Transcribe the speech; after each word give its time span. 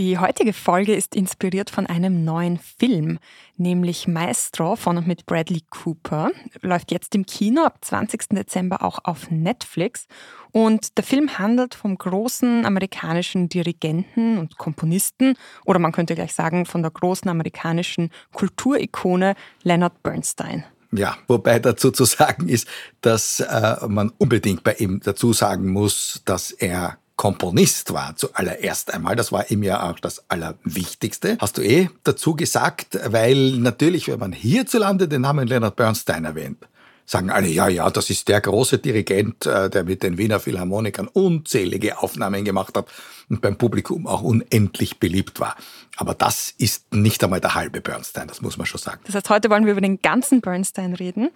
Die 0.00 0.16
heutige 0.16 0.54
Folge 0.54 0.94
ist 0.94 1.14
inspiriert 1.14 1.68
von 1.68 1.84
einem 1.84 2.24
neuen 2.24 2.58
Film, 2.58 3.18
nämlich 3.58 4.08
Maestro 4.08 4.74
von 4.74 4.96
und 4.96 5.06
mit 5.06 5.26
Bradley 5.26 5.60
Cooper. 5.68 6.30
Läuft 6.62 6.90
jetzt 6.90 7.14
im 7.14 7.26
Kino 7.26 7.64
ab 7.64 7.76
20. 7.82 8.30
Dezember 8.30 8.82
auch 8.82 9.00
auf 9.04 9.30
Netflix. 9.30 10.06
Und 10.52 10.96
der 10.96 11.04
Film 11.04 11.38
handelt 11.38 11.74
vom 11.74 11.98
großen 11.98 12.64
amerikanischen 12.64 13.50
Dirigenten 13.50 14.38
und 14.38 14.56
Komponisten, 14.56 15.34
oder 15.66 15.78
man 15.78 15.92
könnte 15.92 16.14
gleich 16.14 16.32
sagen 16.32 16.64
von 16.64 16.80
der 16.80 16.92
großen 16.92 17.28
amerikanischen 17.28 18.08
Kulturikone 18.32 19.34
Leonard 19.64 20.02
Bernstein. 20.02 20.64
Ja, 20.92 21.18
wobei 21.28 21.58
dazu 21.58 21.90
zu 21.90 22.04
sagen 22.06 22.48
ist, 22.48 22.66
dass 23.02 23.40
äh, 23.40 23.76
man 23.86 24.14
unbedingt 24.16 24.64
bei 24.64 24.72
ihm 24.76 25.00
dazu 25.04 25.34
sagen 25.34 25.68
muss, 25.68 26.22
dass 26.24 26.52
er 26.52 26.96
Komponist 27.20 27.92
war 27.92 28.16
zuallererst 28.16 28.94
einmal. 28.94 29.14
Das 29.14 29.30
war 29.30 29.50
ihm 29.50 29.62
ja 29.62 29.90
auch 29.90 30.00
das 30.00 30.24
Allerwichtigste. 30.30 31.36
Hast 31.38 31.58
du 31.58 31.60
eh 31.60 31.90
dazu 32.02 32.34
gesagt, 32.34 32.98
weil 33.04 33.58
natürlich, 33.58 34.08
wenn 34.08 34.18
man 34.18 34.32
hierzulande 34.32 35.06
den 35.06 35.20
Namen 35.20 35.46
Leonard 35.46 35.76
Bernstein 35.76 36.24
erwähnt, 36.24 36.66
sagen 37.10 37.30
alle, 37.30 37.48
ja, 37.48 37.66
ja, 37.66 37.90
das 37.90 38.08
ist 38.08 38.28
der 38.28 38.40
große 38.40 38.78
Dirigent, 38.78 39.44
äh, 39.44 39.68
der 39.68 39.82
mit 39.82 40.04
den 40.04 40.16
Wiener 40.16 40.38
Philharmonikern 40.38 41.08
unzählige 41.08 41.98
Aufnahmen 41.98 42.44
gemacht 42.44 42.76
hat 42.76 42.88
und 43.28 43.40
beim 43.40 43.58
Publikum 43.58 44.06
auch 44.06 44.22
unendlich 44.22 45.00
beliebt 45.00 45.40
war. 45.40 45.56
Aber 45.96 46.14
das 46.14 46.54
ist 46.56 46.94
nicht 46.94 47.22
einmal 47.24 47.40
der 47.40 47.56
halbe 47.56 47.80
Bernstein, 47.80 48.28
das 48.28 48.42
muss 48.42 48.56
man 48.58 48.66
schon 48.66 48.80
sagen. 48.80 49.00
Das 49.06 49.16
heißt, 49.16 49.28
heute 49.28 49.50
wollen 49.50 49.64
wir 49.64 49.72
über 49.72 49.80
den 49.80 50.00
ganzen 50.00 50.40
Bernstein 50.40 50.94
reden. 50.94 51.30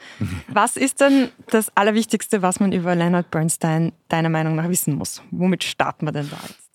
Was 0.48 0.76
ist 0.76 1.00
denn 1.00 1.30
das 1.50 1.76
Allerwichtigste, 1.76 2.40
was 2.40 2.60
man 2.60 2.70
über 2.70 2.94
Leonard 2.94 3.32
Bernstein 3.32 3.90
deiner 4.08 4.28
Meinung 4.28 4.54
nach 4.54 4.68
wissen 4.68 4.94
muss? 4.94 5.22
Womit 5.32 5.64
starten 5.64 6.06
wir 6.06 6.12
denn 6.12 6.30
da 6.30 6.38
jetzt? 6.46 6.70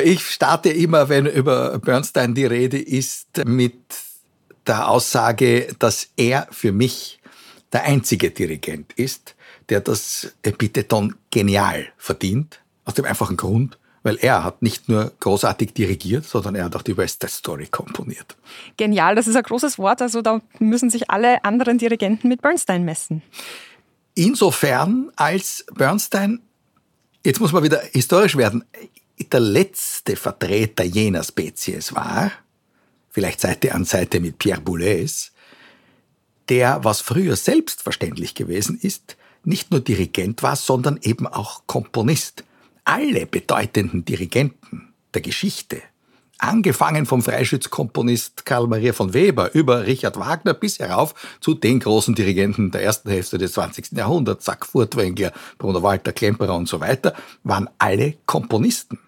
Ich 0.00 0.28
starte 0.28 0.68
immer, 0.68 1.08
wenn 1.08 1.24
über 1.24 1.78
Bernstein 1.78 2.34
die 2.34 2.44
Rede 2.44 2.78
ist, 2.78 3.42
mit 3.46 3.78
der 4.66 4.88
Aussage, 4.88 5.74
dass 5.78 6.10
er 6.16 6.46
für 6.50 6.72
mich 6.72 7.17
der 7.72 7.84
einzige 7.84 8.30
Dirigent 8.30 8.92
ist, 8.94 9.34
der 9.68 9.80
das 9.80 10.32
Epitheton 10.42 11.14
genial 11.30 11.86
verdient, 11.96 12.60
aus 12.84 12.94
dem 12.94 13.04
einfachen 13.04 13.36
Grund, 13.36 13.78
weil 14.02 14.16
er 14.20 14.44
hat 14.44 14.62
nicht 14.62 14.88
nur 14.88 15.12
großartig 15.20 15.74
dirigiert, 15.74 16.24
sondern 16.24 16.54
er 16.54 16.64
hat 16.64 16.76
auch 16.76 16.82
die 16.82 16.96
West 16.96 17.20
Side 17.20 17.32
Story 17.32 17.66
komponiert. 17.66 18.36
Genial, 18.76 19.14
das 19.14 19.26
ist 19.26 19.36
ein 19.36 19.42
großes 19.42 19.78
Wort, 19.78 20.00
also 20.00 20.22
da 20.22 20.40
müssen 20.58 20.88
sich 20.88 21.10
alle 21.10 21.44
anderen 21.44 21.78
Dirigenten 21.78 22.28
mit 22.28 22.40
Bernstein 22.40 22.84
messen. 22.84 23.22
Insofern, 24.14 25.12
als 25.16 25.66
Bernstein, 25.74 26.40
jetzt 27.24 27.40
muss 27.40 27.52
man 27.52 27.62
wieder 27.62 27.82
historisch 27.92 28.36
werden, 28.36 28.64
der 29.32 29.40
letzte 29.40 30.16
Vertreter 30.16 30.84
jener 30.84 31.22
Spezies 31.22 31.94
war, 31.94 32.32
vielleicht 33.10 33.40
Seite 33.40 33.74
an 33.74 33.84
Seite 33.84 34.20
mit 34.20 34.38
Pierre 34.38 34.60
Boulez, 34.60 35.32
der, 36.48 36.84
was 36.84 37.00
früher 37.00 37.36
selbstverständlich 37.36 38.34
gewesen 38.34 38.78
ist, 38.80 39.16
nicht 39.44 39.70
nur 39.70 39.80
Dirigent 39.80 40.42
war, 40.42 40.56
sondern 40.56 40.98
eben 41.02 41.26
auch 41.26 41.62
Komponist. 41.66 42.44
Alle 42.84 43.26
bedeutenden 43.26 44.04
Dirigenten 44.04 44.92
der 45.14 45.22
Geschichte, 45.22 45.82
angefangen 46.38 47.04
vom 47.04 47.22
Freischützkomponist 47.22 48.46
Karl 48.46 48.66
Maria 48.68 48.92
von 48.92 49.12
Weber 49.12 49.52
über 49.54 49.86
Richard 49.86 50.18
Wagner 50.18 50.54
bis 50.54 50.78
herauf 50.78 51.14
zu 51.40 51.54
den 51.54 51.80
großen 51.80 52.14
Dirigenten 52.14 52.70
der 52.70 52.82
ersten 52.82 53.10
Hälfte 53.10 53.38
des 53.38 53.52
20. 53.52 53.92
Jahrhunderts, 53.92 54.44
Zack 54.44 54.64
Furtwängler, 54.66 55.32
Bruno 55.58 55.82
Walter, 55.82 56.12
Klemperer 56.12 56.56
und 56.56 56.68
so 56.68 56.80
weiter, 56.80 57.14
waren 57.42 57.68
alle 57.78 58.14
Komponisten, 58.26 58.98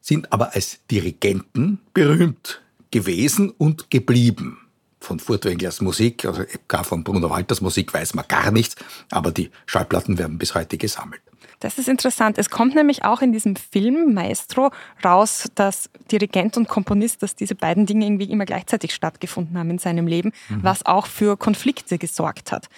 sind 0.00 0.32
aber 0.32 0.54
als 0.54 0.78
Dirigenten 0.90 1.80
berühmt 1.92 2.62
gewesen 2.90 3.50
und 3.50 3.90
geblieben 3.90 4.58
von 5.00 5.18
Furtwänglers 5.18 5.80
Musik, 5.80 6.24
also 6.24 6.44
gar 6.68 6.84
von 6.84 7.02
Bruno 7.02 7.30
Walters 7.30 7.60
Musik 7.60 7.92
weiß 7.92 8.14
man 8.14 8.26
gar 8.28 8.50
nichts, 8.50 8.76
aber 9.10 9.32
die 9.32 9.50
Schallplatten 9.66 10.18
werden 10.18 10.38
bis 10.38 10.54
heute 10.54 10.76
gesammelt. 10.76 11.22
Das 11.60 11.76
ist 11.76 11.88
interessant. 11.88 12.38
Es 12.38 12.48
kommt 12.48 12.74
nämlich 12.74 13.04
auch 13.04 13.20
in 13.20 13.32
diesem 13.32 13.54
Film 13.54 14.14
Maestro 14.14 14.70
raus, 15.04 15.48
dass 15.54 15.90
Dirigent 16.10 16.56
und 16.56 16.68
Komponist, 16.68 17.22
dass 17.22 17.36
diese 17.36 17.54
beiden 17.54 17.84
Dinge 17.84 18.06
irgendwie 18.06 18.30
immer 18.30 18.46
gleichzeitig 18.46 18.94
stattgefunden 18.94 19.58
haben 19.58 19.68
in 19.68 19.78
seinem 19.78 20.06
Leben, 20.06 20.32
mhm. 20.48 20.64
was 20.64 20.86
auch 20.86 21.06
für 21.06 21.36
Konflikte 21.36 21.98
gesorgt 21.98 22.50
hat. 22.50 22.68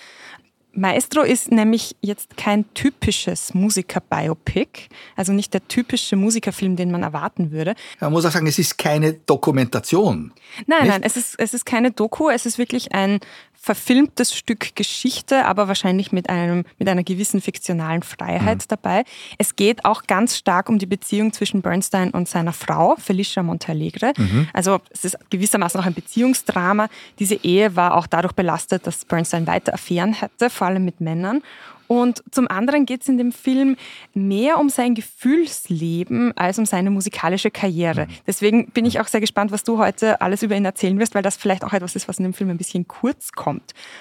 Maestro 0.75 1.22
ist 1.22 1.53
nämlich 1.53 1.97
jetzt 2.00 2.37
kein 2.37 2.72
typisches 2.75 3.53
Musiker-Biopic, 3.53 4.88
also 5.16 5.33
nicht 5.33 5.53
der 5.53 5.66
typische 5.69 6.16
Musikerfilm, 6.16 6.77
den 6.77 6.91
man 6.91 7.03
erwarten 7.03 7.50
würde. 7.50 7.75
Man 8.00 8.12
muss 8.12 8.25
auch 8.25 8.31
sagen, 8.31 8.47
es 8.47 8.59
ist 8.59 8.78
keine 8.78 9.12
Dokumentation. 9.12 10.33
Nein, 10.66 10.83
nicht? 10.83 10.91
nein, 10.91 11.03
es 11.03 11.16
ist, 11.16 11.34
es 11.38 11.53
ist 11.55 11.66
keine 11.66 11.91
Doku, 11.91 12.31
es 12.31 12.47
ist 12.47 12.56
wirklich 12.56 12.94
ein 12.94 13.21
verfilmtes 13.62 14.34
Stück 14.34 14.74
Geschichte, 14.74 15.44
aber 15.44 15.68
wahrscheinlich 15.68 16.10
mit, 16.10 16.28
einem, 16.28 16.64
mit 16.80 16.88
einer 16.88 17.04
gewissen 17.04 17.40
fiktionalen 17.40 18.02
Freiheit 18.02 18.58
mhm. 18.58 18.64
dabei. 18.66 19.04
Es 19.38 19.54
geht 19.54 19.84
auch 19.84 20.02
ganz 20.08 20.36
stark 20.36 20.68
um 20.68 20.80
die 20.80 20.86
Beziehung 20.86 21.32
zwischen 21.32 21.62
Bernstein 21.62 22.10
und 22.10 22.28
seiner 22.28 22.52
Frau, 22.52 22.96
Felicia 22.96 23.44
Montalegre. 23.44 24.14
Mhm. 24.16 24.48
Also 24.52 24.80
es 24.90 25.04
ist 25.04 25.16
gewissermaßen 25.30 25.80
auch 25.80 25.86
ein 25.86 25.94
Beziehungsdrama. 25.94 26.88
Diese 27.20 27.36
Ehe 27.36 27.76
war 27.76 27.96
auch 27.96 28.08
dadurch 28.08 28.32
belastet, 28.32 28.84
dass 28.84 29.04
Bernstein 29.04 29.46
weiter 29.46 29.74
Affären 29.74 30.20
hatte, 30.20 30.50
vor 30.50 30.66
allem 30.66 30.84
mit 30.84 31.00
Männern. 31.00 31.40
Und 31.92 32.22
zum 32.30 32.48
anderen 32.48 32.86
geht 32.86 33.02
es 33.02 33.08
in 33.10 33.18
dem 33.18 33.32
Film 33.32 33.76
mehr 34.14 34.58
um 34.58 34.70
sein 34.70 34.94
Gefühlsleben 34.94 36.34
als 36.38 36.58
um 36.58 36.64
seine 36.64 36.90
musikalische 36.90 37.50
Karriere. 37.50 38.06
Mhm. 38.06 38.10
Deswegen 38.26 38.70
bin 38.70 38.86
ich 38.86 38.98
auch 38.98 39.08
sehr 39.08 39.20
gespannt, 39.20 39.52
was 39.52 39.62
du 39.62 39.76
heute 39.76 40.18
alles 40.22 40.42
über 40.42 40.56
ihn 40.56 40.64
erzählen 40.64 40.98
wirst, 40.98 41.14
weil 41.14 41.22
das 41.22 41.36
vielleicht 41.36 41.64
auch 41.64 41.74
etwas 41.74 41.94
ist, 41.94 42.08
was 42.08 42.16
in 42.16 42.22
dem 42.22 42.32
Film 42.32 42.48
ein 42.48 42.56
bisschen 42.56 42.88
kurz 42.88 43.32
kommt. 43.32 43.51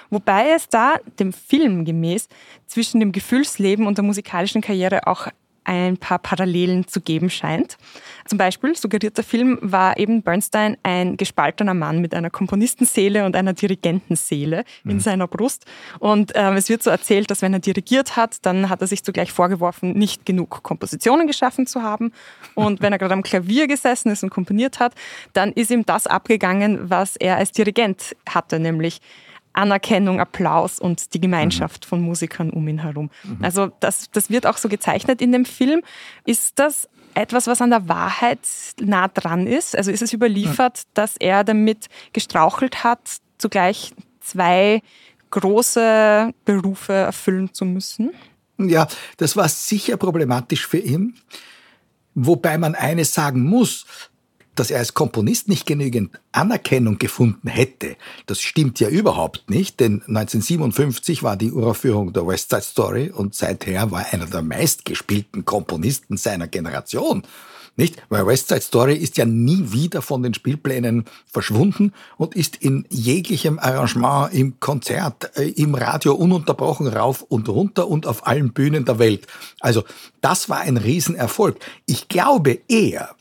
Wobei 0.09 0.51
es 0.51 0.69
da 0.69 0.95
dem 1.19 1.33
Film 1.33 1.85
gemäß 1.85 2.27
zwischen 2.67 2.99
dem 2.99 3.11
Gefühlsleben 3.11 3.87
und 3.87 3.97
der 3.97 4.05
musikalischen 4.05 4.61
Karriere 4.61 5.07
auch 5.07 5.27
ein 5.63 5.97
paar 5.97 6.19
Parallelen 6.19 6.87
zu 6.87 7.01
geben 7.01 7.29
scheint. 7.29 7.77
Zum 8.25 8.37
Beispiel 8.37 8.75
suggeriert 8.75 9.17
der 9.17 9.23
Film, 9.23 9.59
war 9.61 9.97
eben 9.97 10.23
Bernstein 10.23 10.75
ein 10.83 11.17
gespaltener 11.17 11.73
Mann 11.73 12.01
mit 12.01 12.15
einer 12.15 12.29
Komponistenseele 12.29 13.25
und 13.25 13.35
einer 13.35 13.53
Dirigentenseele 13.53 14.63
in 14.83 14.93
mhm. 14.93 14.99
seiner 14.99 15.27
Brust. 15.27 15.65
Und 15.99 16.35
äh, 16.35 16.51
es 16.53 16.69
wird 16.69 16.81
so 16.81 16.89
erzählt, 16.89 17.29
dass 17.29 17.41
wenn 17.41 17.53
er 17.53 17.59
dirigiert 17.59 18.15
hat, 18.15 18.45
dann 18.45 18.69
hat 18.69 18.81
er 18.81 18.87
sich 18.87 19.03
zugleich 19.03 19.31
vorgeworfen, 19.31 19.93
nicht 19.93 20.25
genug 20.25 20.63
Kompositionen 20.63 21.27
geschaffen 21.27 21.67
zu 21.67 21.83
haben. 21.83 22.11
Und 22.55 22.81
wenn 22.81 22.91
er 22.91 22.99
gerade 22.99 23.13
am 23.13 23.23
Klavier 23.23 23.67
gesessen 23.67 24.11
ist 24.11 24.23
und 24.23 24.29
komponiert 24.29 24.79
hat, 24.79 24.93
dann 25.33 25.51
ist 25.51 25.69
ihm 25.69 25.85
das 25.85 26.07
abgegangen, 26.07 26.89
was 26.89 27.15
er 27.15 27.37
als 27.37 27.51
Dirigent 27.51 28.15
hatte, 28.27 28.59
nämlich 28.59 28.99
Anerkennung, 29.53 30.19
Applaus 30.19 30.79
und 30.79 31.13
die 31.13 31.21
Gemeinschaft 31.21 31.85
mhm. 31.85 31.89
von 31.89 32.01
Musikern 32.01 32.49
um 32.49 32.67
ihn 32.67 32.79
herum. 32.79 33.09
Mhm. 33.23 33.37
Also 33.41 33.71
das, 33.79 34.09
das 34.11 34.29
wird 34.29 34.45
auch 34.45 34.57
so 34.57 34.69
gezeichnet 34.69 35.21
in 35.21 35.31
dem 35.31 35.45
Film. 35.45 35.81
Ist 36.25 36.59
das 36.59 36.87
etwas, 37.13 37.47
was 37.47 37.61
an 37.61 37.69
der 37.69 37.89
Wahrheit 37.89 38.39
nah 38.79 39.07
dran 39.07 39.47
ist? 39.47 39.75
Also 39.75 39.91
ist 39.91 40.01
es 40.01 40.13
überliefert, 40.13 40.79
mhm. 40.79 40.89
dass 40.93 41.17
er 41.17 41.43
damit 41.43 41.87
gestrauchelt 42.13 42.83
hat, 42.83 43.17
zugleich 43.37 43.93
zwei 44.21 44.81
große 45.31 46.33
Berufe 46.45 46.93
erfüllen 46.93 47.53
zu 47.53 47.65
müssen? 47.65 48.11
Ja, 48.57 48.87
das 49.17 49.35
war 49.35 49.49
sicher 49.49 49.97
problematisch 49.97 50.67
für 50.67 50.77
ihn. 50.77 51.15
Wobei 52.13 52.57
man 52.57 52.75
eines 52.75 53.13
sagen 53.13 53.41
muss, 53.43 53.85
dass 54.55 54.71
er 54.71 54.79
als 54.79 54.93
Komponist 54.93 55.47
nicht 55.47 55.65
genügend 55.65 56.19
Anerkennung 56.31 56.97
gefunden 56.97 57.47
hätte, 57.47 57.95
das 58.25 58.41
stimmt 58.41 58.79
ja 58.79 58.89
überhaupt 58.89 59.49
nicht, 59.49 59.79
denn 59.79 60.01
1957 60.07 61.23
war 61.23 61.37
die 61.37 61.51
Uraufführung 61.51 62.13
der 62.13 62.27
West 62.27 62.49
Side 62.49 62.61
Story 62.61 63.09
und 63.09 63.35
seither 63.35 63.91
war 63.91 64.05
einer 64.11 64.25
der 64.25 64.41
meistgespielten 64.41 65.45
Komponisten 65.45 66.17
seiner 66.17 66.47
Generation. 66.47 67.23
Nicht? 67.77 68.03
Weil 68.09 68.27
West 68.27 68.49
Side 68.49 68.61
Story 68.61 68.95
ist 68.95 69.17
ja 69.17 69.25
nie 69.25 69.71
wieder 69.71 70.01
von 70.01 70.23
den 70.23 70.33
Spielplänen 70.33 71.05
verschwunden 71.25 71.93
und 72.17 72.35
ist 72.35 72.57
in 72.57 72.85
jeglichem 72.89 73.59
Arrangement, 73.59 74.33
im 74.33 74.59
Konzert, 74.59 75.31
äh, 75.37 75.49
im 75.49 75.73
Radio 75.73 76.13
ununterbrochen 76.13 76.87
rauf 76.87 77.21
und 77.21 77.47
runter 77.47 77.87
und 77.87 78.07
auf 78.07 78.27
allen 78.27 78.51
Bühnen 78.51 78.83
der 78.83 78.99
Welt. 78.99 79.25
Also 79.61 79.83
das 80.19 80.49
war 80.49 80.59
ein 80.59 80.75
Riesenerfolg. 80.75 81.59
Ich 81.85 82.09
glaube 82.09 82.59
eher, 82.67 83.15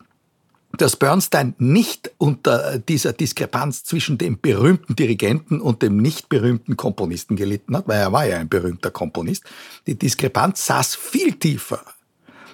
dass 0.76 0.96
Bernstein 0.96 1.54
nicht 1.58 2.12
unter 2.18 2.78
dieser 2.78 3.12
Diskrepanz 3.12 3.84
zwischen 3.84 4.18
dem 4.18 4.40
berühmten 4.40 4.94
Dirigenten 4.94 5.60
und 5.60 5.82
dem 5.82 5.96
nicht 5.96 6.28
berühmten 6.28 6.76
Komponisten 6.76 7.36
gelitten 7.36 7.76
hat, 7.76 7.88
weil 7.88 8.00
er 8.00 8.12
war 8.12 8.26
ja 8.26 8.38
ein 8.38 8.48
berühmter 8.48 8.90
Komponist. 8.90 9.44
Die 9.86 9.98
Diskrepanz 9.98 10.66
saß 10.66 10.94
viel 10.94 11.32
tiefer 11.32 11.82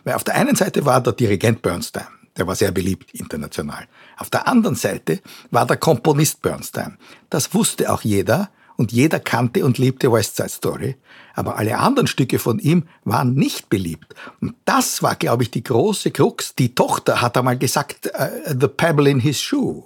Weil 0.04 0.14
auf 0.14 0.24
der 0.24 0.36
einen 0.36 0.56
Seite 0.56 0.84
war 0.84 1.02
der 1.02 1.12
Dirigent 1.12 1.62
Bernstein, 1.62 2.06
der 2.36 2.46
war 2.46 2.54
sehr 2.54 2.72
beliebt 2.72 3.12
international. 3.12 3.86
Auf 4.16 4.30
der 4.30 4.48
anderen 4.48 4.76
Seite 4.76 5.20
war 5.50 5.66
der 5.66 5.76
Komponist 5.76 6.42
Bernstein. 6.42 6.98
Das 7.28 7.52
wusste 7.54 7.92
auch 7.92 8.02
jeder 8.02 8.50
und 8.76 8.92
jeder 8.92 9.20
kannte 9.20 9.64
und 9.64 9.78
liebte 9.78 10.12
West 10.12 10.36
Side 10.36 10.48
Story. 10.48 10.96
Aber 11.34 11.56
alle 11.56 11.78
anderen 11.78 12.06
Stücke 12.06 12.38
von 12.38 12.58
ihm 12.58 12.84
waren 13.04 13.34
nicht 13.34 13.68
beliebt. 13.68 14.14
Und 14.40 14.54
das 14.64 15.02
war, 15.02 15.16
glaube 15.16 15.42
ich, 15.42 15.50
die 15.50 15.62
große 15.62 16.10
Krux. 16.10 16.54
Die 16.54 16.74
Tochter 16.74 17.20
hat 17.20 17.36
einmal 17.36 17.58
gesagt, 17.58 18.10
uh, 18.18 18.54
The 18.58 18.68
Pebble 18.68 19.08
in 19.08 19.20
his 19.20 19.40
shoe. 19.40 19.84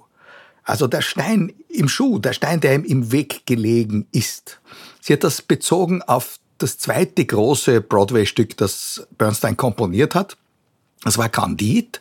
Also 0.63 0.87
der 0.87 1.03
Stein 1.03 1.53
im 1.69 1.89
Schuh, 1.89 2.19
der 2.19 2.33
Stein, 2.33 2.61
der 2.61 2.75
ihm 2.75 2.85
im 2.85 3.13
Weg 3.13 3.47
gelegen 3.47 4.07
ist. 4.13 4.61
Sie 5.01 5.13
hat 5.13 5.25
das 5.25 5.43
bezogen 5.43 6.03
auf 6.03 6.39
das 6.59 6.79
zweite 6.79 7.25
große 7.25 7.81
Broadway-Stück, 7.81 8.57
das 8.57 9.07
Bernstein 9.17 9.57
komponiert 9.57 10.15
hat. 10.15 10.37
Das 11.03 11.17
war 11.17 11.29
Candide 11.29 12.01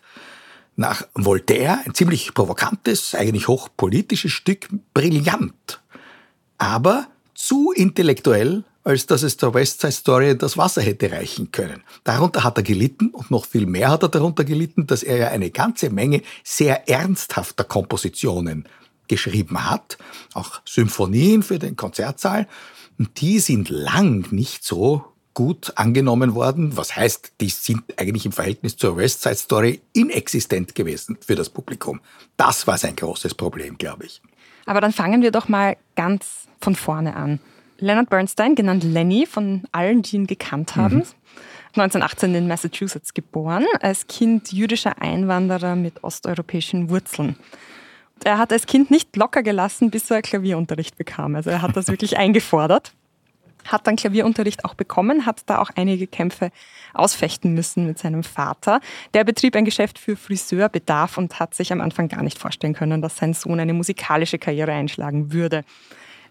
nach 0.75 1.03
Voltaire, 1.13 1.79
ein 1.85 1.93
ziemlich 1.93 2.33
provokantes, 2.33 3.15
eigentlich 3.15 3.47
hochpolitisches 3.47 4.31
Stück, 4.31 4.67
brillant, 4.93 5.81
aber 6.59 7.07
zu 7.33 7.71
intellektuell, 7.71 8.63
als 8.83 9.05
dass 9.07 9.23
es 9.23 9.37
der 9.37 9.53
West 9.53 9.81
Side 9.81 9.93
Story 9.93 10.37
das 10.37 10.57
Wasser 10.57 10.81
hätte 10.81 11.11
reichen 11.11 11.51
können. 11.51 11.83
Darunter 12.03 12.43
hat 12.43 12.57
er 12.57 12.63
gelitten 12.63 13.09
und 13.09 13.31
noch 13.31 13.45
viel 13.45 13.65
mehr 13.65 13.89
hat 13.89 14.03
er 14.03 14.09
darunter 14.09 14.43
gelitten, 14.43 14.87
dass 14.87 15.03
er 15.03 15.17
ja 15.17 15.27
eine 15.29 15.49
ganze 15.49 15.89
Menge 15.89 16.21
sehr 16.43 16.87
ernsthafter 16.87 17.63
Kompositionen 17.63 18.67
geschrieben 19.07 19.69
hat, 19.69 19.97
auch 20.33 20.61
Symphonien 20.65 21.43
für 21.43 21.59
den 21.59 21.75
Konzertsaal, 21.75 22.47
und 22.97 23.21
die 23.21 23.39
sind 23.39 23.69
lang 23.69 24.31
nicht 24.31 24.65
so 24.65 25.05
gut 25.33 25.71
angenommen 25.75 26.35
worden. 26.35 26.75
Was 26.75 26.97
heißt, 26.97 27.31
die 27.39 27.49
sind 27.49 27.83
eigentlich 27.97 28.25
im 28.25 28.33
Verhältnis 28.33 28.75
zur 28.75 28.97
West 28.97 29.21
Side 29.21 29.35
Story 29.35 29.81
inexistent 29.93 30.75
gewesen 30.75 31.17
für 31.25 31.35
das 31.35 31.49
Publikum. 31.49 32.01
Das 32.35 32.67
war 32.67 32.77
sein 32.77 32.97
großes 32.97 33.35
Problem, 33.35 33.77
glaube 33.77 34.05
ich. 34.05 34.21
Aber 34.69 34.81
dann 34.81 34.93
fangen 34.93 35.23
wir 35.23 35.31
doch 35.31 35.47
mal 35.47 35.77
ganz 35.95 36.47
von 36.61 36.75
vorne 36.75 37.15
an. 37.15 37.39
Leonard 37.79 38.07
Bernstein, 38.11 38.53
genannt 38.53 38.83
Lenny, 38.83 39.25
von 39.25 39.63
allen, 39.71 40.03
die 40.03 40.17
ihn 40.17 40.27
gekannt 40.27 40.75
haben, 40.75 40.97
mhm. 40.97 41.03
1918 41.69 42.35
in 42.35 42.47
Massachusetts 42.47 43.15
geboren, 43.15 43.65
als 43.81 44.05
Kind 44.05 44.51
jüdischer 44.51 45.01
Einwanderer 45.01 45.75
mit 45.75 46.03
osteuropäischen 46.03 46.91
Wurzeln. 46.91 47.35
Er 48.23 48.37
hat 48.37 48.53
als 48.53 48.67
Kind 48.67 48.91
nicht 48.91 49.15
locker 49.15 49.41
gelassen, 49.41 49.89
bis 49.89 50.11
er 50.11 50.21
Klavierunterricht 50.21 50.97
bekam. 50.97 51.35
Also 51.35 51.49
er 51.49 51.63
hat 51.63 51.75
das 51.75 51.87
wirklich 51.87 52.17
eingefordert 52.19 52.93
hat 53.71 53.87
dann 53.87 53.95
Klavierunterricht 53.95 54.65
auch 54.65 54.73
bekommen, 54.73 55.25
hat 55.25 55.41
da 55.45 55.59
auch 55.59 55.69
einige 55.75 56.07
Kämpfe 56.07 56.51
ausfechten 56.93 57.53
müssen 57.53 57.85
mit 57.85 57.99
seinem 57.99 58.23
Vater. 58.23 58.81
Der 59.13 59.23
betrieb 59.23 59.55
ein 59.55 59.65
Geschäft 59.65 59.99
für 59.99 60.15
Friseurbedarf 60.15 61.17
und 61.17 61.39
hat 61.39 61.53
sich 61.53 61.71
am 61.71 61.81
Anfang 61.81 62.07
gar 62.07 62.23
nicht 62.23 62.37
vorstellen 62.37 62.73
können, 62.73 63.01
dass 63.01 63.17
sein 63.17 63.33
Sohn 63.33 63.59
eine 63.59 63.73
musikalische 63.73 64.39
Karriere 64.39 64.71
einschlagen 64.71 65.31
würde. 65.31 65.63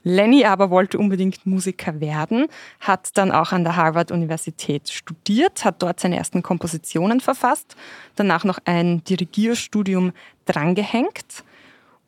Lenny 0.04 0.44
aber 0.44 0.70
wollte 0.70 0.98
unbedingt 0.98 1.44
Musiker 1.44 2.00
werden, 2.00 2.46
hat 2.80 3.16
dann 3.18 3.32
auch 3.32 3.52
an 3.52 3.64
der 3.64 3.76
Harvard-Universität 3.76 4.88
studiert, 4.90 5.64
hat 5.64 5.82
dort 5.82 6.00
seine 6.00 6.16
ersten 6.16 6.42
Kompositionen 6.42 7.20
verfasst, 7.20 7.76
danach 8.14 8.44
noch 8.44 8.58
ein 8.64 9.02
Dirigierstudium 9.04 10.12
drangehängt 10.46 11.44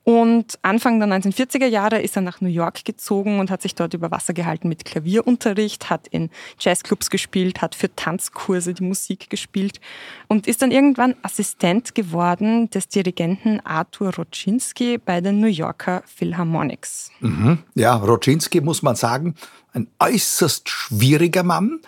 und 0.03 0.59
Anfang 0.63 0.99
der 0.99 1.09
1940er 1.09 1.67
Jahre 1.67 2.01
ist 2.01 2.17
er 2.17 2.23
nach 2.23 2.41
New 2.41 2.49
York 2.49 2.85
gezogen 2.85 3.39
und 3.39 3.51
hat 3.51 3.61
sich 3.61 3.75
dort 3.75 3.93
über 3.93 4.11
Wasser 4.11 4.33
gehalten 4.33 4.69
mit 4.69 4.85
Klavierunterricht, 4.85 5.91
hat 5.91 6.09
in 6.09 6.31
Jazzclubs 6.59 7.11
gespielt, 7.11 7.61
hat 7.61 7.75
für 7.75 7.95
Tanzkurse 7.95 8.73
die 8.73 8.83
Musik 8.83 9.29
gespielt 9.29 9.81
und 10.27 10.47
ist 10.47 10.63
dann 10.63 10.71
irgendwann 10.71 11.17
Assistent 11.23 11.95
geworden 11.95 12.71
des 12.71 12.89
Dirigenten 12.89 13.61
Arthur 13.61 14.15
Roczynski 14.15 14.99
bei 14.99 15.21
den 15.21 15.39
New 15.39 15.49
Yorker 15.49 16.03
Philharmonics. 16.07 17.11
Mhm. 17.21 17.59
Ja, 17.75 17.97
Roczynski 17.97 18.63
muss 18.63 18.83
man 18.83 18.97
sagen, 18.97 19.35
ein 19.73 19.87
äußerst 19.99 20.69
schwieriger 20.69 21.43
Mann. 21.43 21.81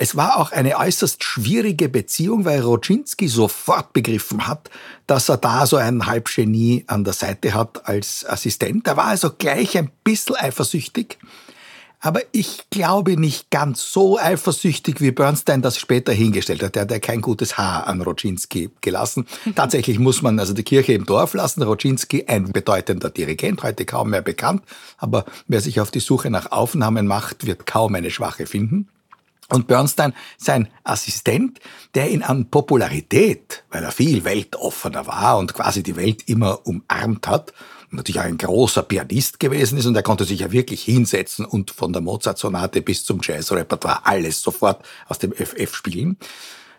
Es 0.00 0.14
war 0.14 0.38
auch 0.38 0.52
eine 0.52 0.78
äußerst 0.78 1.24
schwierige 1.24 1.88
Beziehung, 1.88 2.44
weil 2.44 2.60
Roczynski 2.60 3.26
sofort 3.26 3.92
begriffen 3.92 4.46
hat, 4.46 4.70
dass 5.08 5.28
er 5.28 5.38
da 5.38 5.66
so 5.66 5.76
ein 5.76 6.06
Halbgenie 6.06 6.84
an 6.86 7.02
der 7.02 7.14
Seite 7.14 7.52
hat 7.52 7.88
als 7.88 8.24
Assistent. 8.24 8.86
Er 8.86 8.96
war 8.96 9.06
also 9.06 9.32
gleich 9.36 9.76
ein 9.76 9.90
bisschen 10.04 10.36
eifersüchtig. 10.36 11.18
Aber 12.00 12.20
ich 12.30 12.70
glaube 12.70 13.16
nicht 13.16 13.50
ganz 13.50 13.92
so 13.92 14.20
eifersüchtig, 14.20 15.00
wie 15.00 15.10
Bernstein 15.10 15.62
das 15.62 15.78
später 15.78 16.12
hingestellt 16.12 16.62
hat. 16.62 16.76
Er 16.76 16.82
hat 16.82 16.92
ja 16.92 17.00
kein 17.00 17.20
gutes 17.20 17.58
Haar 17.58 17.88
an 17.88 18.00
Roczynski 18.00 18.70
gelassen. 18.80 19.26
Tatsächlich 19.56 19.98
muss 19.98 20.22
man 20.22 20.38
also 20.38 20.52
die 20.52 20.62
Kirche 20.62 20.92
im 20.92 21.06
Dorf 21.06 21.34
lassen. 21.34 21.60
Roczynski, 21.60 22.26
ein 22.28 22.52
bedeutender 22.52 23.10
Dirigent, 23.10 23.64
heute 23.64 23.84
kaum 23.84 24.10
mehr 24.10 24.22
bekannt. 24.22 24.62
Aber 24.96 25.24
wer 25.48 25.60
sich 25.60 25.80
auf 25.80 25.90
die 25.90 25.98
Suche 25.98 26.30
nach 26.30 26.52
Aufnahmen 26.52 27.08
macht, 27.08 27.46
wird 27.46 27.66
kaum 27.66 27.96
eine 27.96 28.12
Schwache 28.12 28.46
finden. 28.46 28.88
Und 29.50 29.66
Bernstein, 29.66 30.12
sein 30.36 30.68
Assistent, 30.84 31.58
der 31.94 32.10
ihn 32.10 32.22
an 32.22 32.50
Popularität, 32.50 33.64
weil 33.70 33.82
er 33.82 33.92
viel 33.92 34.24
weltoffener 34.24 35.06
war 35.06 35.38
und 35.38 35.54
quasi 35.54 35.82
die 35.82 35.96
Welt 35.96 36.28
immer 36.28 36.66
umarmt 36.66 37.26
hat, 37.26 37.54
natürlich 37.90 38.20
auch 38.20 38.26
ein 38.26 38.36
großer 38.36 38.82
Pianist 38.82 39.40
gewesen 39.40 39.78
ist 39.78 39.86
und 39.86 39.96
er 39.96 40.02
konnte 40.02 40.24
sich 40.24 40.40
ja 40.40 40.52
wirklich 40.52 40.82
hinsetzen 40.82 41.46
und 41.46 41.70
von 41.70 41.94
der 41.94 42.02
Mozart-Sonate 42.02 42.82
bis 42.82 43.04
zum 43.04 43.20
Jazz-Repertoire 43.22 44.04
alles 44.04 44.42
sofort 44.42 44.84
aus 45.06 45.18
dem 45.18 45.32
FF 45.32 45.74
spielen. 45.74 46.18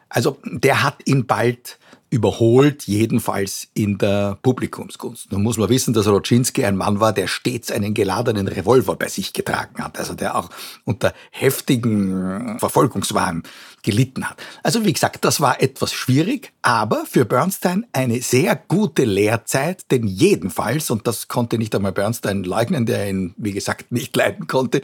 Also 0.09 0.39
der 0.43 0.83
hat 0.83 0.97
ihn 1.05 1.25
bald 1.25 1.79
überholt, 2.11 2.87
jedenfalls 2.87 3.67
in 3.75 3.99
der 3.99 4.39
Publikumskunst. 4.41 5.31
Nun 5.31 5.43
muss 5.43 5.57
man 5.57 5.69
wissen, 5.69 5.93
dass 5.93 6.07
Roczynski 6.07 6.65
ein 6.65 6.75
Mann 6.75 6.99
war, 6.99 7.13
der 7.13 7.27
stets 7.27 7.71
einen 7.71 7.93
geladenen 7.93 8.47
Revolver 8.47 8.95
bei 8.95 9.07
sich 9.07 9.31
getragen 9.31 9.83
hat, 9.83 9.99
also 9.99 10.15
der 10.15 10.35
auch 10.35 10.49
unter 10.85 11.13
heftigen 11.29 12.57
Verfolgungswahn 12.57 13.43
gelitten 13.83 14.27
hat. 14.27 14.37
Also 14.63 14.85
wie 14.85 14.93
gesagt, 14.93 15.23
das 15.23 15.39
war 15.39 15.61
etwas 15.61 15.93
schwierig, 15.93 16.51
aber 16.63 17.05
für 17.05 17.25
Bernstein 17.25 17.85
eine 17.93 18.21
sehr 18.21 18.55
gute 18.55 19.05
Lehrzeit, 19.05 19.91
denn 19.91 20.07
jedenfalls, 20.07 20.89
und 20.89 21.05
das 21.05 21.27
konnte 21.27 21.59
nicht 21.59 21.75
einmal 21.75 21.91
Bernstein 21.91 22.43
leugnen, 22.43 22.87
der 22.87 23.07
ihn, 23.07 23.35
wie 23.37 23.53
gesagt, 23.53 23.91
nicht 23.91 24.15
leiden 24.15 24.47
konnte, 24.47 24.81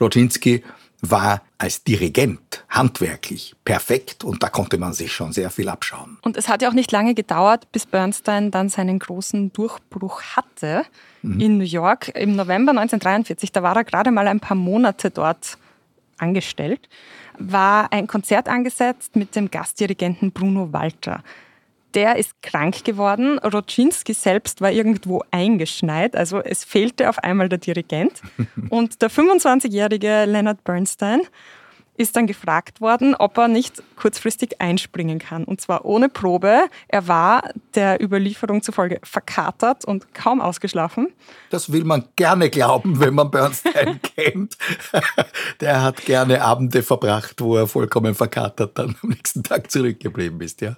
Roczynski 0.00 0.64
war 1.00 1.42
als 1.58 1.84
Dirigent 1.84 2.64
handwerklich 2.68 3.54
perfekt 3.64 4.24
und 4.24 4.42
da 4.42 4.48
konnte 4.48 4.78
man 4.78 4.92
sich 4.92 5.12
schon 5.12 5.32
sehr 5.32 5.50
viel 5.50 5.68
abschauen. 5.68 6.18
Und 6.22 6.36
es 6.36 6.48
hat 6.48 6.62
ja 6.62 6.68
auch 6.68 6.74
nicht 6.74 6.92
lange 6.92 7.14
gedauert, 7.14 7.70
bis 7.72 7.86
Bernstein 7.86 8.50
dann 8.50 8.68
seinen 8.68 8.98
großen 8.98 9.52
Durchbruch 9.52 10.22
hatte 10.22 10.84
mhm. 11.22 11.40
in 11.40 11.58
New 11.58 11.64
York. 11.64 12.08
Im 12.08 12.36
November 12.36 12.70
1943, 12.70 13.52
da 13.52 13.62
war 13.62 13.76
er 13.76 13.84
gerade 13.84 14.10
mal 14.10 14.28
ein 14.28 14.40
paar 14.40 14.56
Monate 14.56 15.10
dort 15.10 15.58
angestellt, 16.18 16.88
war 17.38 17.92
ein 17.92 18.06
Konzert 18.06 18.48
angesetzt 18.48 19.16
mit 19.16 19.36
dem 19.36 19.50
Gastdirigenten 19.50 20.32
Bruno 20.32 20.72
Walter 20.72 21.22
der 21.96 22.16
ist 22.16 22.40
krank 22.42 22.84
geworden. 22.84 23.38
Roczynski 23.38 24.12
selbst 24.12 24.60
war 24.60 24.70
irgendwo 24.70 25.22
eingeschneit, 25.30 26.14
also 26.14 26.40
es 26.40 26.62
fehlte 26.62 27.08
auf 27.08 27.18
einmal 27.18 27.48
der 27.48 27.58
Dirigent. 27.58 28.20
Und 28.68 29.02
der 29.02 29.10
25-jährige 29.10 30.26
Leonard 30.26 30.62
Bernstein 30.62 31.22
ist 31.96 32.16
dann 32.16 32.26
gefragt 32.26 32.80
worden, 32.80 33.14
ob 33.14 33.38
er 33.38 33.48
nicht 33.48 33.82
kurzfristig 33.96 34.60
einspringen 34.60 35.18
kann. 35.18 35.44
Und 35.44 35.60
zwar 35.60 35.84
ohne 35.84 36.08
Probe. 36.08 36.66
Er 36.88 37.08
war 37.08 37.50
der 37.74 38.02
Überlieferung 38.02 38.62
zufolge 38.62 39.00
verkatert 39.02 39.84
und 39.84 40.14
kaum 40.14 40.40
ausgeschlafen. 40.40 41.08
Das 41.50 41.72
will 41.72 41.84
man 41.84 42.04
gerne 42.16 42.50
glauben, 42.50 43.00
wenn 43.00 43.14
man 43.14 43.30
Bernstein 43.30 44.00
kennt. 44.16 44.56
Der 45.60 45.82
hat 45.82 46.04
gerne 46.04 46.42
Abende 46.42 46.82
verbracht, 46.82 47.40
wo 47.40 47.56
er 47.56 47.66
vollkommen 47.66 48.14
verkatert 48.14 48.78
dann 48.78 48.96
am 49.02 49.10
nächsten 49.10 49.42
Tag 49.42 49.70
zurückgeblieben 49.70 50.40
ist, 50.40 50.60
ja. 50.60 50.76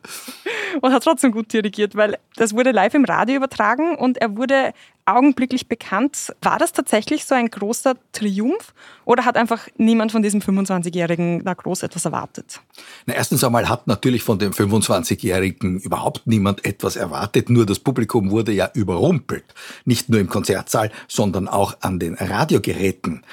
Und 0.81 0.93
hat 0.93 1.03
trotzdem 1.03 1.33
gut 1.33 1.53
dirigiert, 1.53 1.95
weil 1.97 2.19
das 2.37 2.55
wurde 2.55 2.71
live 2.71 2.95
im 2.95 3.05
Radio 3.05 3.37
übertragen 3.37 3.97
und 3.97 4.19
er 4.19 4.37
wurde 4.37 4.73
augenblicklich 5.09 5.69
bekannt. 5.69 6.35
War 6.43 6.59
das 6.59 6.73
tatsächlich 6.73 7.25
so 7.25 7.35
ein 7.35 7.49
großer 7.49 7.97
Triumph 8.13 8.75
oder 9.05 9.25
hat 9.25 9.37
einfach 9.37 9.67
niemand 9.77 10.13
von 10.13 10.23
diesem 10.23 10.41
25-Jährigen 10.41 11.45
da 11.45 11.55
groß 11.55 11.83
etwas 11.83 12.05
erwartet? 12.05 12.61
Na, 13.07 13.15
erstens 13.15 13.43
einmal 13.43 13.69
hat 13.69 13.87
natürlich 13.87 14.23
von 14.23 14.39
dem 14.39 14.53
25-Jährigen 14.53 15.81
überhaupt 15.81 16.27
niemand 16.27 16.65
etwas 16.65 16.97
erwartet, 16.97 17.49
nur 17.49 17.65
das 17.65 17.79
Publikum 17.79 18.31
wurde 18.31 18.53
ja 18.53 18.71
überrumpelt. 18.75 19.45
Nicht 19.85 20.11
nur 20.11 20.21
im 20.21 20.29
Konzertsaal, 20.29 20.93
sondern 21.09 21.49
auch 21.49 21.77
an 21.81 21.99
den 21.99 22.15
Radiogeräten. 22.15 23.25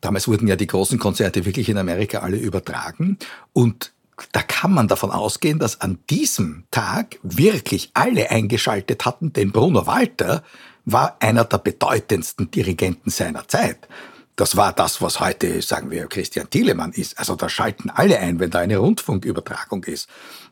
Damals 0.00 0.28
wurden 0.28 0.46
ja 0.46 0.56
die 0.56 0.66
großen 0.66 0.98
Konzerte 0.98 1.44
wirklich 1.44 1.68
in 1.68 1.76
Amerika 1.76 2.20
alle 2.20 2.36
übertragen 2.36 3.18
und 3.52 3.92
da 4.32 4.42
kann 4.42 4.72
man 4.72 4.88
davon 4.88 5.10
ausgehen, 5.10 5.58
dass 5.58 5.80
an 5.80 5.98
diesem 6.10 6.64
Tag 6.70 7.18
wirklich 7.22 7.90
alle 7.94 8.30
eingeschaltet 8.30 9.04
hatten, 9.04 9.32
denn 9.32 9.52
Bruno 9.52 9.86
Walter 9.86 10.42
war 10.84 11.16
einer 11.20 11.44
der 11.44 11.58
bedeutendsten 11.58 12.50
Dirigenten 12.50 13.10
seiner 13.10 13.46
Zeit. 13.46 13.88
Das 14.36 14.56
war 14.56 14.72
das, 14.72 15.02
was 15.02 15.18
heute, 15.18 15.60
sagen 15.62 15.90
wir, 15.90 16.06
Christian 16.06 16.48
Thielemann 16.48 16.92
ist. 16.92 17.18
Also 17.18 17.34
da 17.34 17.48
schalten 17.48 17.90
alle 17.90 18.20
ein, 18.20 18.38
wenn 18.38 18.50
da 18.50 18.60
eine 18.60 18.78
Rundfunkübertragung 18.78 19.82
ist. 19.84 20.08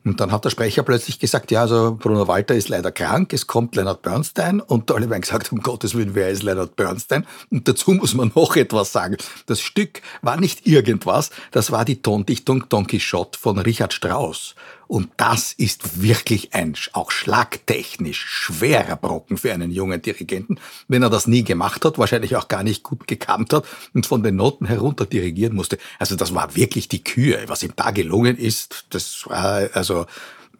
Und 0.06 0.20
dann 0.20 0.30
hat 0.30 0.44
der 0.44 0.50
Sprecher 0.50 0.84
plötzlich 0.84 1.18
gesagt, 1.18 1.50
ja, 1.50 1.62
also 1.62 1.96
Bruno 1.98 2.28
Walter 2.28 2.54
ist 2.54 2.68
leider 2.68 2.92
krank, 2.92 3.32
es 3.32 3.48
kommt 3.48 3.74
Leonard 3.74 4.02
Bernstein. 4.02 4.60
Und 4.60 4.92
alle 4.92 5.10
haben 5.10 5.20
gesagt, 5.20 5.50
um 5.50 5.60
Gottes 5.60 5.96
Willen, 5.96 6.14
wer 6.14 6.30
ist 6.30 6.44
Leonard 6.44 6.76
Bernstein? 6.76 7.26
Und 7.50 7.66
dazu 7.66 7.90
muss 7.90 8.14
man 8.14 8.30
noch 8.36 8.54
etwas 8.54 8.92
sagen. 8.92 9.16
Das 9.46 9.60
Stück 9.60 10.02
war 10.22 10.36
nicht 10.36 10.64
irgendwas, 10.64 11.30
das 11.50 11.72
war 11.72 11.84
die 11.84 12.02
Tondichtung 12.02 12.68
Don 12.68 12.86
Quixote 12.86 13.36
von 13.36 13.58
Richard 13.58 13.92
Strauss. 13.92 14.54
Und 14.88 15.10
das 15.16 15.52
ist 15.52 16.02
wirklich 16.02 16.54
ein 16.54 16.74
auch 16.92 17.10
schlagtechnisch 17.10 18.24
schwerer 18.26 18.96
Brocken 18.96 19.36
für 19.36 19.52
einen 19.52 19.70
jungen 19.70 20.02
Dirigenten, 20.02 20.58
wenn 20.88 21.02
er 21.02 21.10
das 21.10 21.26
nie 21.26 21.44
gemacht 21.44 21.84
hat, 21.84 21.98
wahrscheinlich 21.98 22.36
auch 22.36 22.48
gar 22.48 22.62
nicht 22.62 22.82
gut 22.82 23.06
gekannt 23.06 23.52
hat 23.52 23.66
und 23.94 24.06
von 24.06 24.22
den 24.22 24.36
Noten 24.36 24.66
herunter 24.66 25.06
dirigieren 25.06 25.54
musste. 25.54 25.78
Also 25.98 26.16
das 26.16 26.34
war 26.34 26.56
wirklich 26.56 26.88
die 26.88 27.02
Kühe. 27.02 27.44
Was 27.46 27.62
ihm 27.62 27.72
da 27.76 27.90
gelungen 27.90 28.36
ist, 28.36 28.86
das 28.90 29.24
war 29.26 29.68
also 29.72 30.06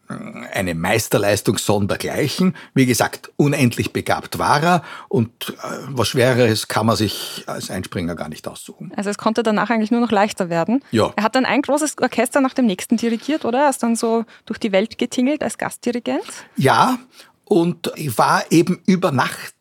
eine 0.09 0.73
Meisterleistung 0.73 1.57
sondergleichen. 1.57 2.55
Wie 2.73 2.85
gesagt, 2.85 3.31
unendlich 3.35 3.91
begabt 3.91 4.39
war 4.39 4.63
er 4.63 4.83
und 5.09 5.49
äh, 5.49 5.77
was 5.89 6.09
Schwereres 6.09 6.67
kann 6.67 6.85
man 6.85 6.95
sich 6.95 7.43
als 7.47 7.69
Einspringer 7.69 8.15
gar 8.15 8.29
nicht 8.29 8.47
aussuchen. 8.47 8.91
Also 8.95 9.09
es 9.09 9.17
konnte 9.17 9.43
danach 9.43 9.69
eigentlich 9.69 9.91
nur 9.91 10.01
noch 10.01 10.11
leichter 10.11 10.49
werden. 10.49 10.83
Ja. 10.91 11.11
Er 11.15 11.23
hat 11.23 11.35
dann 11.35 11.45
ein 11.45 11.61
großes 11.61 11.97
Orchester 12.01 12.41
nach 12.41 12.53
dem 12.53 12.65
nächsten 12.65 12.97
dirigiert, 12.97 13.43
oder? 13.43 13.63
Er 13.63 13.69
ist 13.69 13.83
dann 13.83 13.95
so 13.95 14.23
durch 14.45 14.59
die 14.59 14.71
Welt 14.71 14.97
getingelt 14.97 15.43
als 15.43 15.57
Gastdirigent. 15.57 16.23
Ja, 16.55 16.97
und 17.43 17.91
war 18.17 18.43
eben 18.51 18.81
über 18.85 19.11
Nacht 19.11 19.55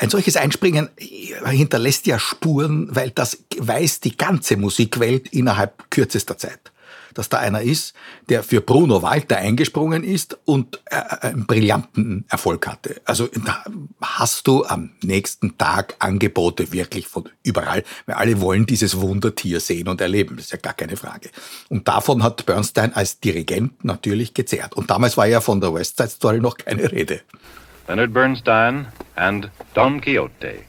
ein 0.00 0.10
solches 0.10 0.36
Einspringen 0.36 0.88
hinterlässt 1.44 2.06
ja 2.06 2.20
Spuren, 2.20 2.88
weil 2.94 3.10
das 3.10 3.44
weiß 3.58 3.98
die 4.00 4.16
ganze 4.16 4.56
Musikwelt 4.56 5.28
innerhalb 5.32 5.90
kürzester 5.90 6.38
Zeit 6.38 6.72
dass 7.14 7.28
da 7.28 7.38
einer 7.38 7.62
ist, 7.62 7.94
der 8.28 8.42
für 8.42 8.60
Bruno 8.60 9.02
Walter 9.02 9.36
eingesprungen 9.36 10.04
ist 10.04 10.38
und 10.44 10.80
äh, 10.86 11.26
einen 11.26 11.46
brillanten 11.46 12.24
Erfolg 12.28 12.66
hatte. 12.66 13.00
Also 13.04 13.28
da 13.44 13.64
hast 14.00 14.46
du 14.46 14.64
am 14.64 14.90
nächsten 15.02 15.58
Tag 15.58 15.96
Angebote 15.98 16.72
wirklich 16.72 17.06
von 17.06 17.28
überall, 17.42 17.84
weil 18.06 18.16
alle 18.16 18.40
wollen 18.40 18.66
dieses 18.66 19.00
Wundertier 19.00 19.60
sehen 19.60 19.88
und 19.88 20.00
erleben, 20.00 20.36
das 20.36 20.46
ist 20.46 20.52
ja 20.52 20.58
gar 20.58 20.74
keine 20.74 20.96
Frage. 20.96 21.30
Und 21.68 21.88
davon 21.88 22.22
hat 22.22 22.46
Bernstein 22.46 22.94
als 22.94 23.20
Dirigent 23.20 23.84
natürlich 23.84 24.34
gezehrt. 24.34 24.74
Und 24.74 24.90
damals 24.90 25.16
war 25.16 25.26
ja 25.26 25.40
von 25.40 25.60
der 25.60 25.74
West 25.74 25.96
Side 25.96 26.10
Story 26.10 26.40
noch 26.40 26.56
keine 26.56 26.90
Rede. 26.90 27.20
Leonard 27.88 28.12
Bernstein 28.12 28.86
and 29.16 29.50
Don 29.74 30.00
Quixote. 30.00 30.60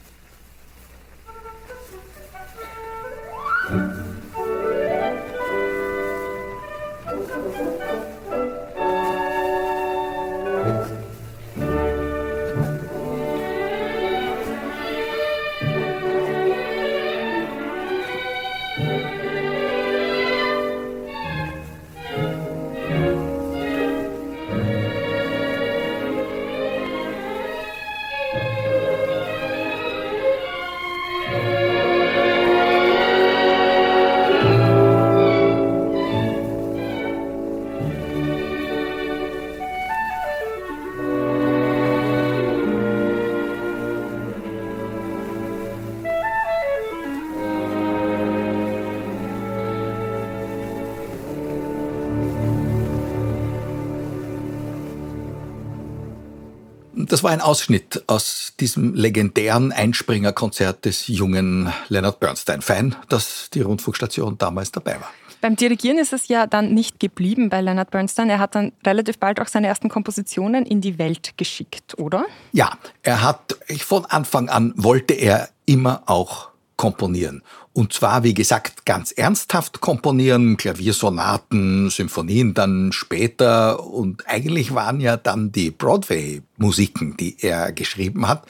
Das 57.20 57.24
war 57.24 57.32
ein 57.32 57.42
Ausschnitt 57.42 58.02
aus 58.06 58.54
diesem 58.60 58.94
legendären 58.94 59.72
Einspringerkonzert 59.72 60.86
des 60.86 61.06
jungen 61.06 61.70
Leonard 61.88 62.18
Bernstein. 62.18 62.62
Fein, 62.62 62.96
dass 63.10 63.50
die 63.50 63.60
Rundfunkstation 63.60 64.38
damals 64.38 64.72
dabei 64.72 64.94
war. 64.94 65.10
Beim 65.42 65.54
Dirigieren 65.54 65.98
ist 65.98 66.14
es 66.14 66.28
ja 66.28 66.46
dann 66.46 66.72
nicht 66.72 66.98
geblieben 66.98 67.50
bei 67.50 67.60
Leonard 67.60 67.90
Bernstein. 67.90 68.30
Er 68.30 68.38
hat 68.38 68.54
dann 68.54 68.72
relativ 68.86 69.18
bald 69.18 69.38
auch 69.38 69.48
seine 69.48 69.66
ersten 69.66 69.90
Kompositionen 69.90 70.64
in 70.64 70.80
die 70.80 70.98
Welt 70.98 71.34
geschickt, 71.36 71.98
oder? 71.98 72.24
Ja, 72.52 72.78
er 73.02 73.20
hat 73.22 73.58
von 73.80 74.06
Anfang 74.06 74.48
an 74.48 74.72
wollte 74.76 75.12
er 75.12 75.50
immer 75.66 76.04
auch 76.06 76.49
komponieren. 76.80 77.42
Und 77.74 77.92
zwar, 77.92 78.24
wie 78.24 78.32
gesagt, 78.32 78.86
ganz 78.86 79.12
ernsthaft 79.12 79.82
komponieren, 79.82 80.56
Klaviersonaten, 80.56 81.90
Symphonien 81.90 82.54
dann 82.54 82.90
später. 82.92 83.84
Und 83.84 84.26
eigentlich 84.26 84.74
waren 84.74 84.98
ja 84.98 85.18
dann 85.18 85.52
die 85.52 85.70
Broadway-Musiken, 85.70 87.18
die 87.18 87.36
er 87.42 87.72
geschrieben 87.72 88.26
hat, 88.26 88.46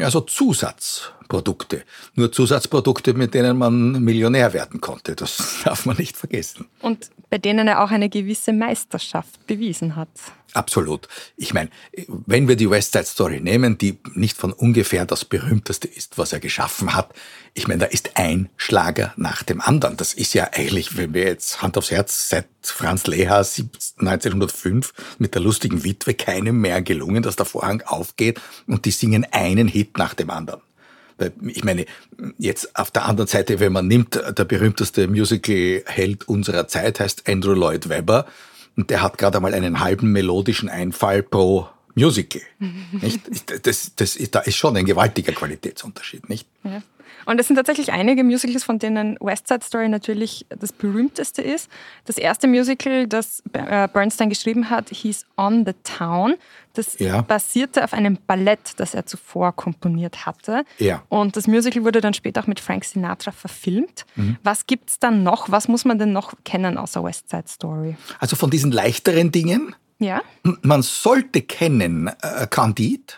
also 0.00 0.22
Zusatzprodukte. 0.22 1.84
Nur 2.14 2.32
Zusatzprodukte, 2.32 3.12
mit 3.12 3.34
denen 3.34 3.58
man 3.58 4.02
Millionär 4.02 4.54
werden 4.54 4.80
konnte. 4.80 5.14
Das 5.14 5.60
darf 5.64 5.84
man 5.84 5.98
nicht 5.98 6.16
vergessen. 6.16 6.64
Und 6.80 7.10
bei 7.28 7.36
denen 7.36 7.68
er 7.68 7.84
auch 7.84 7.90
eine 7.90 8.08
gewisse 8.08 8.54
Meisterschaft 8.54 9.46
bewiesen 9.46 9.94
hat. 9.94 10.08
Absolut. 10.54 11.08
Ich 11.36 11.52
meine, 11.52 11.68
wenn 12.06 12.46
wir 12.46 12.54
die 12.54 12.70
West 12.70 12.92
Side 12.92 13.06
Story 13.06 13.40
nehmen, 13.40 13.76
die 13.76 13.98
nicht 14.14 14.36
von 14.36 14.52
ungefähr 14.52 15.04
das 15.04 15.24
berühmteste 15.24 15.88
ist, 15.88 16.16
was 16.16 16.32
er 16.32 16.38
geschaffen 16.38 16.94
hat, 16.94 17.12
ich 17.54 17.66
meine, 17.66 17.80
da 17.80 17.86
ist 17.86 18.12
ein 18.14 18.48
Schlager 18.56 19.12
nach 19.16 19.42
dem 19.42 19.60
anderen. 19.60 19.96
Das 19.96 20.14
ist 20.14 20.32
ja 20.32 20.50
eigentlich, 20.52 20.96
wenn 20.96 21.12
wir 21.12 21.24
jetzt 21.24 21.60
Hand 21.60 21.76
aufs 21.76 21.90
Herz, 21.90 22.28
seit 22.28 22.46
Franz 22.62 23.08
Leha 23.08 23.38
1905 23.38 24.94
mit 25.18 25.34
der 25.34 25.42
lustigen 25.42 25.82
Witwe 25.82 26.14
keinem 26.14 26.60
mehr 26.60 26.82
gelungen, 26.82 27.24
dass 27.24 27.34
der 27.34 27.46
Vorhang 27.46 27.82
aufgeht 27.82 28.40
und 28.68 28.84
die 28.84 28.92
singen 28.92 29.26
einen 29.32 29.66
Hit 29.66 29.98
nach 29.98 30.14
dem 30.14 30.30
anderen. 30.30 30.60
Ich 31.42 31.64
meine, 31.64 31.84
jetzt 32.38 32.76
auf 32.76 32.92
der 32.92 33.06
anderen 33.06 33.28
Seite, 33.28 33.58
wenn 33.58 33.72
man 33.72 33.88
nimmt, 33.88 34.14
der 34.14 34.44
berühmteste 34.44 35.08
Musical-Held 35.08 36.28
unserer 36.28 36.68
Zeit 36.68 37.00
heißt 37.00 37.28
Andrew 37.28 37.54
Lloyd 37.54 37.88
Webber 37.88 38.26
und 38.76 38.90
der 38.90 39.02
hat 39.02 39.18
gerade 39.18 39.38
einmal 39.38 39.54
einen 39.54 39.80
halben 39.80 40.12
melodischen 40.12 40.68
Einfall 40.68 41.22
pro 41.22 41.68
Musical. 41.94 42.42
nicht? 42.92 43.66
Das, 43.66 43.92
das, 43.96 44.18
da 44.30 44.40
ist 44.40 44.56
schon 44.56 44.76
ein 44.76 44.84
gewaltiger 44.84 45.32
Qualitätsunterschied, 45.32 46.28
nicht? 46.28 46.48
Ja. 46.64 46.82
Und 47.26 47.40
es 47.40 47.46
sind 47.46 47.56
tatsächlich 47.56 47.92
einige 47.92 48.24
Musicals, 48.24 48.64
von 48.64 48.78
denen 48.78 49.16
West 49.20 49.48
Side 49.48 49.64
Story 49.64 49.88
natürlich 49.88 50.46
das 50.48 50.72
berühmteste 50.72 51.42
ist. 51.42 51.70
Das 52.04 52.18
erste 52.18 52.46
Musical, 52.46 53.06
das 53.06 53.42
äh, 53.52 53.88
Bernstein 53.88 54.28
geschrieben 54.28 54.70
hat, 54.70 54.90
hieß 54.90 55.26
On 55.36 55.64
the 55.66 55.72
Town. 55.82 56.34
Das 56.74 56.98
ja. 56.98 57.22
basierte 57.22 57.84
auf 57.84 57.92
einem 57.92 58.18
Ballett, 58.26 58.72
das 58.78 58.94
er 58.94 59.06
zuvor 59.06 59.52
komponiert 59.52 60.26
hatte. 60.26 60.64
Ja. 60.78 61.02
Und 61.08 61.36
das 61.36 61.46
Musical 61.46 61.84
wurde 61.84 62.00
dann 62.00 62.14
später 62.14 62.42
auch 62.42 62.46
mit 62.46 62.58
Frank 62.58 62.84
Sinatra 62.84 63.30
verfilmt. 63.30 64.04
Mhm. 64.16 64.36
Was 64.42 64.66
gibt 64.66 64.90
es 64.90 64.98
dann 64.98 65.22
noch? 65.22 65.50
Was 65.50 65.68
muss 65.68 65.84
man 65.84 65.98
denn 65.98 66.12
noch 66.12 66.34
kennen 66.44 66.76
außer 66.76 67.04
West 67.04 67.30
Side 67.30 67.44
Story? 67.46 67.96
Also 68.18 68.34
von 68.34 68.50
diesen 68.50 68.72
leichteren 68.72 69.30
Dingen? 69.30 69.74
Ja. 69.98 70.22
Man 70.62 70.82
sollte 70.82 71.42
kennen 71.42 72.08
äh, 72.20 72.46
Candide 72.48 73.14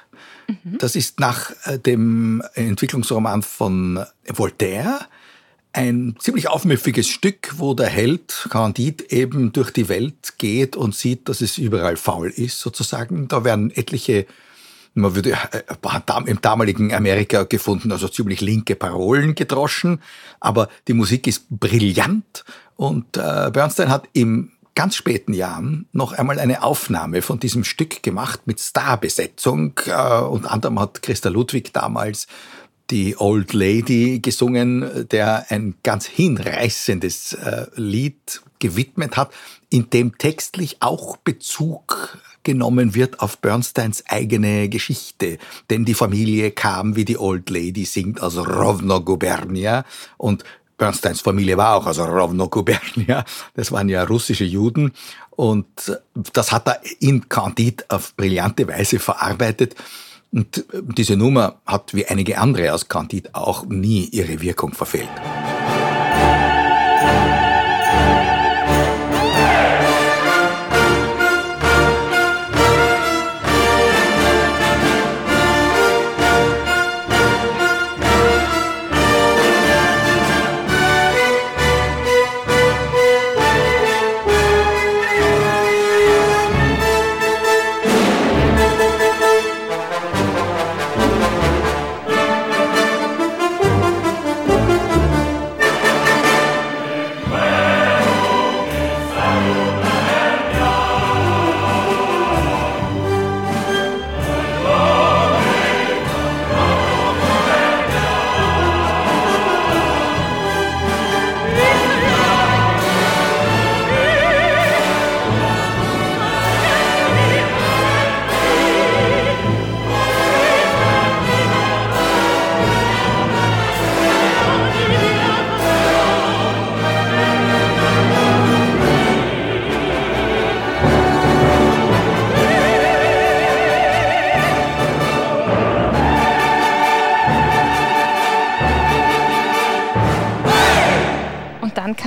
Mhm. 0.49 0.79
Das 0.79 0.97
ist 0.97 1.21
nach 1.21 1.53
äh, 1.65 1.79
dem 1.79 2.43
Entwicklungsroman 2.55 3.43
von 3.43 4.05
Voltaire 4.27 5.07
ein 5.77 6.17
ziemlich 6.19 6.49
aufmüffiges 6.49 7.07
Stück, 7.07 7.55
wo 7.59 7.75
der 7.75 7.89
Held 7.89 8.49
Candide 8.51 9.05
eben 9.11 9.53
durch 9.53 9.71
die 9.71 9.91
Welt 9.91 10.39
geht 10.39 10.75
und 10.75 10.95
sieht, 10.95 11.29
dass 11.29 11.43
es 11.43 11.59
überall 11.59 11.99
faul 11.99 12.31
ist, 12.31 12.61
sozusagen. 12.61 13.29
Da 13.29 13.45
werden 13.45 13.71
etliche, 13.71 14.27
man 14.95 15.15
würde 15.15 15.33
äh, 15.33 15.63
im 16.25 16.41
damaligen 16.41 16.95
Amerika 16.95 17.43
gefunden, 17.43 17.93
also 17.93 18.09
ziemlich 18.09 18.41
linke 18.41 18.75
Parolen 18.75 19.35
gedroschen, 19.35 20.01
aber 20.41 20.71
die 20.89 20.95
Musik 20.95 21.27
ist 21.27 21.45
brillant 21.51 22.45
und 22.77 23.19
äh, 23.19 23.51
Bernstein 23.53 23.91
hat 23.91 24.09
im 24.15 24.53
ganz 24.77 24.95
späten 24.95 25.33
Jahren 25.33 25.89
noch 25.93 26.13
einmal 26.13 26.39
eine 26.39 26.63
Aufnahme 26.63 27.23
von 27.23 27.41
diesem 27.41 27.65
Stück 27.65 28.05
gemacht 28.05 28.43
mit 28.45 28.61
Starbesetzung. 28.61 29.73
Äh, 29.87 30.21
unter 30.21 30.53
anderem 30.53 30.79
hat 30.79 31.03
Christa 31.03 31.29
Ludwig 31.29 31.73
damals 31.73 32.29
die 32.91 33.17
Old 33.19 33.53
Lady 33.53 34.21
gesungen, 34.21 35.09
der 35.09 35.47
ein 35.49 35.75
ganz 35.83 36.07
hinreißendes 36.07 37.33
äh, 37.33 37.67
Lied 37.75 38.43
gewidmet 38.61 39.17
hat, 39.17 39.33
in 39.71 39.91
dem 39.91 40.17
textlich 40.17 40.77
auch 40.79 41.17
Bezug 41.17 42.17
zurückgenommen 42.47 42.95
wird 42.95 43.21
auf 43.21 43.39
Bernsteins 43.39 44.05
eigene 44.07 44.69
Geschichte. 44.69 45.39
Denn 45.69 45.85
die 45.85 45.95
Familie 45.95 46.53
kam, 46.53 46.95
wie 46.95 47.05
die 47.05 47.19
Old 47.19 47.51
Lady 47.51 47.85
singt, 47.85 48.23
aus 48.23 48.37
Rovno 48.37 49.01
Gubernia 49.01 49.85
und 50.17 50.45
Bernsteins 50.79 51.21
Familie 51.21 51.57
war 51.57 51.77
auch 51.77 51.87
aus 51.87 51.99
Rovno 51.99 52.49
Gubernia. 52.49 53.25
Das 53.55 53.73
waren 53.73 53.89
ja 53.89 54.05
russische 54.05 54.45
Juden. 54.45 54.93
Und 55.31 55.67
das 56.33 56.53
hat 56.53 56.69
er 56.69 56.81
in 57.01 57.29
Candide 57.29 57.85
auf 57.89 58.15
brillante 58.15 58.69
Weise 58.69 58.99
verarbeitet. 58.99 59.75
Und 60.33 60.65
diese 60.73 61.17
Nummer 61.17 61.61
hat 61.67 61.95
wie 61.95 62.07
einige 62.07 62.39
andere 62.39 62.75
aus 62.75 62.89
Candide 62.89 63.31
auch 63.33 63.65
nie 63.67 64.05
ihre 64.05 64.41
Wirkung 64.41 64.73
verfehlt. 64.73 65.09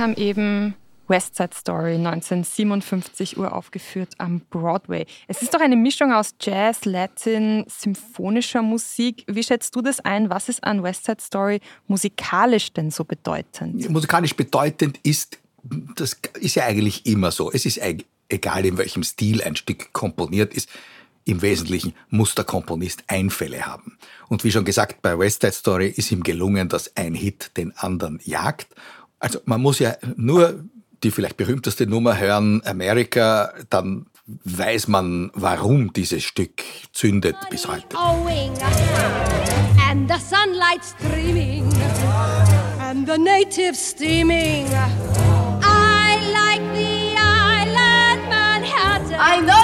Kam 0.00 0.14
eben 0.14 0.74
West 1.08 1.36
Side 1.36 1.50
Story 1.52 1.96
1957 1.96 3.36
uraufgeführt 3.36 4.14
am 4.16 4.40
Broadway. 4.48 5.04
Es 5.28 5.42
ist 5.42 5.52
doch 5.52 5.60
eine 5.60 5.76
Mischung 5.76 6.10
aus 6.10 6.34
Jazz, 6.40 6.86
Latin, 6.86 7.66
symphonischer 7.68 8.62
Musik. 8.62 9.24
Wie 9.26 9.42
schätzt 9.42 9.76
du 9.76 9.82
das 9.82 10.00
ein? 10.00 10.30
Was 10.30 10.48
ist 10.48 10.64
an 10.64 10.82
West 10.82 11.04
Side 11.04 11.20
Story 11.20 11.60
musikalisch 11.86 12.72
denn 12.72 12.90
so 12.90 13.04
bedeutend? 13.04 13.90
Musikalisch 13.90 14.34
bedeutend 14.34 14.98
ist, 15.02 15.38
das 15.96 16.16
ist 16.40 16.54
ja 16.54 16.64
eigentlich 16.64 17.04
immer 17.04 17.30
so. 17.30 17.52
Es 17.52 17.66
ist 17.66 17.78
egal, 18.30 18.64
in 18.64 18.78
welchem 18.78 19.02
Stil 19.02 19.42
ein 19.42 19.54
Stück 19.54 19.92
komponiert 19.92 20.54
ist. 20.54 20.70
Im 21.24 21.42
Wesentlichen 21.42 21.92
muss 22.08 22.34
der 22.34 22.46
Komponist 22.46 23.04
Einfälle 23.06 23.66
haben. 23.66 23.98
Und 24.28 24.42
wie 24.42 24.50
schon 24.50 24.64
gesagt, 24.64 25.02
bei 25.02 25.18
West 25.18 25.42
Side 25.42 25.52
Story 25.52 25.92
ist 25.94 26.10
ihm 26.10 26.22
gelungen, 26.22 26.70
dass 26.70 26.96
ein 26.96 27.12
Hit 27.14 27.58
den 27.58 27.76
anderen 27.76 28.18
jagt. 28.24 28.68
Also 29.20 29.38
man 29.44 29.60
muss 29.60 29.78
ja 29.78 29.94
nur 30.16 30.64
die 31.02 31.10
vielleicht 31.10 31.36
berühmteste 31.36 31.86
Nummer 31.86 32.18
hören, 32.18 32.62
Amerika, 32.64 33.52
dann 33.68 34.06
weiß 34.44 34.88
man, 34.88 35.30
warum 35.34 35.92
dieses 35.92 36.22
Stück 36.22 36.62
zündet 36.92 37.36
bis 37.50 37.66
heute. 37.68 37.96
And 39.88 40.08
the 40.08 40.18
sunlight 40.18 40.84
streaming 40.84 41.64
and 42.80 43.08
the 43.08 43.18
natives 43.18 43.90
steaming. 43.90 44.66
I 45.62 46.18
like 46.32 46.62
the 46.74 47.16
island 47.16 48.28
Manhattan. 48.28 49.18
I 49.18 49.40
know 49.40 49.59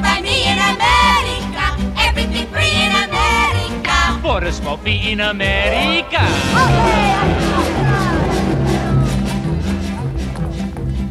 okay 0.00 0.16
by 0.16 0.20
me 0.22 0.48
in 0.48 0.58
America. 0.58 1.64
Everything 1.96 2.46
free 2.48 2.72
in 2.86 2.92
America. 3.08 3.96
For 4.22 4.42
a 4.44 4.52
small 4.52 4.76
fee 4.78 5.12
in 5.12 5.20
America. 5.20 6.22
Okay. 6.54 7.10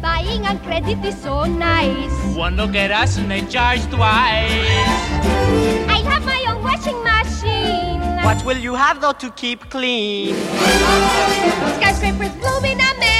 Buying 0.00 0.46
on 0.46 0.58
credit 0.60 1.04
is 1.04 1.20
so 1.20 1.44
nice. 1.44 2.36
One 2.36 2.56
look 2.56 2.74
at 2.74 2.90
us 2.90 3.18
and 3.18 3.30
they 3.30 3.42
charge 3.42 3.82
twice. 3.90 4.50
I 5.88 6.02
have 6.08 6.24
my 6.24 6.44
own 6.48 6.62
washing 6.62 7.02
machine. 7.02 8.00
What 8.24 8.44
will 8.44 8.58
you 8.58 8.74
have 8.74 9.00
though 9.00 9.12
to 9.12 9.30
keep 9.30 9.68
clean? 9.70 10.34
Skyscrapers 11.76 12.32
bloom 12.40 12.64
in 12.64 12.80
America. 12.80 13.19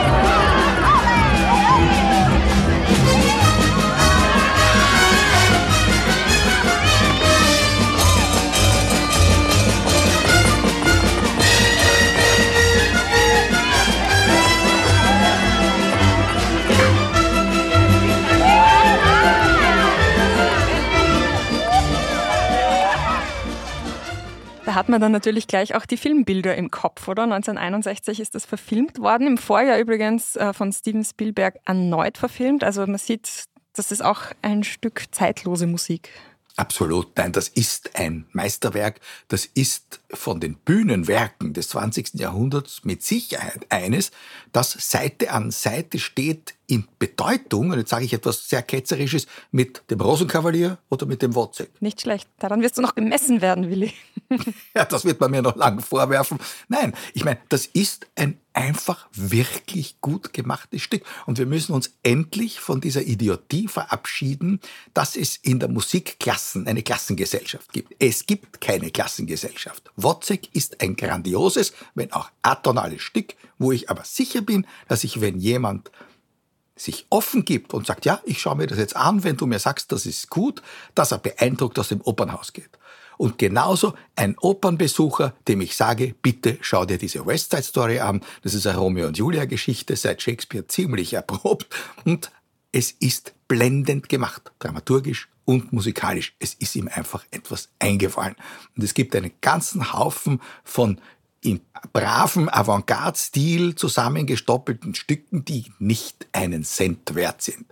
Da 24.71 24.75
hat 24.75 24.87
man 24.87 25.01
dann 25.01 25.11
natürlich 25.11 25.47
gleich 25.47 25.75
auch 25.75 25.85
die 25.85 25.97
Filmbilder 25.97 26.55
im 26.55 26.71
Kopf, 26.71 27.09
oder? 27.09 27.23
1961 27.23 28.21
ist 28.21 28.35
das 28.35 28.45
verfilmt 28.45 28.99
worden, 28.99 29.27
im 29.27 29.37
Vorjahr 29.37 29.77
übrigens 29.77 30.37
äh, 30.37 30.53
von 30.53 30.71
Steven 30.71 31.03
Spielberg 31.03 31.59
erneut 31.65 32.17
verfilmt. 32.17 32.63
Also 32.63 32.87
man 32.87 32.97
sieht, 32.97 33.47
das 33.73 33.91
ist 33.91 34.01
auch 34.01 34.21
ein 34.41 34.63
Stück 34.63 35.07
zeitlose 35.11 35.67
Musik. 35.67 36.11
Absolut, 36.61 37.17
nein, 37.17 37.31
das 37.31 37.47
ist 37.47 37.95
ein 37.95 38.27
Meisterwerk. 38.33 38.99
Das 39.29 39.45
ist 39.45 39.99
von 40.13 40.39
den 40.39 40.53
Bühnenwerken 40.53 41.53
des 41.53 41.69
20. 41.69 42.19
Jahrhunderts 42.19 42.81
mit 42.83 43.01
Sicherheit 43.01 43.65
eines, 43.69 44.11
das 44.51 44.73
Seite 44.73 45.31
an 45.31 45.49
Seite 45.49 45.97
steht 45.97 46.53
in 46.67 46.87
Bedeutung, 46.99 47.71
und 47.71 47.79
jetzt 47.79 47.89
sage 47.89 48.05
ich 48.05 48.13
etwas 48.13 48.47
sehr 48.47 48.61
Ketzerisches, 48.61 49.25
mit 49.49 49.81
dem 49.89 50.01
Rosenkavalier 50.01 50.77
oder 50.91 51.07
mit 51.07 51.23
dem 51.23 51.33
Wozzeck. 51.33 51.71
Nicht 51.81 52.01
schlecht. 52.01 52.29
Daran 52.37 52.61
wirst 52.61 52.77
du 52.77 52.83
noch 52.83 52.93
gemessen 52.93 53.41
werden, 53.41 53.67
Willi. 53.71 53.91
ja, 54.75 54.85
das 54.85 55.03
wird 55.03 55.19
man 55.19 55.31
mir 55.31 55.41
noch 55.41 55.55
lange 55.55 55.81
vorwerfen. 55.81 56.37
Nein, 56.67 56.93
ich 57.15 57.25
meine, 57.25 57.39
das 57.49 57.65
ist 57.65 58.05
ein 58.15 58.39
einfach 58.53 59.07
wirklich 59.13 60.01
gut 60.01 60.33
gemachtes 60.33 60.81
Stück. 60.81 61.03
Und 61.25 61.37
wir 61.37 61.45
müssen 61.45 61.73
uns 61.73 61.91
endlich 62.03 62.59
von 62.59 62.81
dieser 62.81 63.01
Idiotie 63.01 63.67
verabschieden, 63.67 64.59
dass 64.93 65.15
es 65.15 65.37
in 65.37 65.59
der 65.59 65.69
Musik 65.69 66.19
Klassen, 66.19 66.67
eine 66.67 66.83
Klassengesellschaft 66.83 67.71
gibt. 67.71 67.95
Es 67.99 68.25
gibt 68.25 68.61
keine 68.61 68.91
Klassengesellschaft. 68.91 69.91
Wozzeck 69.95 70.53
ist 70.53 70.81
ein 70.81 70.95
grandioses, 70.95 71.73
wenn 71.95 72.11
auch 72.11 72.29
atonales 72.41 73.01
Stück, 73.01 73.35
wo 73.57 73.71
ich 73.71 73.89
aber 73.89 74.03
sicher 74.03 74.41
bin, 74.41 74.65
dass 74.87 75.03
ich, 75.03 75.21
wenn 75.21 75.39
jemand 75.39 75.91
sich 76.75 77.05
offen 77.09 77.45
gibt 77.45 77.73
und 77.73 77.85
sagt, 77.85 78.05
ja, 78.05 78.21
ich 78.25 78.41
schaue 78.41 78.55
mir 78.55 78.67
das 78.67 78.79
jetzt 78.79 78.95
an, 78.95 79.23
wenn 79.23 79.37
du 79.37 79.45
mir 79.45 79.59
sagst, 79.59 79.91
das 79.91 80.05
ist 80.05 80.29
gut, 80.29 80.61
dass 80.95 81.11
er 81.11 81.19
beeindruckt 81.19 81.77
aus 81.77 81.89
dem 81.89 82.01
Opernhaus 82.01 82.53
geht. 82.53 82.69
Und 83.21 83.37
genauso 83.37 83.93
ein 84.15 84.35
Opernbesucher, 84.39 85.35
dem 85.47 85.61
ich 85.61 85.75
sage, 85.75 86.15
bitte 86.23 86.57
schau 86.61 86.85
dir 86.85 86.97
diese 86.97 87.23
West 87.23 87.51
Side 87.51 87.61
Story 87.61 87.99
an. 87.99 88.21
Das 88.41 88.55
ist 88.55 88.65
eine 88.65 88.79
Romeo 88.79 89.05
und 89.05 89.15
Julia 89.15 89.45
Geschichte, 89.45 89.95
seit 89.95 90.23
Shakespeare 90.23 90.65
ziemlich 90.65 91.13
erprobt. 91.13 91.67
Und 92.03 92.31
es 92.71 92.89
ist 92.89 93.35
blendend 93.47 94.09
gemacht, 94.09 94.51
dramaturgisch 94.57 95.29
und 95.45 95.71
musikalisch. 95.71 96.33
Es 96.39 96.55
ist 96.55 96.75
ihm 96.75 96.89
einfach 96.91 97.23
etwas 97.29 97.69
eingefallen. 97.77 98.35
Und 98.75 98.83
es 98.83 98.95
gibt 98.95 99.15
einen 99.15 99.33
ganzen 99.39 99.93
Haufen 99.93 100.41
von 100.63 100.99
in 101.41 101.61
braven 101.93 102.49
Avantgarde-Stil 102.49 103.75
zusammengestoppelten 103.75 104.95
Stücken, 104.95 105.45
die 105.45 105.71
nicht 105.77 106.25
einen 106.31 106.63
Cent 106.63 107.13
wert 107.13 107.43
sind. 107.43 107.67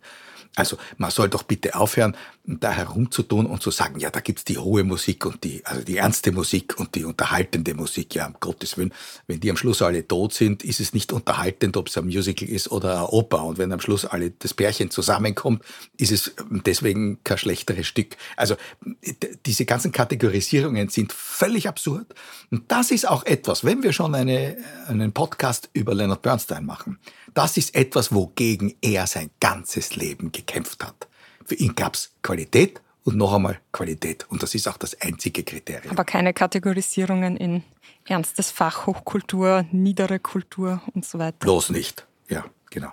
Also 0.56 0.78
man 0.98 1.12
soll 1.12 1.30
doch 1.30 1.44
bitte 1.44 1.76
aufhören, 1.76 2.16
da 2.44 2.72
herumzutun 2.72 3.46
und 3.46 3.62
zu 3.62 3.70
sagen, 3.72 4.00
ja, 4.00 4.10
da 4.10 4.20
gibt's 4.20 4.44
die 4.44 4.58
hohe 4.58 4.84
Musik 4.84 5.26
und 5.26 5.44
die, 5.44 5.64
also 5.66 5.84
die 5.84 5.98
ernste 5.98 6.32
Musik 6.32 6.80
und 6.80 6.96
die 6.96 7.06
unterhaltende 7.06 7.74
Musik. 7.76 8.16
Ja, 8.16 8.28
um 8.28 8.36
Gottes 8.40 8.78
Willen, 8.78 8.94
wenn 9.28 9.40
die 9.40 9.52
am 9.52 9.58
Schluss 9.58 9.82
alle 9.82 10.08
tot 10.08 10.34
sind, 10.34 10.64
ist 10.64 10.80
es 10.80 10.94
nicht 10.94 11.14
unterhaltend, 11.14 11.78
ob 11.78 11.88
es 11.88 11.98
ein 11.98 12.06
Musical 12.06 12.50
ist 12.50 12.72
oder 12.72 12.98
eine 12.98 13.08
Oper. 13.08 13.44
Und 13.44 13.58
wenn 13.58 13.72
am 13.72 13.80
Schluss 13.80 14.04
alle 14.06 14.32
das 14.32 14.54
Pärchen 14.54 14.90
zusammenkommt, 14.90 15.64
ist 15.98 16.12
es 16.12 16.34
deswegen 16.66 17.24
kein 17.24 17.38
schlechteres 17.38 17.86
Stück. 17.86 18.18
Also 18.36 18.56
diese 19.46 19.66
ganzen 19.66 19.92
Kategorisierungen 19.92 20.90
sind 20.90 21.14
völlig 21.14 21.68
absurd. 21.68 22.08
Und 22.50 22.72
das 22.72 22.92
ist 22.92 23.08
auch 23.08 23.26
etwas, 23.26 23.64
wenn 23.64 23.84
wir 23.84 23.94
schon 23.94 24.16
eine, 24.16 24.58
einen 24.88 25.14
Podcast 25.14 25.70
über 25.74 25.94
Leonard 25.94 26.24
Bernstein 26.24 26.66
machen, 26.66 27.00
das 27.34 27.58
ist 27.58 27.76
etwas, 27.76 28.14
wogegen 28.14 28.76
er 28.82 29.08
sein 29.08 29.30
ganzes 29.40 29.96
Leben 29.96 30.32
gekämpft 30.32 30.84
hat. 30.84 31.08
Für 31.46 31.56
ihn 31.56 31.76
gab's 31.76 32.12
Qualität 32.22 32.82
und 33.04 33.18
noch 33.18 33.34
einmal 33.34 33.60
Qualität. 33.72 34.26
Und 34.30 34.44
das 34.44 34.56
ist 34.56 34.68
auch 34.68 34.78
das 34.78 35.00
einzige 35.02 35.44
Kriterium. 35.44 35.92
Aber 35.92 36.04
keine 36.04 36.34
Kategorisierungen 36.34 37.38
in 37.38 37.64
ernstes 38.06 38.52
Fach, 38.52 38.86
Hochkultur, 38.86 39.66
niedere 39.72 40.20
Kultur 40.20 40.82
und 40.94 41.06
so 41.06 41.20
weiter. 41.20 41.38
Bloß 41.40 41.70
nicht. 41.70 42.06
Ja, 42.28 42.46
genau. 42.70 42.92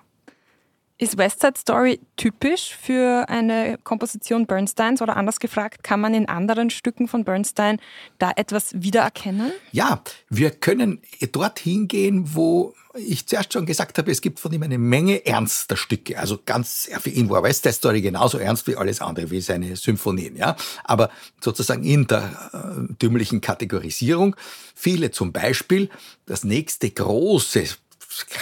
Ist 0.99 1.19
West 1.19 1.43
Side 1.43 1.59
Story 1.59 2.01
typisch 2.17 2.75
für 2.75 3.29
eine 3.29 3.77
Komposition 3.85 4.47
Bernsteins 4.47 5.03
oder 5.03 5.19
anders 5.19 5.41
gefragt, 5.41 5.85
kann 5.85 6.01
man 6.01 6.15
in 6.15 6.27
anderen 6.27 6.71
Stücken 6.71 7.07
von 7.07 7.23
Bernstein 7.23 7.81
da 8.19 8.33
etwas 8.35 8.71
wiedererkennen? 8.73 9.53
Ja, 9.73 10.03
wir 10.31 10.53
können 10.53 11.03
dorthin 11.33 11.87
gehen, 11.87 12.35
wo 12.35 12.73
ich 12.95 13.27
zuerst 13.27 13.53
schon 13.53 13.67
gesagt 13.67 13.99
habe, 13.99 14.11
es 14.11 14.23
gibt 14.23 14.41
von 14.41 14.51
ihm 14.55 14.63
eine 14.63 14.79
Menge 14.79 15.27
ernster 15.27 15.77
Stücke. 15.77 16.19
Also 16.19 16.39
ganz, 16.47 16.89
für 17.01 17.11
ihn 17.11 17.29
war 17.29 17.43
West 17.43 17.65
Side 17.65 17.75
Story 17.75 18.01
genauso 18.01 18.39
ernst 18.39 18.67
wie 18.67 18.77
alles 18.77 19.03
andere, 19.03 19.31
wie 19.31 19.43
seine 19.43 19.77
Symphonien, 19.77 20.35
ja. 20.35 20.57
Aber 20.83 21.11
sozusagen 21.43 21.85
in 21.85 22.07
der 22.07 22.51
äh, 22.55 22.95
dümmlichen 22.95 23.43
Kategorisierung. 23.43 24.35
Viele 24.75 25.11
zum 25.11 25.33
Beispiel, 25.33 25.91
das 26.25 26.43
nächste 26.43 26.91
große 26.91 27.67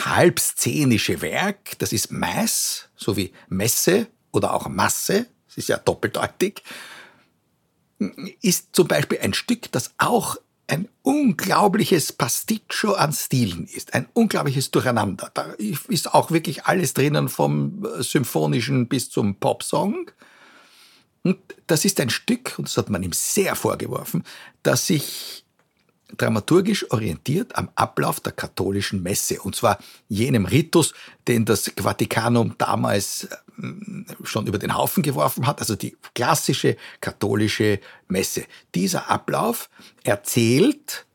halbszenische 0.04 1.20
Werk, 1.22 1.78
das 1.78 1.92
ist 1.92 2.12
Mass, 2.12 2.88
so 2.96 3.16
wie 3.16 3.32
Messe 3.48 4.08
oder 4.32 4.54
auch 4.54 4.68
Masse, 4.68 5.26
das 5.46 5.58
ist 5.58 5.68
ja 5.68 5.78
doppeldeutig, 5.78 6.62
ist 8.42 8.74
zum 8.74 8.88
Beispiel 8.88 9.18
ein 9.20 9.34
Stück, 9.34 9.70
das 9.72 9.92
auch 9.98 10.36
ein 10.66 10.88
unglaubliches 11.02 12.12
Pasticcio 12.12 12.94
an 12.94 13.12
Stilen 13.12 13.66
ist, 13.66 13.94
ein 13.94 14.08
unglaubliches 14.14 14.70
Durcheinander. 14.70 15.30
Da 15.34 15.52
ist 15.58 16.14
auch 16.14 16.30
wirklich 16.30 16.64
alles 16.64 16.94
drinnen 16.94 17.28
vom 17.28 17.86
Symphonischen 17.98 18.88
bis 18.88 19.10
zum 19.10 19.36
Popsong. 19.36 20.10
Und 21.22 21.38
das 21.66 21.84
ist 21.84 22.00
ein 22.00 22.10
Stück, 22.10 22.54
und 22.58 22.68
das 22.68 22.76
hat 22.76 22.90
man 22.90 23.02
ihm 23.02 23.12
sehr 23.12 23.56
vorgeworfen, 23.56 24.24
das 24.62 24.86
sich 24.86 25.43
dramaturgisch 26.16 26.90
orientiert 26.90 27.56
am 27.56 27.68
Ablauf 27.74 28.20
der 28.20 28.32
katholischen 28.32 29.02
Messe. 29.02 29.40
Und 29.40 29.56
zwar 29.56 29.78
jenem 30.08 30.46
Ritus, 30.46 30.94
den 31.28 31.44
das 31.44 31.72
Vatikanum 31.76 32.54
damals 32.58 33.28
ähm, 33.58 34.06
schon 34.22 34.46
über 34.46 34.58
den 34.58 34.76
Haufen 34.76 35.02
geworfen 35.02 35.46
hat, 35.46 35.60
also 35.60 35.76
die 35.76 35.96
klassische 36.14 36.76
katholische 37.00 37.80
Messe. 38.08 38.44
Dieser 38.74 39.10
Ablauf 39.10 39.68
erzählt 40.02 41.06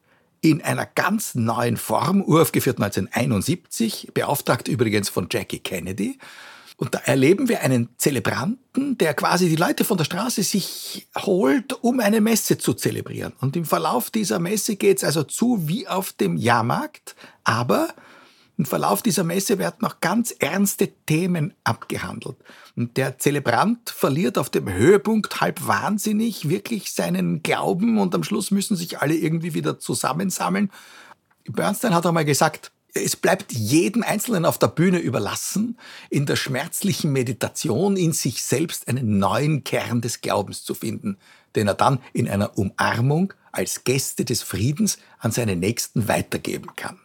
in 0.42 0.62
einer 0.62 0.86
ganz 0.86 1.36
neuen 1.36 1.78
Form, 1.78 2.22
uraufgeführt 2.22 2.78
1971, 2.78 4.12
beauftragt 4.14 4.68
übrigens 4.68 5.10
von 5.10 5.28
Jackie 5.30 5.60
Kennedy, 5.60 6.18
und 6.80 6.96
da 6.96 7.00
erleben 7.00 7.50
wir 7.50 7.60
einen 7.60 7.90
Zelebranten, 7.98 8.98
der 8.98 9.14
quasi 9.14 9.50
die 9.50 9.58
Leute 9.58 9.84
von 9.84 9.98
der 9.98 10.06
Straße 10.06 10.44
sich 10.44 11.10
holt, 11.18 11.74
um 11.84 12.00
eine 12.00 12.22
Messe 12.22 12.58
zu 12.58 12.74
zelebrieren. 12.74 13.34
Und 13.42 13.58
im 13.58 13.66
Verlauf 13.66 14.10
dieser 14.10 14.40
Messe 14.40 14.78
geht 14.78 15.00
es 15.00 15.04
also 15.04 15.24
zu 15.24 15.68
wie 15.68 15.90
auf 15.90 16.14
dem 16.14 16.38
Jahrmarkt, 16.38 17.18
aber 17.44 17.90
im 18.58 18.64
Verlauf 18.64 19.02
dieser 19.02 19.26
Messe 19.26 19.58
werden 19.58 19.80
noch 19.82 20.00
ganz 20.00 20.32
ernste 20.32 20.88
Themen 21.06 21.54
abgehandelt. 21.66 22.38
Und 22.78 22.96
der 22.96 23.18
Zelebrant 23.18 23.90
verliert 23.90 24.38
auf 24.38 24.50
dem 24.50 24.72
Höhepunkt 24.72 25.42
halb 25.42 25.68
wahnsinnig 25.68 26.48
wirklich 26.48 26.94
seinen 26.94 27.44
Glauben 27.44 27.98
und 27.98 28.16
am 28.16 28.24
Schluss 28.24 28.52
müssen 28.52 28.78
sich 28.78 29.02
alle 29.02 29.16
irgendwie 29.16 29.54
wieder 29.54 29.80
zusammensammeln. 29.80 30.72
Bernstein 31.46 31.94
hat 31.94 32.06
einmal 32.06 32.24
gesagt, 32.24 32.72
es 32.94 33.16
bleibt 33.16 33.52
jedem 33.52 34.04
Einzelnen 34.04 34.46
auf 34.46 34.58
der 34.58 34.68
Bühne 34.68 35.00
überlassen, 35.00 35.78
in 36.10 36.26
der 36.26 36.36
schmerzlichen 36.36 37.12
Meditation 37.12 37.98
in 37.98 38.14
sich 38.14 38.44
selbst 38.44 38.88
einen 38.88 39.20
neuen 39.20 39.64
Kern 39.64 40.02
des 40.02 40.22
Glaubens 40.22 40.64
zu 40.64 40.74
finden, 40.74 41.18
den 41.56 41.68
er 41.68 41.76
dann 41.76 42.00
in 42.14 42.28
einer 42.28 42.58
Umarmung 42.58 43.34
als 43.52 43.84
Gäste 43.84 44.26
des 44.26 44.44
Friedens 44.44 45.00
an 45.20 45.32
seine 45.32 45.56
Nächsten 45.56 46.08
weitergeben 46.08 46.76
kann. 46.76 47.00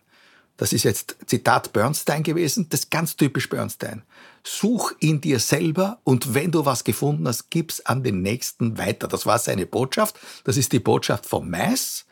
Das 0.57 0.73
ist 0.73 0.85
jetzt 0.85 1.17
Zitat 1.27 1.73
Bernstein 1.73 2.23
gewesen, 2.23 2.69
das 2.69 2.81
ist 2.81 2.91
ganz 2.91 3.17
typisch 3.17 3.49
Bernstein. 3.49 4.03
Such 4.45 4.93
in 5.01 5.21
dir 5.21 5.41
selber 5.41 5.99
und 6.05 6.35
wenn 6.35 6.53
du 6.53 6.65
was 6.65 6.85
gefunden 6.85 7.27
hast, 7.27 7.51
gib's 7.51 7.81
an 7.81 8.05
den 8.05 8.23
Nächsten 8.23 8.79
weiter. 8.79 9.09
Das 9.09 9.27
war 9.27 9.39
seine 9.39 9.67
Botschaft. 9.67 10.17
Das 10.45 10.57
ist 10.57 10.73
die 10.73 10.79
Botschaft 10.79 11.27
vom 11.27 11.51
Mass. 11.51 12.05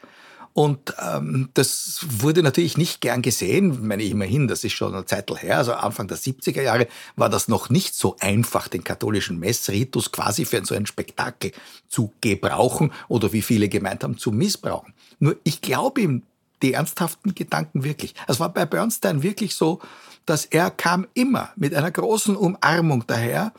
Und 0.54 0.94
ähm, 1.00 1.48
das 1.54 2.04
wurde 2.08 2.42
natürlich 2.42 2.76
nicht 2.76 3.00
gern 3.00 3.22
gesehen, 3.22 3.72
ich 3.72 3.80
meine 3.80 4.02
immerhin, 4.04 4.48
das 4.48 4.64
ist 4.64 4.72
schon 4.72 4.94
eine 4.94 5.06
Zeit 5.06 5.30
her, 5.40 5.58
also 5.58 5.72
Anfang 5.72 6.08
der 6.08 6.18
70er 6.18 6.60
Jahre 6.60 6.88
war 7.16 7.30
das 7.30 7.48
noch 7.48 7.70
nicht 7.70 7.94
so 7.94 8.16
einfach, 8.20 8.68
den 8.68 8.84
katholischen 8.84 9.38
Messritus 9.38 10.12
quasi 10.12 10.44
für 10.44 10.62
so 10.64 10.74
ein 10.74 10.84
Spektakel 10.84 11.52
zu 11.88 12.12
gebrauchen 12.20 12.92
oder 13.08 13.32
wie 13.32 13.40
viele 13.40 13.70
gemeint 13.70 14.04
haben, 14.04 14.18
zu 14.18 14.30
missbrauchen. 14.30 14.92
Nur 15.20 15.36
ich 15.44 15.62
glaube 15.62 16.02
ihm 16.02 16.22
die 16.60 16.74
ernsthaften 16.74 17.34
Gedanken 17.34 17.82
wirklich. 17.82 18.14
Es 18.28 18.38
war 18.38 18.52
bei 18.52 18.66
Bernstein 18.66 19.22
wirklich 19.22 19.54
so, 19.54 19.80
dass 20.26 20.44
er 20.44 20.70
kam 20.70 21.06
immer 21.14 21.50
mit 21.56 21.74
einer 21.74 21.90
großen 21.90 22.36
Umarmung 22.36 23.04
daher. 23.06 23.52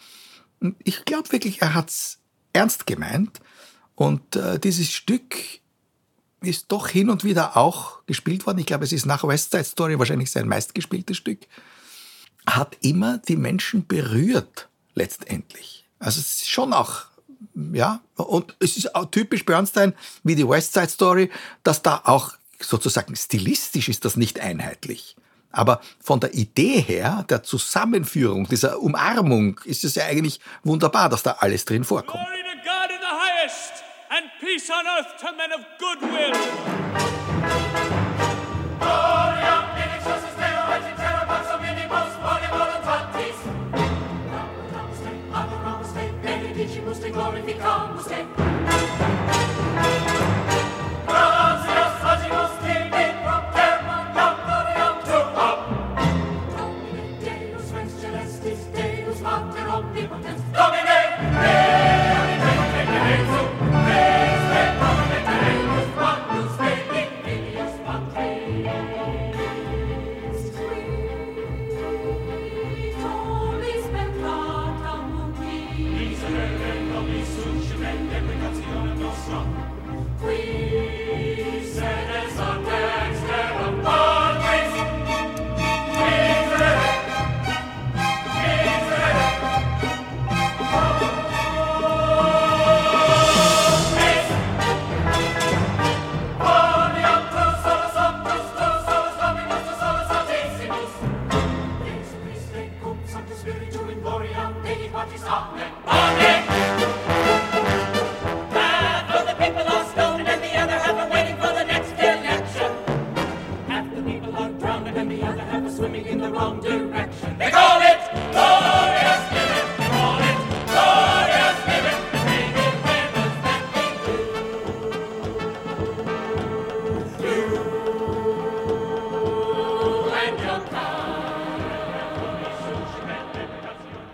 Und 0.61 0.75
ich 0.83 1.03
glaube 1.05 1.31
wirklich, 1.31 1.61
er 1.61 1.73
hat's 1.73 2.19
ernst 2.53 2.85
gemeint. 2.85 3.41
Und 3.95 4.35
äh, 4.35 4.59
dieses 4.59 4.91
Stück 4.91 5.35
ist 6.43 6.71
doch 6.71 6.87
hin 6.87 7.09
und 7.09 7.23
wieder 7.23 7.57
auch 7.57 8.05
gespielt 8.05 8.45
worden. 8.45 8.59
Ich 8.59 8.65
glaube, 8.65 8.83
es 8.83 8.91
ist 8.91 9.05
nach 9.05 9.23
West 9.23 9.51
Side 9.51 9.63
Story 9.63 9.97
wahrscheinlich 9.99 10.31
sein 10.31 10.47
meistgespieltes 10.47 11.17
Stück. 11.17 11.39
Hat 12.45 12.77
immer 12.81 13.17
die 13.17 13.37
Menschen 13.37 13.87
berührt, 13.87 14.67
letztendlich. 14.95 15.85
Also 15.99 16.19
es 16.19 16.33
ist 16.33 16.49
schon 16.49 16.73
auch, 16.73 17.05
ja, 17.73 18.01
und 18.15 18.55
es 18.59 18.77
ist 18.77 18.93
auch 18.95 19.05
typisch 19.05 19.45
Bernstein 19.45 19.93
wie 20.23 20.35
die 20.35 20.47
West 20.47 20.73
Side 20.73 20.89
Story, 20.89 21.29
dass 21.63 21.81
da 21.81 22.01
auch 22.05 22.33
sozusagen 22.59 23.15
stilistisch 23.15 23.89
ist 23.89 24.05
das 24.05 24.15
nicht 24.15 24.39
einheitlich. 24.39 25.15
Aber 25.51 25.81
von 26.01 26.19
der 26.19 26.33
Idee 26.33 26.81
her, 26.81 27.25
der 27.29 27.43
Zusammenführung, 27.43 28.47
dieser 28.47 28.79
Umarmung, 28.79 29.59
ist 29.65 29.83
es 29.83 29.95
ja 29.95 30.05
eigentlich 30.05 30.39
wunderbar, 30.63 31.09
dass 31.09 31.21
da 31.21 31.37
alles 31.39 31.63
drin 31.65 31.83
vorkommt. 31.83 32.23
Glory 32.23 32.43
to 32.43 32.57
God 32.63 32.89
in 32.89 32.99
the 32.99 33.05
highest 33.05 33.83
and 34.09 34.31
peace 34.39 34.69
on 34.69 34.85
earth 34.87 35.15
to 35.21 35.27
men 35.37 35.51
of 35.53 35.61
goodwill. 35.77 36.32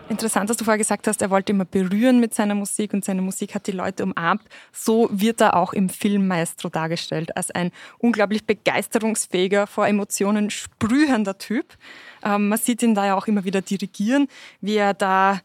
Interessant, 0.10 0.50
dass 0.50 0.58
du 0.58 0.66
vorher 0.66 0.78
gesagt 0.78 1.08
hast, 1.08 1.22
er 1.22 1.30
wollte 1.30 1.52
immer 1.52 1.66
berühren 1.66 2.20
mit 2.20 2.34
seiner 2.34 2.56
Musik 2.56 2.94
und 2.94 3.06
seine 3.06 3.22
Musik 3.22 3.56
hat 3.56 3.68
die 3.68 3.72
Leute 3.72 4.04
umarmt. 4.04 4.44
So 4.72 5.10
wird 5.12 5.42
er 5.42 5.56
auch 5.56 5.74
im 5.74 5.90
Film 5.90 6.28
Maestro 6.28 6.70
dargestellt, 6.70 7.36
als 7.38 7.52
ein 7.52 7.72
unglaublich 8.00 8.46
begeisterungsfähiger, 8.46 9.68
vor 9.68 9.88
Emotionen 9.88 10.50
sprühender 10.50 11.38
Typ. 11.38 11.78
Ähm, 12.24 12.50
man 12.50 12.58
sieht 12.58 12.84
ihn 12.84 12.96
da 12.96 13.06
ja 13.06 13.16
auch 13.16 13.28
immer 13.28 13.44
wieder 13.44 13.62
dirigieren, 13.62 14.28
wie 14.62 14.76
er 14.76 14.94
da 14.94 15.40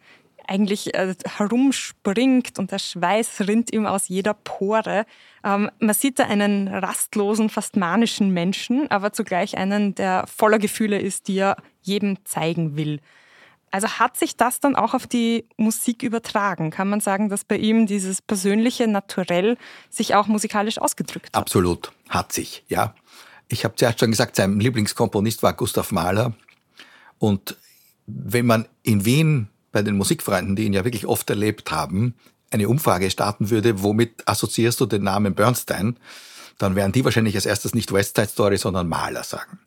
eigentlich 0.46 0.94
äh, 0.94 1.14
herumspringt 1.36 2.58
und 2.58 2.70
der 2.70 2.78
Schweiß 2.78 3.42
rinnt 3.48 3.72
ihm 3.72 3.86
aus 3.86 4.08
jeder 4.08 4.34
Pore. 4.34 5.06
Ähm, 5.42 5.70
man 5.78 5.94
sieht 5.94 6.18
da 6.18 6.24
einen 6.24 6.68
rastlosen, 6.68 7.48
fast 7.48 7.76
manischen 7.76 8.30
Menschen, 8.30 8.90
aber 8.90 9.12
zugleich 9.12 9.56
einen, 9.56 9.94
der 9.94 10.26
voller 10.26 10.58
Gefühle 10.58 10.98
ist, 10.98 11.28
die 11.28 11.38
er 11.38 11.56
jedem 11.82 12.24
zeigen 12.24 12.76
will. 12.76 13.00
Also 13.74 13.88
hat 13.88 14.16
sich 14.16 14.36
das 14.36 14.60
dann 14.60 14.76
auch 14.76 14.94
auf 14.94 15.08
die 15.08 15.48
Musik 15.56 16.04
übertragen? 16.04 16.70
Kann 16.70 16.88
man 16.88 17.00
sagen, 17.00 17.28
dass 17.28 17.42
bei 17.42 17.56
ihm 17.56 17.88
dieses 17.88 18.22
persönliche 18.22 18.86
Naturell 18.86 19.58
sich 19.90 20.14
auch 20.14 20.28
musikalisch 20.28 20.78
ausgedrückt 20.78 21.26
hat? 21.26 21.34
Absolut, 21.34 21.90
hat 22.08 22.32
sich, 22.32 22.62
ja. 22.68 22.94
Ich 23.48 23.64
habe 23.64 23.74
zuerst 23.74 23.98
schon 23.98 24.12
gesagt, 24.12 24.36
sein 24.36 24.60
Lieblingskomponist 24.60 25.42
war 25.42 25.54
Gustav 25.54 25.90
Mahler. 25.90 26.34
Und 27.18 27.56
wenn 28.06 28.46
man 28.46 28.68
in 28.84 29.04
Wien 29.04 29.48
bei 29.72 29.82
den 29.82 29.96
Musikfreunden, 29.96 30.54
die 30.54 30.66
ihn 30.66 30.72
ja 30.72 30.84
wirklich 30.84 31.06
oft 31.06 31.28
erlebt 31.28 31.72
haben, 31.72 32.14
eine 32.52 32.68
Umfrage 32.68 33.10
starten 33.10 33.50
würde, 33.50 33.82
womit 33.82 34.22
assoziierst 34.28 34.80
du 34.80 34.86
den 34.86 35.02
Namen 35.02 35.34
Bernstein, 35.34 35.98
dann 36.58 36.76
wären 36.76 36.92
die 36.92 37.04
wahrscheinlich 37.04 37.34
als 37.34 37.44
erstes 37.44 37.74
nicht 37.74 37.90
West 37.90 38.14
Side 38.14 38.28
Story, 38.28 38.56
sondern 38.56 38.86
Mahler 38.86 39.24
sagen. 39.24 39.58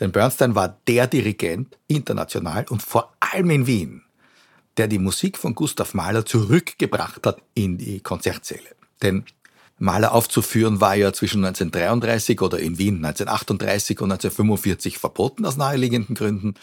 Denn 0.00 0.12
Bernstein 0.12 0.54
war 0.54 0.78
der 0.86 1.06
Dirigent 1.06 1.78
international 1.86 2.66
und 2.68 2.82
vor 2.82 3.14
allem 3.20 3.50
in 3.50 3.66
Wien, 3.66 4.02
der 4.76 4.88
die 4.88 4.98
Musik 4.98 5.38
von 5.38 5.54
Gustav 5.54 5.94
Mahler 5.94 6.26
zurückgebracht 6.26 7.26
hat 7.26 7.40
in 7.54 7.78
die 7.78 8.00
Konzertsäle. 8.00 8.74
Denn 9.02 9.24
Mahler 9.78 10.12
aufzuführen 10.12 10.80
war 10.80 10.94
ja 10.94 11.12
zwischen 11.12 11.44
1933 11.44 12.40
oder 12.40 12.58
in 12.58 12.78
Wien 12.78 13.04
1938 13.04 14.00
und 14.00 14.12
1945 14.12 14.98
verboten 14.98 15.44
aus 15.44 15.56
naheliegenden 15.56 16.14
Gründen 16.14 16.54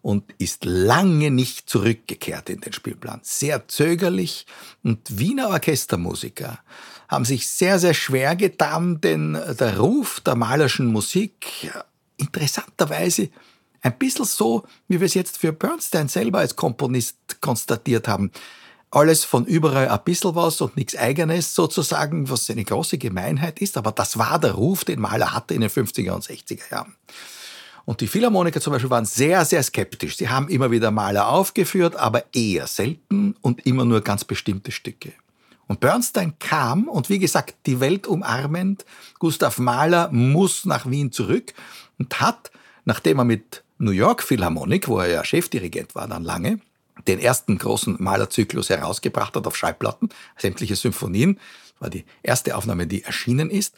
und 0.00 0.24
ist 0.38 0.64
lange 0.64 1.30
nicht 1.30 1.68
zurückgekehrt 1.68 2.48
in 2.48 2.60
den 2.60 2.72
Spielplan. 2.72 3.20
Sehr 3.22 3.68
zögerlich 3.68 4.46
und 4.82 5.18
Wiener 5.18 5.48
Orchestermusiker 5.48 6.58
haben 7.08 7.26
sich 7.26 7.48
sehr, 7.48 7.78
sehr 7.78 7.94
schwer 7.94 8.34
getan, 8.34 9.00
denn 9.00 9.34
der 9.34 9.78
Ruf 9.78 10.20
der 10.20 10.34
malerschen 10.34 10.86
Musik 10.86 11.70
interessanterweise 12.16 13.30
ein 13.80 13.98
bisschen 13.98 14.24
so, 14.24 14.64
wie 14.88 15.00
wir 15.00 15.06
es 15.06 15.14
jetzt 15.14 15.38
für 15.38 15.52
Bernstein 15.52 16.08
selber 16.08 16.38
als 16.38 16.56
Komponist 16.56 17.40
konstatiert 17.40 18.08
haben. 18.08 18.30
Alles 18.90 19.24
von 19.24 19.44
überall 19.44 19.88
ein 19.88 20.00
bisschen 20.04 20.34
was 20.34 20.60
und 20.60 20.76
nichts 20.76 20.96
Eigenes 20.96 21.54
sozusagen, 21.54 22.30
was 22.30 22.48
eine 22.48 22.64
große 22.64 22.96
Gemeinheit 22.96 23.60
ist, 23.60 23.76
aber 23.76 23.92
das 23.92 24.18
war 24.18 24.38
der 24.38 24.52
Ruf, 24.52 24.84
den 24.84 25.00
Mahler 25.00 25.32
hatte 25.32 25.54
in 25.54 25.60
den 25.60 25.70
50er 25.70 26.12
und 26.12 26.24
60er 26.24 26.70
Jahren. 26.70 26.94
Und 27.84 28.00
die 28.00 28.06
Philharmoniker 28.06 28.60
zum 28.60 28.72
Beispiel 28.72 28.90
waren 28.90 29.04
sehr, 29.04 29.44
sehr 29.44 29.62
skeptisch. 29.62 30.16
Sie 30.16 30.28
haben 30.28 30.48
immer 30.48 30.70
wieder 30.70 30.90
Maler 30.90 31.28
aufgeführt, 31.28 31.96
aber 31.96 32.24
eher 32.34 32.66
selten 32.66 33.36
und 33.42 33.66
immer 33.66 33.84
nur 33.84 34.00
ganz 34.00 34.24
bestimmte 34.24 34.72
Stücke. 34.72 35.12
Und 35.66 35.80
Bernstein 35.80 36.38
kam 36.38 36.88
und 36.88 37.08
wie 37.08 37.18
gesagt, 37.18 37.54
die 37.66 37.80
Welt 37.80 38.06
umarmend, 38.06 38.84
Gustav 39.18 39.58
Mahler 39.58 40.10
muss 40.12 40.66
nach 40.66 40.88
Wien 40.88 41.10
zurück 41.10 41.54
und 41.98 42.20
hat, 42.20 42.50
nachdem 42.84 43.18
er 43.18 43.24
mit 43.24 43.64
New 43.78 43.90
York 43.90 44.22
Philharmonic, 44.22 44.88
wo 44.88 44.98
er 44.98 45.08
ja 45.08 45.24
Chefdirigent 45.24 45.94
war 45.94 46.06
dann 46.06 46.24
lange, 46.24 46.60
den 47.06 47.18
ersten 47.18 47.58
großen 47.58 47.96
Malerzyklus 47.98 48.70
herausgebracht 48.70 49.34
hat 49.36 49.46
auf 49.46 49.56
Schallplatten, 49.56 50.10
sämtliche 50.36 50.76
Symphonien, 50.76 51.40
war 51.80 51.90
die 51.90 52.04
erste 52.22 52.56
Aufnahme, 52.56 52.86
die 52.86 53.02
erschienen 53.02 53.50
ist, 53.50 53.74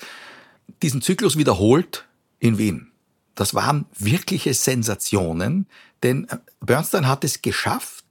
diesen 0.83 1.03
Zyklus 1.03 1.37
wiederholt 1.37 2.07
in 2.39 2.59
Wien. 2.59 2.93
Das 3.35 3.55
waren 3.55 3.87
wirkliche 3.99 4.55
Sensationen, 4.55 5.67
denn 6.03 6.27
Bernstein 6.61 7.07
hat 7.07 7.25
es 7.25 7.43
geschafft, 7.43 8.06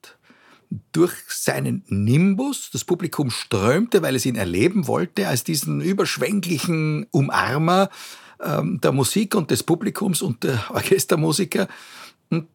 durch 0.92 1.14
seinen 1.30 1.84
Nimbus, 1.88 2.70
das 2.72 2.84
Publikum 2.84 3.30
strömte, 3.30 4.02
weil 4.02 4.16
es 4.16 4.26
ihn 4.26 4.36
erleben 4.36 4.88
wollte, 4.88 5.28
als 5.28 5.44
diesen 5.44 5.82
überschwänglichen 5.82 7.08
Umarmer 7.12 7.90
ähm, 8.42 8.80
der 8.82 8.92
Musik 8.92 9.36
und 9.36 9.52
des 9.52 9.64
Publikums 9.64 10.22
und 10.22 10.44
der 10.44 10.64
Orchestermusiker 10.70 11.68
und 12.30 12.48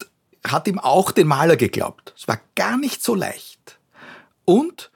hat 0.45 0.67
ihm 0.67 0.79
auch 0.79 1.11
den 1.11 1.27
Maler 1.27 1.55
geglaubt. 1.55 2.13
Es 2.17 2.27
war 2.27 2.39
gar 2.55 2.77
nicht 2.77 3.03
so 3.03 3.15
leicht. 3.15 3.79
Und 4.45 4.91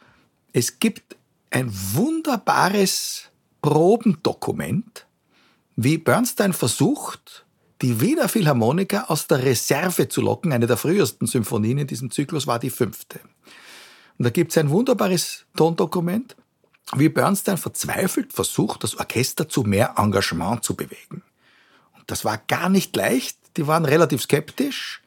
es 0.54 0.80
gibt 0.80 1.16
ein 1.52 1.72
wunderbares 1.72 3.30
Probendokument, 3.62 5.06
wie 5.76 5.98
Bernstein 5.98 6.54
versucht, 6.54 7.45
die 7.82 8.00
Wiener 8.00 8.30
Philharmoniker 8.30 9.10
aus 9.12 9.28
der 9.28 9.44
Reserve 9.44 10.08
zu 10.08 10.22
locken. 10.22 10.54
Eine 10.54 10.68
der 10.68 10.78
frühesten 10.78 11.28
Symphonien 11.28 11.78
in 11.80 11.88
diesem 11.88 12.12
Zyklus 12.12 12.48
war 12.48 12.60
die 12.60 12.70
fünfte. 12.70 13.20
Und 14.18 14.24
da 14.24 14.30
gibt 14.30 14.52
es 14.52 14.58
ein 14.58 14.70
wunderbares 14.70 15.46
Tondokument, 15.56 16.36
wie 16.96 17.10
Bernstein 17.10 17.58
verzweifelt 17.58 18.32
versucht, 18.32 18.84
das 18.84 18.96
Orchester 18.96 19.50
zu 19.50 19.64
mehr 19.64 19.96
Engagement 19.98 20.64
zu 20.64 20.76
bewegen. 20.76 21.24
Und 21.94 22.04
das 22.08 22.24
war 22.24 22.38
gar 22.38 22.70
nicht 22.70 22.96
leicht. 22.96 23.38
Die 23.58 23.68
waren 23.68 23.86
relativ 23.86 24.22
skeptisch, 24.22 25.02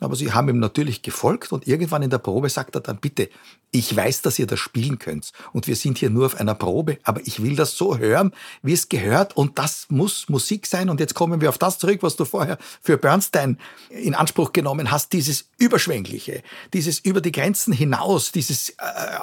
aber 0.00 0.16
sie 0.16 0.32
haben 0.32 0.48
ihm 0.48 0.58
natürlich 0.58 1.02
gefolgt 1.02 1.52
und 1.52 1.66
irgendwann 1.66 2.02
in 2.02 2.10
der 2.10 2.18
Probe 2.18 2.48
sagt 2.48 2.74
er 2.74 2.80
dann, 2.80 2.98
bitte, 2.98 3.28
ich 3.74 3.94
weiß, 3.94 4.22
dass 4.22 4.38
ihr 4.38 4.46
das 4.46 4.60
spielen 4.60 5.00
könnt. 5.00 5.32
Und 5.52 5.66
wir 5.66 5.74
sind 5.74 5.98
hier 5.98 6.08
nur 6.08 6.26
auf 6.26 6.36
einer 6.36 6.54
Probe, 6.54 6.98
aber 7.02 7.20
ich 7.26 7.42
will 7.42 7.56
das 7.56 7.76
so 7.76 7.98
hören, 7.98 8.32
wie 8.62 8.72
es 8.72 8.88
gehört. 8.88 9.36
Und 9.36 9.58
das 9.58 9.86
muss 9.88 10.28
Musik 10.28 10.66
sein. 10.66 10.88
Und 10.88 11.00
jetzt 11.00 11.14
kommen 11.14 11.40
wir 11.40 11.48
auf 11.48 11.58
das 11.58 11.80
zurück, 11.80 12.02
was 12.02 12.14
du 12.14 12.24
vorher 12.24 12.58
für 12.80 12.96
Bernstein 12.96 13.58
in 13.90 14.14
Anspruch 14.14 14.52
genommen 14.52 14.92
hast, 14.92 15.12
dieses 15.12 15.48
Überschwängliche, 15.58 16.44
dieses 16.72 17.00
über 17.00 17.20
die 17.20 17.32
Grenzen 17.32 17.72
hinaus, 17.72 18.30
dieses 18.30 18.70
äh, 18.70 18.74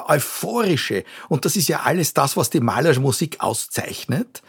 Euphorische. 0.08 1.06
Und 1.30 1.46
das 1.46 1.56
ist 1.56 1.70
ja 1.70 1.84
alles 1.84 2.14
das, 2.14 2.36
was 2.36 2.50
die 2.50 2.60
Malermusik 2.60 3.40
auszeichnet. 3.40 4.42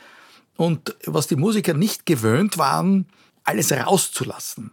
Und 0.57 0.97
was 1.07 1.29
die 1.29 1.37
Musiker 1.37 1.75
nicht 1.75 2.07
gewöhnt 2.07 2.59
waren, 2.59 3.07
alles 3.45 3.71
rauszulassen. 3.71 4.73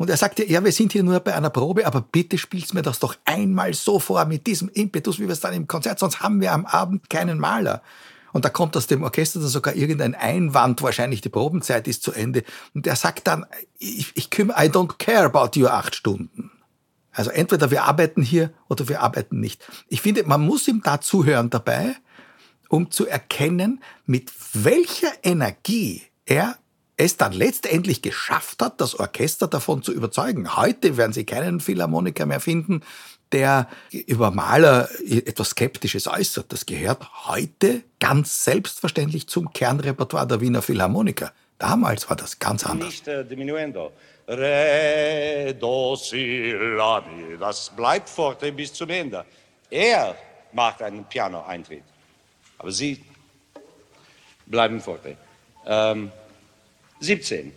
Und 0.00 0.08
er 0.08 0.16
sagte, 0.16 0.50
ja, 0.50 0.64
wir 0.64 0.72
sind 0.72 0.92
hier 0.92 1.02
nur 1.02 1.20
bei 1.20 1.34
einer 1.34 1.50
Probe, 1.50 1.86
aber 1.86 2.00
bitte 2.00 2.38
spielst 2.38 2.72
mir 2.72 2.80
das 2.80 3.00
doch 3.00 3.16
einmal 3.26 3.74
so 3.74 3.98
vor 3.98 4.24
mit 4.24 4.46
diesem 4.46 4.70
Impetus, 4.70 5.18
wie 5.18 5.24
wir 5.24 5.32
es 5.32 5.40
dann 5.40 5.52
im 5.52 5.66
Konzert, 5.66 5.98
sonst 5.98 6.20
haben 6.20 6.40
wir 6.40 6.54
am 6.54 6.64
Abend 6.64 7.10
keinen 7.10 7.38
Maler. 7.38 7.82
Und 8.32 8.46
da 8.46 8.48
kommt 8.48 8.78
aus 8.78 8.86
dem 8.86 9.02
Orchester 9.02 9.40
dann 9.40 9.50
sogar 9.50 9.74
irgendein 9.74 10.14
Einwand, 10.14 10.80
wahrscheinlich 10.80 11.20
die 11.20 11.28
Probenzeit 11.28 11.86
ist 11.86 12.02
zu 12.02 12.12
Ende. 12.12 12.44
Und 12.72 12.86
er 12.86 12.96
sagt 12.96 13.26
dann, 13.26 13.44
ich, 13.78 14.10
ich 14.14 14.30
kümmere, 14.30 14.64
I 14.64 14.70
don't 14.70 14.96
care 14.96 15.26
about 15.26 15.60
your 15.60 15.70
acht 15.70 15.94
Stunden. 15.94 16.50
Also 17.12 17.30
entweder 17.30 17.70
wir 17.70 17.84
arbeiten 17.84 18.22
hier 18.22 18.54
oder 18.70 18.88
wir 18.88 19.02
arbeiten 19.02 19.38
nicht. 19.38 19.62
Ich 19.88 20.00
finde, 20.00 20.24
man 20.24 20.40
muss 20.40 20.66
ihm 20.66 20.80
da 20.82 21.02
zuhören 21.02 21.50
dabei, 21.50 21.94
um 22.70 22.90
zu 22.90 23.06
erkennen, 23.06 23.82
mit 24.06 24.32
welcher 24.54 25.12
Energie 25.22 26.04
er 26.24 26.56
es 27.00 27.16
dann 27.16 27.32
letztendlich 27.32 28.02
geschafft 28.02 28.60
hat, 28.62 28.80
das 28.80 28.94
Orchester 28.98 29.48
davon 29.48 29.82
zu 29.82 29.90
überzeugen. 29.92 30.56
Heute 30.56 30.98
werden 30.98 31.14
Sie 31.14 31.24
keinen 31.24 31.60
Philharmoniker 31.60 32.26
mehr 32.26 32.40
finden, 32.40 32.82
der 33.32 33.68
über 33.90 34.30
Maler 34.30 34.88
etwas 35.08 35.50
Skeptisches 35.50 36.06
äußert. 36.06 36.52
Das 36.52 36.66
gehört 36.66 37.26
heute 37.26 37.82
ganz 38.00 38.44
selbstverständlich 38.44 39.28
zum 39.28 39.50
Kernrepertoire 39.52 40.26
der 40.26 40.40
Wiener 40.42 40.60
Philharmoniker. 40.60 41.32
Damals 41.58 42.08
war 42.10 42.16
das 42.16 42.38
ganz 42.38 42.66
anders. 42.66 42.88
Nicht 42.88 43.08
äh, 43.08 43.24
diminuendo. 43.24 43.92
Re, 44.28 45.54
do, 45.58 45.96
si, 45.96 46.52
la, 46.52 47.00
mi. 47.00 47.38
Das 47.38 47.70
bleibt 47.70 48.10
forte 48.10 48.52
bis 48.52 48.74
zum 48.74 48.90
Ende. 48.90 49.24
Er 49.70 50.14
macht 50.52 50.82
einen 50.82 51.04
Piano-Eintritt. 51.04 51.84
Aber 52.58 52.70
Sie 52.70 53.02
bleiben 54.46 54.80
forte. 54.80 55.16
Ähm, 55.66 56.10
17. 57.00 57.52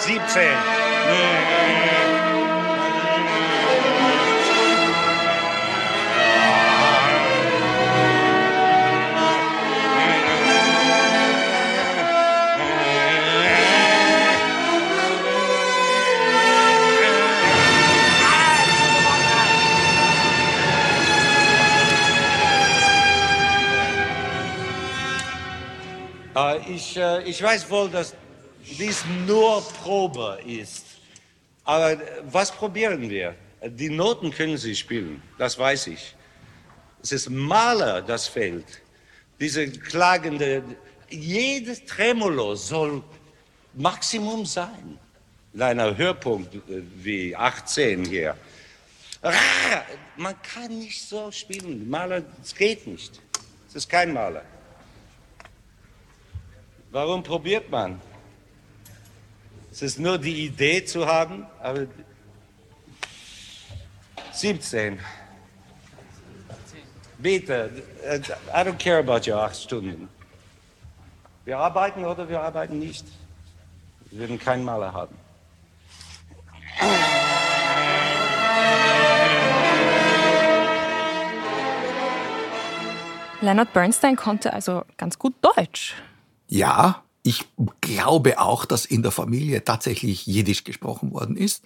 17. 0.00 1.89
Ich, 26.80 26.96
äh, 26.96 27.22
ich 27.24 27.42
weiß 27.42 27.68
wohl, 27.68 27.90
dass 27.90 28.14
dies 28.78 29.04
nur 29.26 29.62
Probe 29.82 30.38
ist. 30.46 30.86
Aber 31.64 32.00
was 32.24 32.50
probieren 32.50 33.10
wir? 33.10 33.34
Die 33.62 33.90
Noten 33.90 34.30
können 34.30 34.56
Sie 34.56 34.74
spielen, 34.74 35.22
das 35.36 35.58
weiß 35.58 35.88
ich. 35.88 36.16
Es 37.02 37.12
ist 37.12 37.28
Maler, 37.28 38.00
das 38.00 38.26
fehlt. 38.26 38.80
Diese 39.38 39.68
klagende, 39.70 40.62
jedes 41.10 41.84
Tremolo 41.84 42.54
soll 42.54 43.02
Maximum 43.74 44.46
sein. 44.46 44.98
In 45.52 45.60
einer 45.60 45.94
Höhepunkt 45.94 46.54
äh, 46.54 46.82
wie 46.94 47.36
18 47.36 48.06
hier. 48.06 48.34
Man 50.16 50.34
kann 50.40 50.78
nicht 50.78 51.06
so 51.06 51.30
spielen. 51.30 51.90
Maler, 51.90 52.22
es 52.42 52.54
geht 52.54 52.86
nicht. 52.86 53.20
Es 53.68 53.74
ist 53.74 53.88
kein 53.90 54.14
Maler. 54.14 54.44
Warum 56.92 57.22
probiert 57.22 57.70
man? 57.70 58.00
Es 59.70 59.82
ist 59.82 60.00
nur 60.00 60.18
die 60.18 60.46
Idee 60.46 60.84
zu 60.84 61.06
haben, 61.06 61.46
aber 61.62 61.86
17. 64.32 64.98
Bitte, 67.18 67.70
äh, 68.02 68.18
I 68.18 68.66
don't 68.66 68.78
care 68.78 68.98
about 68.98 69.30
your 69.30 69.40
acht 69.40 69.56
Stunden. 69.56 70.08
Wir 71.44 71.58
arbeiten 71.58 72.04
oder 72.04 72.28
wir 72.28 72.40
arbeiten 72.40 72.78
nicht. 72.80 73.06
Wir 74.10 74.20
werden 74.20 74.38
keinen 74.38 74.64
Maler 74.64 74.92
haben. 74.92 75.16
Leonard 83.40 83.72
Bernstein 83.72 84.16
konnte 84.16 84.52
also 84.52 84.84
ganz 84.96 85.18
gut 85.18 85.34
Deutsch. 85.40 85.94
Ja, 86.50 87.04
ich 87.22 87.46
glaube 87.80 88.40
auch, 88.40 88.64
dass 88.64 88.84
in 88.84 89.02
der 89.02 89.12
Familie 89.12 89.64
tatsächlich 89.64 90.26
Jiddisch 90.26 90.64
gesprochen 90.64 91.12
worden 91.12 91.36
ist. 91.36 91.62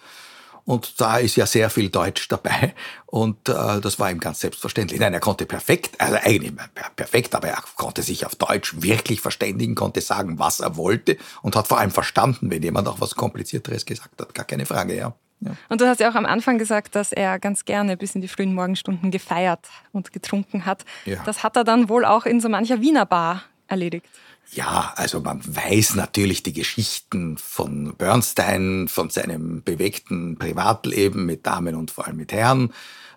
Und 0.67 1.01
da 1.01 1.19
ist 1.19 1.37
ja 1.37 1.47
sehr 1.47 1.69
viel 1.69 1.91
Deutsch 1.91 2.29
dabei. 2.29 2.75
Und 3.07 3.49
äh, 3.49 3.81
das 3.81 3.99
war 3.99 4.11
ihm 4.11 4.21
ganz 4.21 4.41
selbstverständlich. 4.41 5.01
Nein, 5.01 5.13
er 5.13 5.21
konnte 5.21 5.47
perfekt, 5.47 6.01
also 6.01 6.17
eigentlich 6.23 6.55
per- 6.57 6.91
perfekt, 6.97 7.35
aber 7.35 7.49
er 7.49 7.63
konnte 7.77 8.03
sich 8.03 8.27
auf 8.27 8.35
Deutsch 8.35 8.75
wirklich 8.83 9.21
verständigen, 9.21 9.75
konnte 9.75 10.01
sagen, 10.01 10.39
was 10.39 10.61
er 10.61 10.77
wollte 10.77 11.17
und 11.43 11.57
hat 11.57 11.67
vor 11.67 11.79
allem 11.79 11.91
verstanden, 11.91 12.51
wenn 12.51 12.63
jemand 12.63 12.89
auch 12.89 13.01
was 13.01 13.15
Komplizierteres 13.15 13.85
gesagt 13.85 14.21
hat. 14.21 14.35
Gar 14.35 14.47
keine 14.47 14.67
Frage, 14.67 14.97
ja. 14.97 15.15
ja. 15.41 15.57
Und 15.69 15.81
du 15.81 15.87
hast 15.87 16.01
ja 16.01 16.11
auch 16.11 16.15
am 16.15 16.27
Anfang 16.27 16.59
gesagt, 16.59 16.95
dass 16.95 17.13
er 17.13 17.39
ganz 17.39 17.65
gerne 17.65 17.97
bis 17.97 18.15
in 18.15 18.23
die 18.23 18.29
frühen 18.29 18.55
Morgenstunden 18.55 19.11
gefeiert 19.11 19.69
und 19.93 20.13
getrunken 20.13 20.65
hat. 20.65 20.85
Ja. 21.05 21.23
Das 21.25 21.43
hat 21.43 21.57
er 21.57 21.65
dann 21.65 21.91
wohl 21.91 22.05
auch 22.07 22.25
in 22.25 22.41
so 22.41 22.49
mancher 22.49 22.81
Wiener 22.81 23.07
Bar 23.07 23.43
erledigt. 23.69 24.07
Ja, 24.53 24.93
also 24.97 25.21
man 25.21 25.41
weiß 25.45 25.97
natürlich 25.97 26.43
die 26.43 26.53
Geschichten 26.53 27.39
von 27.39 27.95
Bernstein, 27.97 28.87
von 28.89 29.11
seinem 29.11 29.63
bewegten 29.63 30.37
Privatleben 30.37 31.27
mit 31.27 31.47
Damen 31.47 31.75
und 31.75 31.91
vor 31.91 32.07
allem 32.07 32.17
mit 32.17 32.33
Herren, 32.33 32.73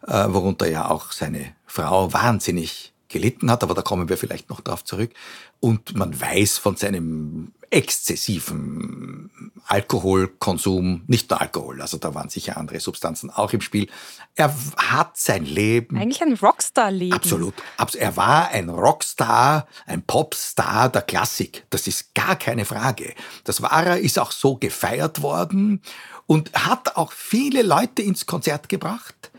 äh, 0.07 0.25
worunter 0.29 0.67
ja 0.67 0.89
auch 0.89 1.11
seine 1.11 1.53
Frau 1.65 2.11
wahnsinnig 2.11 2.93
gelitten 3.09 3.51
hat, 3.51 3.63
aber 3.63 3.73
da 3.73 3.81
kommen 3.81 4.09
wir 4.09 4.17
vielleicht 4.17 4.49
noch 4.49 4.61
darauf 4.61 4.83
zurück. 4.83 5.11
Und 5.59 5.95
man 5.95 6.19
weiß 6.19 6.57
von 6.57 6.75
seinem 6.75 7.53
exzessiven 7.69 9.51
Alkoholkonsum, 9.67 11.03
nicht 11.07 11.29
nur 11.29 11.41
Alkohol, 11.41 11.81
also 11.81 11.97
da 11.97 12.13
waren 12.15 12.29
sicher 12.29 12.57
andere 12.57 12.79
Substanzen 12.79 13.29
auch 13.29 13.51
im 13.53 13.61
Spiel. 13.61 13.89
Er 14.35 14.53
hat 14.77 15.17
sein 15.17 15.45
Leben 15.45 15.97
Eigentlich 15.97 16.21
ein 16.21 16.33
Rockstar-Leben. 16.33 17.13
Absolut. 17.13 17.53
Abs- 17.77 17.95
Er 17.95 18.15
war 18.15 18.49
ein 18.49 18.69
Rockstar, 18.69 19.67
ein 19.85 20.03
Popstar 20.03 20.89
der 20.89 21.01
Klassik. 21.01 21.65
Das 21.69 21.87
ist 21.87 22.13
gar 22.13 22.35
keine 22.37 22.65
Frage. 22.65 23.13
Das 23.43 23.61
war 23.61 23.85
er, 23.85 23.99
ist 23.99 24.19
auch 24.19 24.31
so 24.31 24.55
gefeiert 24.55 25.21
worden 25.21 25.81
und 26.27 26.53
hat 26.53 26.95
auch 26.95 27.11
viele 27.11 27.61
Leute 27.63 28.01
ins 28.01 28.25
Konzert 28.25 28.69
gebracht, 28.69 29.31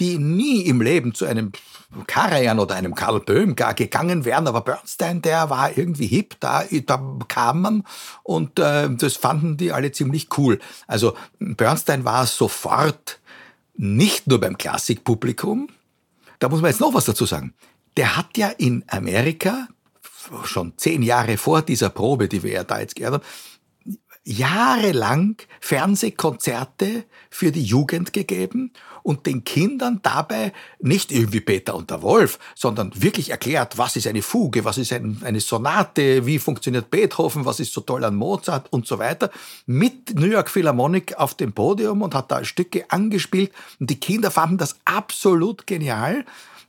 die 0.00 0.18
nie 0.18 0.62
im 0.62 0.80
Leben 0.80 1.14
zu 1.14 1.24
einem 1.26 1.52
Karajan 2.06 2.58
oder 2.58 2.74
einem 2.74 2.94
Karl 2.94 3.20
Böhm 3.20 3.56
gar 3.56 3.74
gegangen 3.74 4.24
wären, 4.24 4.46
aber 4.46 4.60
Bernstein, 4.60 5.22
der 5.22 5.50
war 5.50 5.76
irgendwie 5.76 6.06
hip, 6.06 6.36
da, 6.40 6.64
da 6.86 7.18
kam 7.28 7.62
man 7.62 7.84
und 8.22 8.58
äh, 8.58 8.88
das 8.90 9.16
fanden 9.16 9.56
die 9.56 9.72
alle 9.72 9.92
ziemlich 9.92 10.28
cool. 10.38 10.58
Also 10.86 11.16
Bernstein 11.38 12.04
war 12.04 12.26
sofort 12.26 13.20
nicht 13.74 14.26
nur 14.26 14.40
beim 14.40 14.58
Klassikpublikum, 14.58 15.68
da 16.38 16.48
muss 16.48 16.60
man 16.60 16.70
jetzt 16.70 16.80
noch 16.80 16.94
was 16.94 17.04
dazu 17.04 17.24
sagen. 17.26 17.54
Der 17.96 18.16
hat 18.16 18.36
ja 18.36 18.48
in 18.48 18.84
Amerika 18.88 19.68
schon 20.44 20.74
zehn 20.76 21.02
Jahre 21.02 21.36
vor 21.36 21.62
dieser 21.62 21.88
Probe, 21.88 22.28
die 22.28 22.42
wir 22.42 22.52
ja 22.52 22.64
da 22.64 22.80
jetzt 22.80 22.96
gehört 22.96 23.14
haben, 23.14 23.24
jahrelang 24.24 25.36
Fernsehkonzerte 25.60 27.04
für 27.30 27.52
die 27.52 27.62
Jugend 27.62 28.12
gegeben 28.12 28.72
und 29.06 29.24
den 29.24 29.44
Kindern 29.44 30.00
dabei 30.02 30.52
nicht 30.80 31.12
irgendwie 31.12 31.40
Peter 31.40 31.76
und 31.76 31.90
der 31.90 32.02
Wolf, 32.02 32.40
sondern 32.56 32.90
wirklich 33.00 33.30
erklärt, 33.30 33.78
was 33.78 33.94
ist 33.94 34.08
eine 34.08 34.20
Fuge, 34.20 34.64
was 34.64 34.78
ist 34.78 34.92
ein, 34.92 35.22
eine 35.22 35.38
Sonate, 35.38 36.26
wie 36.26 36.40
funktioniert 36.40 36.90
Beethoven, 36.90 37.44
was 37.44 37.60
ist 37.60 37.72
so 37.72 37.82
toll 37.82 38.02
an 38.02 38.16
Mozart 38.16 38.66
und 38.72 38.88
so 38.88 38.98
weiter, 38.98 39.30
mit 39.64 40.18
New 40.18 40.26
York 40.26 40.50
Philharmonic 40.50 41.16
auf 41.18 41.34
dem 41.34 41.52
Podium 41.52 42.02
und 42.02 42.16
hat 42.16 42.32
da 42.32 42.44
Stücke 42.44 42.90
angespielt 42.90 43.52
und 43.78 43.90
die 43.90 44.00
Kinder 44.00 44.32
fanden 44.32 44.58
das 44.58 44.74
absolut 44.84 45.68
genial 45.68 46.24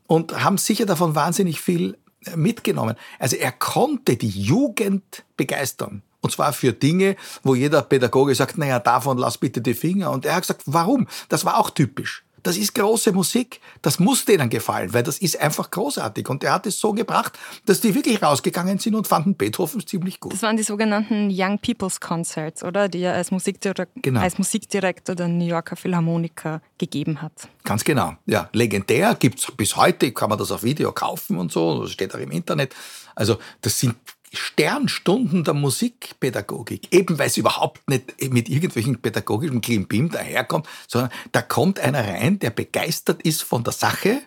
und 0.06 0.44
haben 0.44 0.60
sicher 0.60 0.86
davon 0.86 1.16
wahnsinnig 1.16 1.60
viel 1.60 1.98
äh, 2.26 2.38
mitgenommen. 2.38 2.98
Also 3.18 3.36
er 3.36 3.52
konnte 3.52 4.16
die 4.16 4.30
Jugend 4.30 5.24
begeistern. 5.38 6.04
Und 6.22 6.32
zwar 6.32 6.54
für 6.54 6.74
Dinge, 6.74 7.16
wo 7.42 7.56
jeder 7.56 7.82
Pädagoge 7.82 8.36
sagt, 8.36 8.60
naja, 8.60 8.80
davon 8.80 9.18
lass 9.18 9.40
bitte 9.40 9.62
die 9.62 9.74
Finger. 9.74 10.12
Und 10.12 10.26
er 10.26 10.36
hat 10.36 10.44
gesagt, 10.44 10.62
warum? 10.66 11.08
Das 11.30 11.46
war 11.46 11.58
auch 11.58 11.70
typisch. 11.70 12.24
Das 12.44 12.58
ist 12.58 12.74
große 12.76 13.12
Musik, 13.12 13.60
das 13.82 14.00
muss 14.00 14.26
denen 14.26 14.50
gefallen, 14.50 14.94
weil 14.94 15.04
das 15.04 15.18
ist 15.18 15.40
einfach 15.40 15.72
großartig. 15.72 16.30
Und 16.30 16.44
er 16.44 16.54
hat 16.54 16.68
es 16.68 16.80
so 16.80 16.94
gebracht, 16.94 17.38
dass 17.66 17.82
die 17.82 17.94
wirklich 17.96 18.22
rausgegangen 18.22 18.80
sind 18.80 18.96
und 18.96 19.08
fanden 19.08 19.36
Beethoven 19.36 19.86
ziemlich 19.86 20.20
gut. 20.20 20.34
Das 20.34 20.42
waren 20.44 20.58
die 20.58 20.64
sogenannten 20.64 21.30
Young 21.32 21.60
People's 21.60 22.00
Concerts, 22.00 22.64
oder? 22.64 22.90
Die 22.90 23.02
er 23.02 23.14
als 23.14 23.32
Musikdirektor, 23.32 23.88
Genau. 24.02 24.20
als 24.22 24.38
Musikdirektor 24.38 25.16
der 25.16 25.28
New 25.28 25.46
Yorker 25.46 25.76
Philharmoniker 25.76 26.62
gegeben 26.78 27.22
hat. 27.22 27.50
Ganz 27.64 27.84
genau. 27.84 28.16
Ja, 28.26 28.50
legendär 28.54 29.16
gibt's 29.16 29.52
bis 29.52 29.76
heute, 29.76 30.12
kann 30.12 30.30
man 30.30 30.38
das 30.38 30.52
auf 30.52 30.64
Video 30.64 30.92
kaufen 30.92 31.38
und 31.38 31.52
so, 31.52 31.82
das 31.82 31.92
steht 31.92 32.14
auch 32.16 32.20
im 32.20 32.32
Internet. 32.32 32.76
Also 33.16 33.38
das 33.62 33.80
sind 33.80 33.96
Sternstunden 34.34 35.44
der 35.44 35.54
Musikpädagogik, 35.54 36.94
eben 36.94 37.18
weil 37.18 37.28
es 37.28 37.38
überhaupt 37.38 37.90
nicht 37.90 38.32
mit 38.32 38.50
irgendwelchen 38.50 39.02
pädagogischen 39.02 39.62
Klimbim 39.62 40.10
daherkommt, 40.10 40.68
sondern 40.88 41.12
da 41.32 41.42
kommt 41.42 41.80
einer 41.80 42.06
rein, 42.06 42.40
der 42.40 42.50
begeistert 42.50 43.22
ist 43.22 43.44
von 43.44 43.64
der 43.64 43.74
Sache 43.74 44.22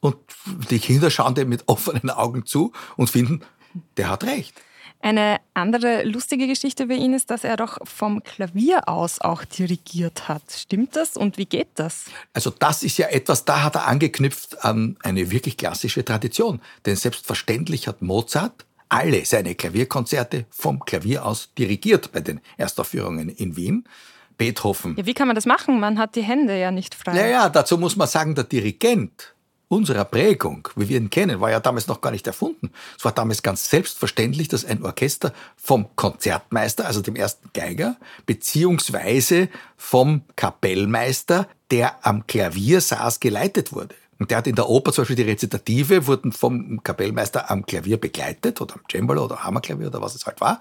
und 0.00 0.16
die 0.70 0.78
Kinder 0.78 1.10
schauen 1.10 1.34
dem 1.34 1.48
mit 1.48 1.64
offenen 1.66 2.10
Augen 2.10 2.46
zu 2.46 2.72
und 2.96 3.10
finden, 3.10 3.40
der 3.96 4.08
hat 4.08 4.24
recht. 4.24 4.54
Eine 5.00 5.40
andere 5.54 6.04
lustige 6.04 6.46
Geschichte 6.46 6.84
über 6.84 6.94
ihn 6.94 7.12
ist, 7.12 7.30
dass 7.30 7.44
er 7.44 7.56
doch 7.56 7.78
vom 7.84 8.22
Klavier 8.22 8.88
aus 8.88 9.20
auch 9.20 9.44
dirigiert 9.44 10.26
hat. 10.26 10.42
Stimmt 10.50 10.96
das 10.96 11.16
und 11.16 11.38
wie 11.38 11.44
geht 11.44 11.68
das? 11.74 12.06
Also 12.32 12.50
das 12.50 12.82
ist 12.82 12.96
ja 12.98 13.08
etwas, 13.08 13.44
da 13.44 13.62
hat 13.62 13.74
er 13.74 13.86
angeknüpft 13.86 14.64
an 14.64 14.96
eine 15.02 15.30
wirklich 15.30 15.56
klassische 15.56 16.04
Tradition. 16.04 16.60
Denn 16.86 16.96
selbstverständlich 16.96 17.88
hat 17.88 18.00
Mozart 18.02 18.65
alle 18.88 19.24
seine 19.24 19.54
Klavierkonzerte 19.54 20.46
vom 20.50 20.80
Klavier 20.80 21.24
aus 21.24 21.50
dirigiert 21.56 22.12
bei 22.12 22.20
den 22.20 22.40
Erstaufführungen 22.56 23.28
in 23.28 23.56
Wien. 23.56 23.84
Beethoven. 24.38 24.96
Ja, 24.98 25.06
wie 25.06 25.14
kann 25.14 25.28
man 25.28 25.34
das 25.34 25.46
machen? 25.46 25.80
Man 25.80 25.98
hat 25.98 26.14
die 26.14 26.22
Hände 26.22 26.58
ja 26.58 26.70
nicht 26.70 26.94
frei. 26.94 27.16
Ja, 27.16 27.26
ja, 27.26 27.48
dazu 27.48 27.78
muss 27.78 27.96
man 27.96 28.06
sagen, 28.06 28.34
der 28.34 28.44
Dirigent 28.44 29.34
unserer 29.68 30.04
Prägung, 30.04 30.68
wie 30.76 30.88
wir 30.88 30.96
ihn 30.96 31.10
kennen, 31.10 31.40
war 31.40 31.50
ja 31.50 31.58
damals 31.58 31.88
noch 31.88 32.00
gar 32.00 32.12
nicht 32.12 32.26
erfunden. 32.26 32.70
Es 32.96 33.04
war 33.04 33.12
damals 33.12 33.42
ganz 33.42 33.68
selbstverständlich, 33.68 34.48
dass 34.48 34.64
ein 34.64 34.82
Orchester 34.84 35.32
vom 35.56 35.88
Konzertmeister, 35.96 36.86
also 36.86 37.00
dem 37.00 37.16
ersten 37.16 37.50
Geiger, 37.52 37.96
beziehungsweise 38.26 39.48
vom 39.76 40.22
Kapellmeister, 40.36 41.48
der 41.70 42.06
am 42.06 42.26
Klavier 42.26 42.80
saß, 42.80 43.18
geleitet 43.20 43.72
wurde. 43.72 43.94
Und 44.18 44.30
der 44.30 44.38
hat 44.38 44.46
in 44.46 44.54
der 44.54 44.68
Oper 44.68 44.92
zum 44.92 45.02
Beispiel 45.02 45.16
die 45.16 45.30
Rezitative, 45.30 46.06
wurden 46.06 46.32
vom 46.32 46.82
Kapellmeister 46.82 47.50
am 47.50 47.66
Klavier 47.66 47.98
begleitet 47.98 48.60
oder 48.60 48.74
am 48.74 48.82
Cembalo 48.90 49.24
oder 49.24 49.44
Hammerklavier 49.44 49.88
oder 49.88 50.00
was 50.00 50.14
es 50.14 50.26
halt 50.26 50.40
war. 50.40 50.60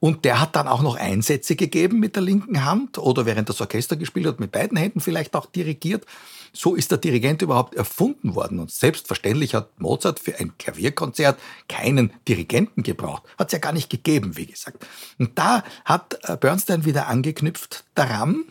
Und 0.00 0.24
der 0.24 0.40
hat 0.40 0.56
dann 0.56 0.66
auch 0.66 0.80
noch 0.80 0.96
Einsätze 0.96 1.56
gegeben 1.56 2.00
mit 2.00 2.16
der 2.16 2.22
linken 2.22 2.64
Hand 2.64 2.96
oder 2.96 3.26
während 3.26 3.50
das 3.50 3.60
Orchester 3.60 3.96
gespielt 3.96 4.26
hat, 4.26 4.40
mit 4.40 4.50
beiden 4.50 4.78
Händen 4.78 5.00
vielleicht 5.00 5.36
auch 5.36 5.44
dirigiert. 5.44 6.06
So 6.54 6.74
ist 6.74 6.90
der 6.90 6.98
Dirigent 6.98 7.42
überhaupt 7.42 7.74
erfunden 7.74 8.34
worden. 8.34 8.58
Und 8.60 8.70
selbstverständlich 8.70 9.54
hat 9.54 9.78
Mozart 9.78 10.18
für 10.18 10.40
ein 10.40 10.56
Klavierkonzert 10.56 11.38
keinen 11.68 12.14
Dirigenten 12.26 12.82
gebraucht. 12.82 13.24
Hat 13.38 13.48
es 13.48 13.52
ja 13.52 13.58
gar 13.58 13.72
nicht 13.72 13.90
gegeben, 13.90 14.38
wie 14.38 14.46
gesagt. 14.46 14.86
Und 15.18 15.38
da 15.38 15.62
hat 15.84 16.18
äh, 16.22 16.36
Bernstein 16.36 16.86
wieder 16.86 17.06
angeknüpft 17.06 17.84
daran, 17.94 18.44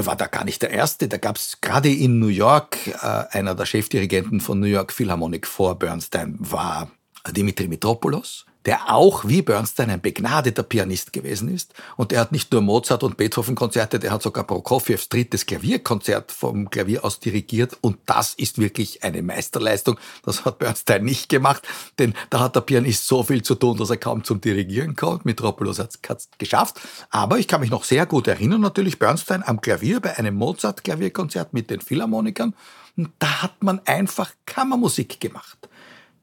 er 0.00 0.06
war 0.06 0.16
da 0.16 0.26
gar 0.26 0.44
nicht 0.44 0.62
der 0.62 0.70
Erste. 0.70 1.08
Da 1.08 1.18
gab 1.18 1.36
es 1.36 1.60
gerade 1.60 1.92
in 1.92 2.18
New 2.18 2.28
York, 2.28 2.78
äh, 2.86 3.36
einer 3.36 3.54
der 3.54 3.66
Chefdirigenten 3.66 4.40
von 4.40 4.58
New 4.58 4.66
York 4.66 4.92
Philharmonic 4.92 5.46
vor 5.46 5.78
Bernstein 5.78 6.36
war 6.38 6.90
Dimitri 7.30 7.68
Mitropoulos 7.68 8.46
der 8.66 8.92
auch 8.92 9.26
wie 9.26 9.42
Bernstein 9.42 9.90
ein 9.90 10.00
begnadeter 10.00 10.62
Pianist 10.62 11.12
gewesen 11.12 11.52
ist. 11.52 11.72
Und 11.96 12.12
er 12.12 12.20
hat 12.20 12.32
nicht 12.32 12.52
nur 12.52 12.60
Mozart 12.60 13.02
und 13.02 13.16
Beethoven 13.16 13.54
Konzerte, 13.54 13.98
der 13.98 14.10
hat 14.10 14.22
sogar 14.22 14.44
Prokofjews 14.44 15.08
drittes 15.08 15.46
Klavierkonzert 15.46 16.30
vom 16.30 16.68
Klavier 16.68 17.04
aus 17.04 17.20
dirigiert. 17.20 17.78
Und 17.80 17.98
das 18.06 18.34
ist 18.34 18.58
wirklich 18.58 19.02
eine 19.02 19.22
Meisterleistung. 19.22 19.98
Das 20.24 20.44
hat 20.44 20.58
Bernstein 20.58 21.04
nicht 21.04 21.28
gemacht, 21.28 21.66
denn 21.98 22.14
da 22.28 22.40
hat 22.40 22.56
der 22.56 22.60
Pianist 22.60 23.06
so 23.06 23.22
viel 23.22 23.42
zu 23.42 23.54
tun, 23.54 23.78
dass 23.78 23.90
er 23.90 23.96
kaum 23.96 24.24
zum 24.24 24.40
Dirigieren 24.40 24.94
kommt. 24.94 25.24
Mitropoulos 25.24 25.78
hat 25.78 25.98
es 26.08 26.28
geschafft. 26.38 26.80
Aber 27.10 27.38
ich 27.38 27.48
kann 27.48 27.60
mich 27.60 27.70
noch 27.70 27.84
sehr 27.84 28.04
gut 28.06 28.28
erinnern, 28.28 28.60
natürlich 28.60 28.98
Bernstein 28.98 29.42
am 29.42 29.60
Klavier 29.60 30.00
bei 30.00 30.18
einem 30.18 30.34
Mozart-Klavierkonzert 30.34 31.54
mit 31.54 31.70
den 31.70 31.80
Philharmonikern. 31.80 32.54
Und 32.96 33.10
da 33.18 33.42
hat 33.42 33.62
man 33.62 33.80
einfach 33.86 34.32
Kammermusik 34.44 35.20
gemacht. 35.20 35.69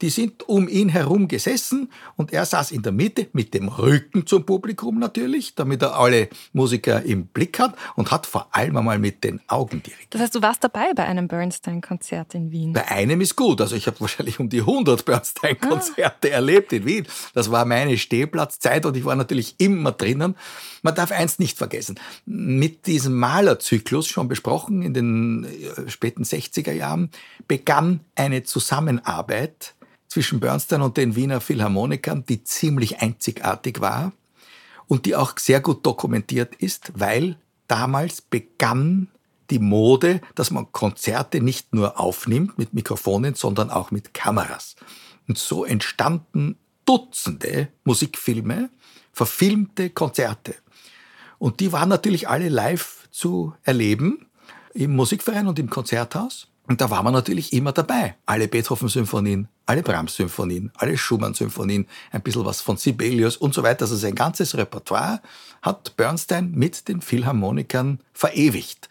Die 0.01 0.09
sind 0.09 0.47
um 0.47 0.67
ihn 0.67 0.89
herum 0.89 1.27
gesessen 1.27 1.91
und 2.15 2.31
er 2.31 2.45
saß 2.45 2.71
in 2.71 2.83
der 2.83 2.91
Mitte 2.91 3.27
mit 3.33 3.53
dem 3.53 3.67
Rücken 3.67 4.27
zum 4.27 4.45
Publikum 4.45 4.99
natürlich, 4.99 5.55
damit 5.55 5.81
er 5.81 5.99
alle 5.99 6.29
Musiker 6.53 7.01
im 7.01 7.27
Blick 7.27 7.59
hat 7.59 7.75
und 7.95 8.11
hat 8.11 8.27
vor 8.27 8.47
allem 8.51 8.77
einmal 8.77 8.99
mit 8.99 9.23
den 9.23 9.41
Augen 9.47 9.81
dirigiert. 9.81 10.07
Das 10.11 10.21
heißt, 10.21 10.35
du 10.35 10.41
warst 10.41 10.63
dabei 10.63 10.93
bei 10.95 11.05
einem 11.05 11.27
Bernstein-Konzert 11.27 12.35
in 12.35 12.51
Wien? 12.51 12.73
Bei 12.73 12.87
einem 12.89 13.21
ist 13.21 13.35
gut. 13.35 13.59
Also 13.59 13.75
ich 13.75 13.87
habe 13.87 13.99
wahrscheinlich 13.99 14.39
um 14.39 14.49
die 14.49 14.59
100 14.59 15.03
Bernstein-Konzerte 15.03 16.29
ah. 16.29 16.33
erlebt 16.33 16.73
in 16.73 16.85
Wien. 16.85 17.07
Das 17.33 17.49
war 17.49 17.65
meine 17.65 17.97
Stehplatzzeit 17.97 18.85
und 18.85 18.95
ich 18.95 19.05
war 19.05 19.15
natürlich 19.15 19.55
immer 19.59 19.91
drinnen. 19.91 20.35
Man 20.83 20.95
darf 20.95 21.11
eins 21.11 21.39
nicht 21.39 21.57
vergessen. 21.57 21.99
Mit 22.25 22.85
diesem 22.85 23.15
Malerzyklus, 23.15 24.07
schon 24.07 24.27
besprochen 24.27 24.81
in 24.81 24.93
den 24.93 25.43
äh, 25.45 25.89
späten 25.89 26.23
60er 26.23 26.71
Jahren, 26.71 27.09
begann 27.47 28.01
eine 28.15 28.43
Zusammenarbeit 28.43 29.73
zwischen 30.07 30.39
Bernstein 30.39 30.81
und 30.81 30.97
den 30.97 31.15
Wiener 31.15 31.41
Philharmonikern, 31.41 32.25
die 32.25 32.43
ziemlich 32.43 33.01
einzigartig 33.01 33.81
war 33.81 34.13
und 34.87 35.05
die 35.05 35.15
auch 35.15 35.37
sehr 35.37 35.61
gut 35.61 35.85
dokumentiert 35.85 36.55
ist, 36.55 36.91
weil 36.95 37.37
damals 37.67 38.21
begann 38.21 39.09
die 39.49 39.59
Mode, 39.59 40.21
dass 40.35 40.51
man 40.51 40.71
Konzerte 40.71 41.41
nicht 41.41 41.73
nur 41.73 41.99
aufnimmt 41.99 42.57
mit 42.57 42.73
Mikrofonen, 42.73 43.35
sondern 43.35 43.69
auch 43.69 43.91
mit 43.91 44.13
Kameras. 44.13 44.75
Und 45.27 45.37
so 45.37 45.65
entstanden 45.65 46.57
Dutzende 46.85 47.67
Musikfilme, 47.83 48.69
verfilmte 49.11 49.89
Konzerte. 49.89 50.55
Und 51.37 51.59
die 51.59 51.73
waren 51.73 51.89
natürlich 51.89 52.29
alle 52.29 52.47
live 52.47 53.09
zu 53.11 53.53
erleben 53.63 54.27
im 54.73 54.95
Musikverein 54.95 55.47
und 55.47 55.59
im 55.59 55.69
Konzerthaus. 55.69 56.47
Und 56.67 56.81
da 56.81 56.89
war 56.89 57.01
man 57.01 57.13
natürlich 57.13 57.53
immer 57.53 57.71
dabei. 57.71 58.15
Alle 58.25 58.47
Beethoven-Symphonien, 58.47 59.47
alle 59.65 59.83
Brahms-Symphonien, 59.83 60.71
alle 60.75 60.97
Schumann-Symphonien, 60.97 61.87
ein 62.11 62.21
bisschen 62.21 62.45
was 62.45 62.61
von 62.61 62.75
Sibelius 62.75 63.37
und 63.37 63.53
so 63.53 63.63
weiter. 63.63 63.83
Also 63.83 63.95
sein 63.95 64.15
ganzes 64.15 64.55
Repertoire 64.55 65.21
hat 65.61 65.95
Bernstein 65.95 66.51
mit 66.51 66.87
den 66.89 67.01
Philharmonikern 67.01 68.01
verewigt. 68.13 68.89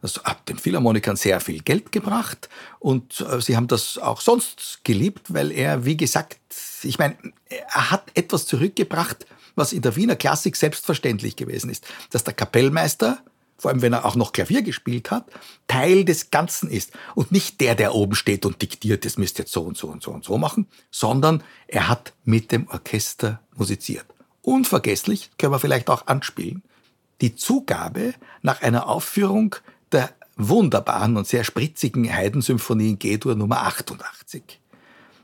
Das 0.00 0.22
hat 0.24 0.48
den 0.48 0.58
Philharmonikern 0.58 1.16
sehr 1.16 1.40
viel 1.40 1.60
Geld 1.60 1.90
gebracht 1.90 2.48
und 2.78 3.20
äh, 3.20 3.40
sie 3.40 3.56
haben 3.56 3.66
das 3.66 3.98
auch 3.98 4.20
sonst 4.20 4.80
geliebt, 4.84 5.34
weil 5.34 5.50
er, 5.50 5.84
wie 5.84 5.96
gesagt, 5.96 6.38
ich 6.84 7.00
meine, 7.00 7.16
er 7.48 7.90
hat 7.90 8.04
etwas 8.14 8.46
zurückgebracht, 8.46 9.26
was 9.56 9.72
in 9.72 9.82
der 9.82 9.96
Wiener 9.96 10.14
Klassik 10.14 10.54
selbstverständlich 10.54 11.34
gewesen 11.34 11.68
ist, 11.68 11.84
dass 12.10 12.22
der 12.22 12.34
Kapellmeister 12.34 13.18
vor 13.58 13.70
allem 13.70 13.82
wenn 13.82 13.92
er 13.92 14.04
auch 14.04 14.14
noch 14.14 14.32
Klavier 14.32 14.62
gespielt 14.62 15.10
hat, 15.10 15.26
Teil 15.66 16.04
des 16.04 16.30
Ganzen 16.30 16.70
ist. 16.70 16.92
Und 17.16 17.32
nicht 17.32 17.60
der, 17.60 17.74
der 17.74 17.94
oben 17.94 18.14
steht 18.14 18.46
und 18.46 18.62
diktiert, 18.62 19.04
das 19.04 19.18
müsst 19.18 19.38
ihr 19.38 19.42
jetzt 19.42 19.52
so 19.52 19.62
und 19.62 19.76
so 19.76 19.88
und 19.88 20.02
so 20.02 20.12
und 20.12 20.24
so 20.24 20.38
machen, 20.38 20.68
sondern 20.90 21.42
er 21.66 21.88
hat 21.88 22.12
mit 22.24 22.52
dem 22.52 22.68
Orchester 22.68 23.40
musiziert. 23.56 24.06
Unvergesslich, 24.42 25.30
können 25.38 25.52
wir 25.52 25.58
vielleicht 25.58 25.90
auch 25.90 26.06
anspielen, 26.06 26.62
die 27.20 27.34
Zugabe 27.34 28.14
nach 28.42 28.62
einer 28.62 28.88
Aufführung 28.88 29.56
der 29.90 30.10
wunderbaren 30.36 31.16
und 31.16 31.26
sehr 31.26 31.42
spritzigen 31.42 32.10
Heidensymphonie 32.10 32.90
in 32.90 32.98
G-Dur 33.00 33.34
Nummer 33.34 33.62
88. 33.62 34.60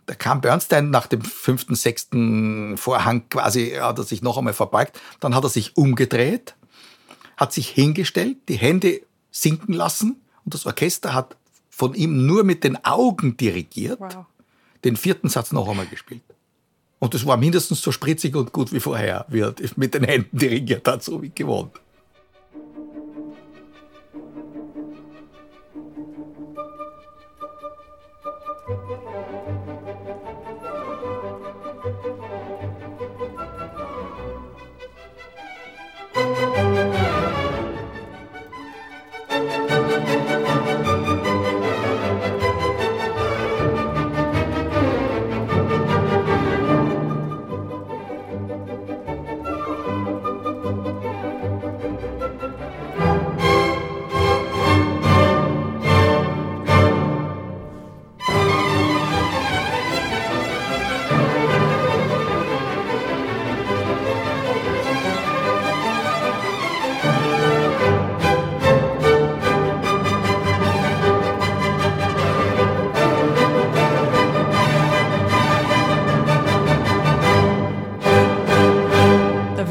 Da 0.06 0.14
kam 0.14 0.40
Bernstein 0.40 0.90
nach 0.90 1.06
dem 1.06 1.22
fünften, 1.22 1.76
sechsten 1.76 2.76
Vorhang 2.76 3.28
quasi, 3.30 3.76
hat 3.80 3.96
er 3.98 4.04
sich 4.04 4.22
noch 4.22 4.36
einmal 4.36 4.52
verbeugt, 4.52 5.00
dann 5.20 5.36
hat 5.36 5.44
er 5.44 5.48
sich 5.48 5.76
umgedreht 5.76 6.56
hat 7.36 7.52
sich 7.52 7.68
hingestellt, 7.68 8.36
die 8.48 8.56
Hände 8.56 9.00
sinken 9.30 9.72
lassen 9.72 10.20
und 10.44 10.54
das 10.54 10.66
Orchester 10.66 11.14
hat 11.14 11.36
von 11.70 11.94
ihm 11.94 12.26
nur 12.26 12.44
mit 12.44 12.62
den 12.62 12.84
Augen 12.84 13.36
dirigiert, 13.36 14.00
wow. 14.00 14.26
den 14.84 14.96
vierten 14.96 15.28
Satz 15.28 15.52
noch 15.52 15.68
einmal 15.68 15.86
gespielt. 15.86 16.22
Und 17.00 17.14
es 17.14 17.26
war 17.26 17.36
mindestens 17.36 17.82
so 17.82 17.92
spritzig 17.92 18.36
und 18.36 18.52
gut 18.52 18.72
wie 18.72 18.80
vorher, 18.80 19.26
wie 19.28 19.40
er 19.40 19.54
mit 19.76 19.94
den 19.94 20.04
Händen 20.04 20.38
dirigiert 20.38 20.86
hat, 20.86 21.02
so 21.02 21.20
wie 21.20 21.30
gewohnt. 21.30 21.72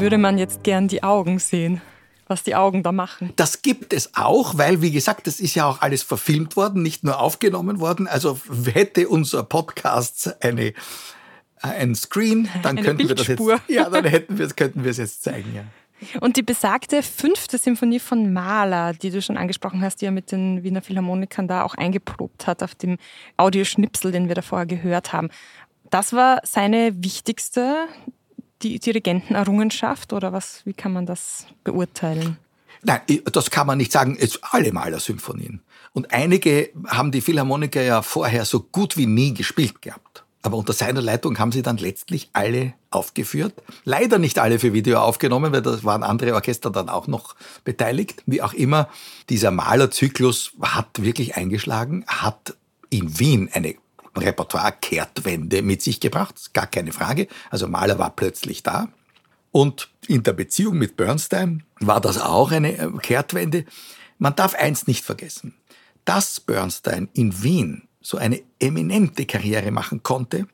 Würde 0.04 0.18
man 0.18 0.36
jetzt 0.36 0.62
gern 0.62 0.86
die 0.86 1.02
Augen 1.02 1.38
sehen 1.38 1.80
was 2.26 2.42
die 2.42 2.54
Augen 2.54 2.82
da 2.82 2.90
machen. 2.90 3.34
Das 3.36 3.60
gibt 3.60 3.92
es 3.92 4.14
auch, 4.14 4.56
weil, 4.56 4.80
wie 4.80 4.90
gesagt, 4.90 5.26
das 5.26 5.40
ist 5.40 5.54
ja 5.54 5.66
auch 5.66 5.82
alles 5.82 6.02
verfilmt 6.02 6.56
worden, 6.56 6.82
nicht 6.82 7.04
nur 7.04 7.20
aufgenommen 7.20 7.80
worden. 7.80 8.08
Also 8.08 8.40
hätte 8.72 9.10
unser 9.10 9.42
Podcast 9.42 10.42
eine, 10.42 10.72
ein 11.60 11.94
Screen, 11.94 12.48
dann 12.62 12.78
eine 12.78 12.86
könnten 12.86 13.06
Bildspur. 13.06 13.46
wir 13.46 13.54
das 13.56 13.62
jetzt, 13.68 13.76
ja, 13.76 13.90
dann 13.90 14.06
hätten 14.06 14.38
wir, 14.38 14.48
könnten 14.48 14.84
wir 14.84 14.90
es 14.90 14.96
jetzt 14.96 15.22
zeigen, 15.22 15.54
ja. 15.54 15.64
Und 16.22 16.38
die 16.38 16.42
besagte 16.42 17.02
fünfte 17.02 17.58
Symphonie 17.58 18.00
von 18.00 18.32
Mahler, 18.32 18.94
die 18.94 19.10
du 19.10 19.20
schon 19.20 19.36
angesprochen 19.36 19.82
hast, 19.82 20.00
die 20.00 20.06
er 20.06 20.10
mit 20.10 20.32
den 20.32 20.62
Wiener 20.62 20.80
Philharmonikern 20.80 21.46
da 21.46 21.62
auch 21.62 21.74
eingeprobt 21.74 22.46
hat 22.46 22.62
auf 22.62 22.74
dem 22.74 22.96
Audioschnipsel, 23.36 24.12
den 24.12 24.28
wir 24.28 24.34
da 24.34 24.40
vorher 24.40 24.66
gehört 24.66 25.12
haben. 25.12 25.28
Das 25.90 26.14
war 26.14 26.40
seine 26.42 27.04
wichtigste 27.04 27.86
die 28.64 28.78
Dirigentenerrungenschaft 28.78 30.12
oder 30.12 30.32
was, 30.32 30.62
wie 30.64 30.72
kann 30.72 30.92
man 30.92 31.06
das 31.06 31.46
beurteilen? 31.62 32.38
Nein, 32.82 33.00
das 33.32 33.50
kann 33.50 33.66
man 33.66 33.78
nicht 33.78 33.92
sagen. 33.92 34.16
Es 34.18 34.42
alle 34.42 34.72
Maler-Symphonien. 34.72 35.60
Und 35.92 36.12
einige 36.12 36.70
haben 36.86 37.12
die 37.12 37.20
Philharmoniker 37.20 37.82
ja 37.82 38.02
vorher 38.02 38.44
so 38.44 38.60
gut 38.60 38.96
wie 38.96 39.06
nie 39.06 39.32
gespielt 39.32 39.80
gehabt. 39.80 40.24
Aber 40.42 40.58
unter 40.58 40.74
seiner 40.74 41.00
Leitung 41.00 41.38
haben 41.38 41.52
sie 41.52 41.62
dann 41.62 41.78
letztlich 41.78 42.28
alle 42.34 42.74
aufgeführt. 42.90 43.54
Leider 43.84 44.18
nicht 44.18 44.38
alle 44.38 44.58
für 44.58 44.74
Video 44.74 44.98
aufgenommen, 44.98 45.52
weil 45.52 45.62
da 45.62 45.82
waren 45.84 46.02
andere 46.02 46.34
Orchester 46.34 46.70
dann 46.70 46.90
auch 46.90 47.06
noch 47.06 47.34
beteiligt. 47.64 48.22
Wie 48.26 48.42
auch 48.42 48.52
immer, 48.52 48.90
dieser 49.30 49.50
Malerzyklus 49.50 50.52
hat 50.60 51.02
wirklich 51.02 51.36
eingeschlagen, 51.36 52.04
hat 52.06 52.54
in 52.90 53.18
Wien 53.18 53.48
eine 53.54 53.76
Repertoire-Kehrtwende 54.16 55.62
mit 55.62 55.82
sich 55.82 56.00
gebracht, 56.00 56.52
gar 56.52 56.66
keine 56.66 56.92
Frage. 56.92 57.28
Also 57.50 57.66
Mahler 57.68 57.98
war 57.98 58.10
plötzlich 58.14 58.62
da. 58.62 58.88
Und 59.50 59.90
in 60.08 60.22
der 60.22 60.32
Beziehung 60.32 60.78
mit 60.78 60.96
Bernstein 60.96 61.62
war 61.78 62.00
das 62.00 62.20
auch 62.20 62.50
eine 62.50 62.76
äh, 62.76 62.90
Kehrtwende. 63.00 63.64
Man 64.18 64.34
darf 64.34 64.54
eins 64.54 64.86
nicht 64.86 65.04
vergessen. 65.04 65.54
Dass 66.04 66.40
Bernstein 66.40 67.08
in 67.14 67.42
Wien 67.42 67.88
so 68.00 68.18
eine 68.18 68.42
eminente 68.58 69.26
Karriere 69.26 69.70
machen 69.70 70.02
konnte, 70.02 70.46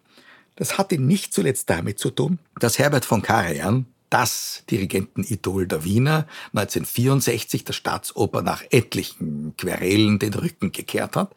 das 0.57 0.77
hatte 0.77 0.99
nicht 0.99 1.33
zuletzt 1.33 1.71
damit 1.71 1.99
zu 1.99 2.11
tun, 2.11 2.39
dass 2.59 2.79
Herbert 2.79 3.07
von 3.07 3.23
Karajan, 3.23 3.87
das 4.11 4.65
Dirigentenidol 4.71 5.67
der 5.67 5.85
Wiener, 5.85 6.27
1964 6.53 7.65
der 7.65 7.73
Staatsoper 7.73 8.43
nach 8.43 8.63
etlichen 8.71 9.57
Querelen 9.57 10.19
den 10.19 10.35
Rücken 10.35 10.73
gekehrt 10.73 11.17
hat 11.17 11.35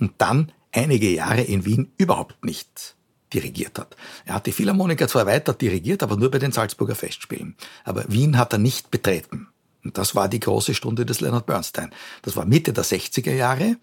und 0.00 0.12
dann 0.18 0.52
einige 0.74 1.10
Jahre 1.10 1.42
in 1.42 1.64
Wien 1.64 1.92
überhaupt 1.96 2.44
nicht 2.44 2.96
dirigiert 3.32 3.78
hat. 3.78 3.96
Er 4.24 4.34
hat 4.34 4.46
die 4.46 4.52
Philharmoniker 4.52 5.08
zwar 5.08 5.26
weiter 5.26 5.54
dirigiert, 5.54 6.02
aber 6.02 6.16
nur 6.16 6.30
bei 6.30 6.38
den 6.38 6.52
Salzburger 6.52 6.94
Festspielen. 6.94 7.56
Aber 7.84 8.04
Wien 8.08 8.38
hat 8.38 8.52
er 8.52 8.58
nicht 8.58 8.90
betreten. 8.90 9.48
Und 9.84 9.98
das 9.98 10.14
war 10.14 10.28
die 10.28 10.40
große 10.40 10.74
Stunde 10.74 11.04
des 11.04 11.20
Leonard 11.20 11.46
Bernstein. 11.46 11.92
Das 12.22 12.36
war 12.36 12.46
Mitte 12.46 12.72
der 12.72 12.84
60er 12.84 13.32
Jahre. 13.32 13.76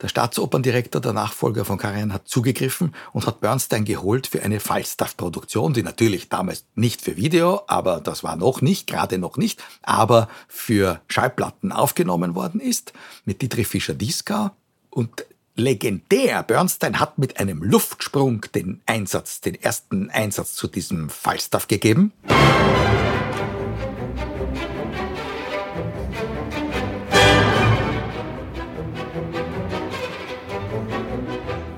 Der 0.00 0.08
Staatsoperndirektor, 0.08 1.00
der 1.00 1.12
Nachfolger 1.12 1.64
von 1.64 1.78
Karajan, 1.78 2.12
hat 2.12 2.26
zugegriffen 2.26 2.94
und 3.12 3.26
hat 3.26 3.40
Bernstein 3.40 3.84
geholt 3.84 4.26
für 4.26 4.42
eine 4.42 4.58
Falstaff-Produktion, 4.58 5.74
die 5.74 5.84
natürlich 5.84 6.28
damals 6.28 6.64
nicht 6.74 7.02
für 7.02 7.16
Video, 7.16 7.62
aber 7.68 8.00
das 8.00 8.24
war 8.24 8.34
noch 8.34 8.62
nicht, 8.62 8.88
gerade 8.88 9.18
noch 9.18 9.36
nicht, 9.36 9.62
aber 9.82 10.28
für 10.48 11.00
Schallplatten 11.06 11.70
aufgenommen 11.70 12.34
worden 12.34 12.60
ist, 12.60 12.92
mit 13.24 13.42
Dietrich 13.42 13.68
Fischer-Dieskau. 13.68 14.50
Und 14.90 15.24
legendär. 15.54 16.42
Bernstein 16.42 16.98
hat 16.98 17.18
mit 17.18 17.38
einem 17.38 17.62
Luftsprung 17.62 18.46
den 18.54 18.80
Einsatz, 18.86 19.40
den 19.40 19.54
ersten 19.54 20.10
Einsatz 20.10 20.54
zu 20.54 20.66
diesem 20.66 21.10
Falstaff 21.10 21.68
gegeben. 21.68 22.12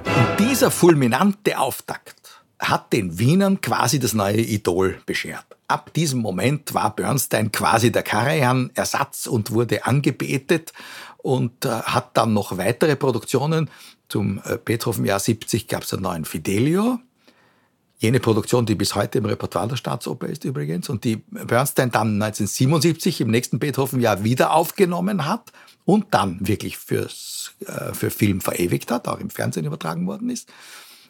Und 0.07 0.39
dieser 0.39 0.71
fulminante 0.71 1.59
Auftakt 1.59 2.15
hat 2.61 2.93
den 2.93 3.19
Wienern 3.19 3.61
quasi 3.61 3.99
das 3.99 4.15
neue 4.15 4.41
Idol 4.41 5.01
beschert. 5.07 5.45
Ab 5.67 5.93
diesem 5.95 6.21
Moment 6.21 6.75
war 6.75 6.95
Bernstein 6.95 7.51
quasi 7.51 7.91
der 7.91 8.03
Karajan-Ersatz 8.03 9.27
und 9.27 9.51
wurde 9.51 9.87
angebetet 9.87 10.73
und 11.25 11.65
äh, 11.65 11.71
hat 11.71 12.19
dann 12.19 12.35
noch 12.35 12.59
weitere 12.59 12.97
Produktionen. 12.97 13.71
Zum 14.09 14.43
äh, 14.45 14.59
Beethoven-Jahr 14.63 15.19
70 15.19 15.69
gab 15.69 15.83
es 15.83 15.95
einen 15.95 16.03
neuen 16.03 16.27
Fidelio. 16.27 16.99
Jene 17.99 18.21
Produktion, 18.21 18.67
die 18.67 18.75
bis 18.75 18.95
heute 18.95 19.19
im 19.19 19.25
Repertoire 19.25 19.69
der 19.69 19.77
Staatsoper 19.77 20.27
ist 20.27 20.45
übrigens 20.45 20.91
und 20.91 21.05
die 21.05 21.17
Bernstein 21.31 21.91
dann 21.91 22.23
1977 22.23 23.23
im 23.23 23.31
nächsten 23.31 23.59
Beethoven-Jahr 23.59 24.23
wieder 24.23 24.53
aufgenommen 24.53 25.25
hat 25.25 25.51
und 25.87 26.13
dann 26.13 26.47
wirklich 26.47 26.77
fürs, 26.77 27.53
äh, 27.67 27.95
für 27.95 28.11
Film 28.11 28.43
verewigt 28.43 28.91
hat, 28.91 29.09
auch 29.09 29.19
im 29.19 29.31
Fernsehen 29.31 29.65
übertragen 29.65 30.07
worden 30.07 30.29
ist. 30.29 30.53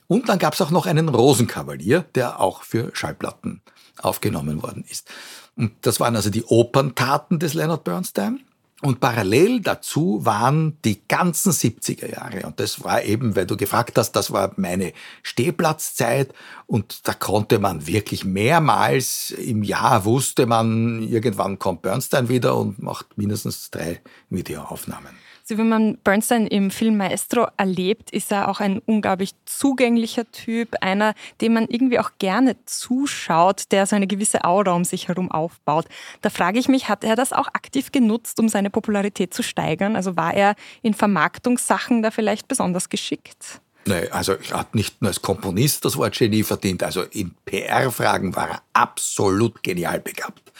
Und 0.06 0.28
dann 0.28 0.38
gab 0.38 0.54
es 0.54 0.60
auch 0.60 0.70
noch 0.70 0.86
einen 0.86 1.08
Rosenkavalier, 1.08 2.04
der 2.14 2.38
auch 2.38 2.62
für 2.62 2.90
Schallplatten 2.94 3.62
aufgenommen 3.98 4.62
worden 4.62 4.84
ist. 4.88 5.10
Und 5.56 5.72
das 5.80 5.98
waren 5.98 6.14
also 6.14 6.30
die 6.30 6.44
Operntaten 6.44 7.40
des 7.40 7.54
Leonard 7.54 7.82
Bernstein. 7.82 8.44
Und 8.84 9.00
parallel 9.00 9.62
dazu 9.62 10.26
waren 10.26 10.76
die 10.84 11.08
ganzen 11.08 11.52
70er 11.52 12.12
Jahre. 12.12 12.46
Und 12.46 12.60
das 12.60 12.84
war 12.84 13.02
eben, 13.02 13.34
weil 13.34 13.46
du 13.46 13.56
gefragt 13.56 13.96
hast, 13.96 14.12
das 14.12 14.30
war 14.30 14.52
meine 14.56 14.92
Stehplatzzeit. 15.22 16.34
Und 16.66 17.08
da 17.08 17.14
konnte 17.14 17.58
man 17.58 17.86
wirklich 17.86 18.26
mehrmals 18.26 19.30
im 19.30 19.62
Jahr 19.62 20.04
wusste 20.04 20.44
man, 20.44 21.02
irgendwann 21.02 21.58
kommt 21.58 21.80
Bernstein 21.80 22.28
wieder 22.28 22.56
und 22.56 22.82
macht 22.82 23.16
mindestens 23.16 23.70
drei 23.70 24.02
Videoaufnahmen. 24.28 25.16
So 25.46 25.58
wie 25.58 25.62
man 25.62 25.98
Bernstein 25.98 26.46
im 26.46 26.70
Film 26.70 26.96
Maestro 26.96 27.48
erlebt, 27.58 28.10
ist 28.12 28.32
er 28.32 28.48
auch 28.48 28.60
ein 28.60 28.78
unglaublich 28.78 29.32
zugänglicher 29.44 30.24
Typ, 30.32 30.74
einer, 30.80 31.12
dem 31.42 31.52
man 31.52 31.66
irgendwie 31.68 31.98
auch 31.98 32.12
gerne 32.18 32.56
zuschaut, 32.64 33.70
der 33.70 33.84
so 33.84 33.94
eine 33.94 34.06
gewisse 34.06 34.42
Aura 34.44 34.72
um 34.72 34.84
sich 34.84 35.08
herum 35.08 35.30
aufbaut. 35.30 35.84
Da 36.22 36.30
frage 36.30 36.58
ich 36.58 36.68
mich, 36.68 36.88
hat 36.88 37.04
er 37.04 37.14
das 37.14 37.34
auch 37.34 37.48
aktiv 37.48 37.92
genutzt, 37.92 38.40
um 38.40 38.48
seine 38.48 38.70
Popularität 38.70 39.34
zu 39.34 39.42
steigern? 39.42 39.96
Also 39.96 40.16
war 40.16 40.32
er 40.32 40.54
in 40.80 40.94
Vermarktungssachen 40.94 42.02
da 42.02 42.10
vielleicht 42.10 42.48
besonders 42.48 42.88
geschickt? 42.88 43.60
Nee, 43.84 44.08
also 44.08 44.32
er 44.32 44.60
hat 44.60 44.74
nicht 44.74 45.02
nur 45.02 45.10
als 45.10 45.20
Komponist 45.20 45.84
das 45.84 45.98
Wort 45.98 46.16
Genie 46.16 46.42
verdient, 46.42 46.82
also 46.82 47.02
in 47.02 47.34
PR-Fragen 47.44 48.34
war 48.34 48.48
er 48.48 48.62
absolut 48.72 49.62
genial 49.62 50.00
begabt. 50.00 50.52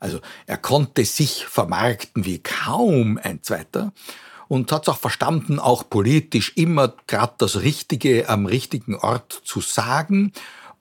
Also 0.00 0.18
er 0.46 0.56
konnte 0.56 1.04
sich 1.04 1.46
vermarkten 1.46 2.24
wie 2.24 2.40
kaum 2.40 3.20
ein 3.22 3.40
zweiter 3.40 3.92
und 4.52 4.70
hat 4.70 4.82
es 4.82 4.88
auch 4.90 4.98
verstanden, 4.98 5.58
auch 5.58 5.88
politisch 5.88 6.52
immer 6.56 6.92
gerade 7.06 7.32
das 7.38 7.62
Richtige 7.62 8.28
am 8.28 8.44
richtigen 8.44 8.96
Ort 8.96 9.40
zu 9.46 9.62
sagen. 9.62 10.30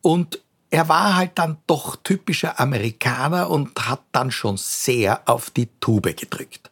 Und 0.02 0.42
er 0.70 0.90
war 0.90 1.16
halt 1.16 1.32
dann 1.36 1.56
doch 1.68 1.96
typischer 1.96 2.60
Amerikaner 2.60 3.50
und 3.50 3.88
hat 3.88 4.02
dann 4.12 4.30
schon 4.30 4.58
sehr 4.58 5.22
auf 5.26 5.52
die 5.52 5.70
Tube 5.80 6.18
gedrückt. 6.18 6.70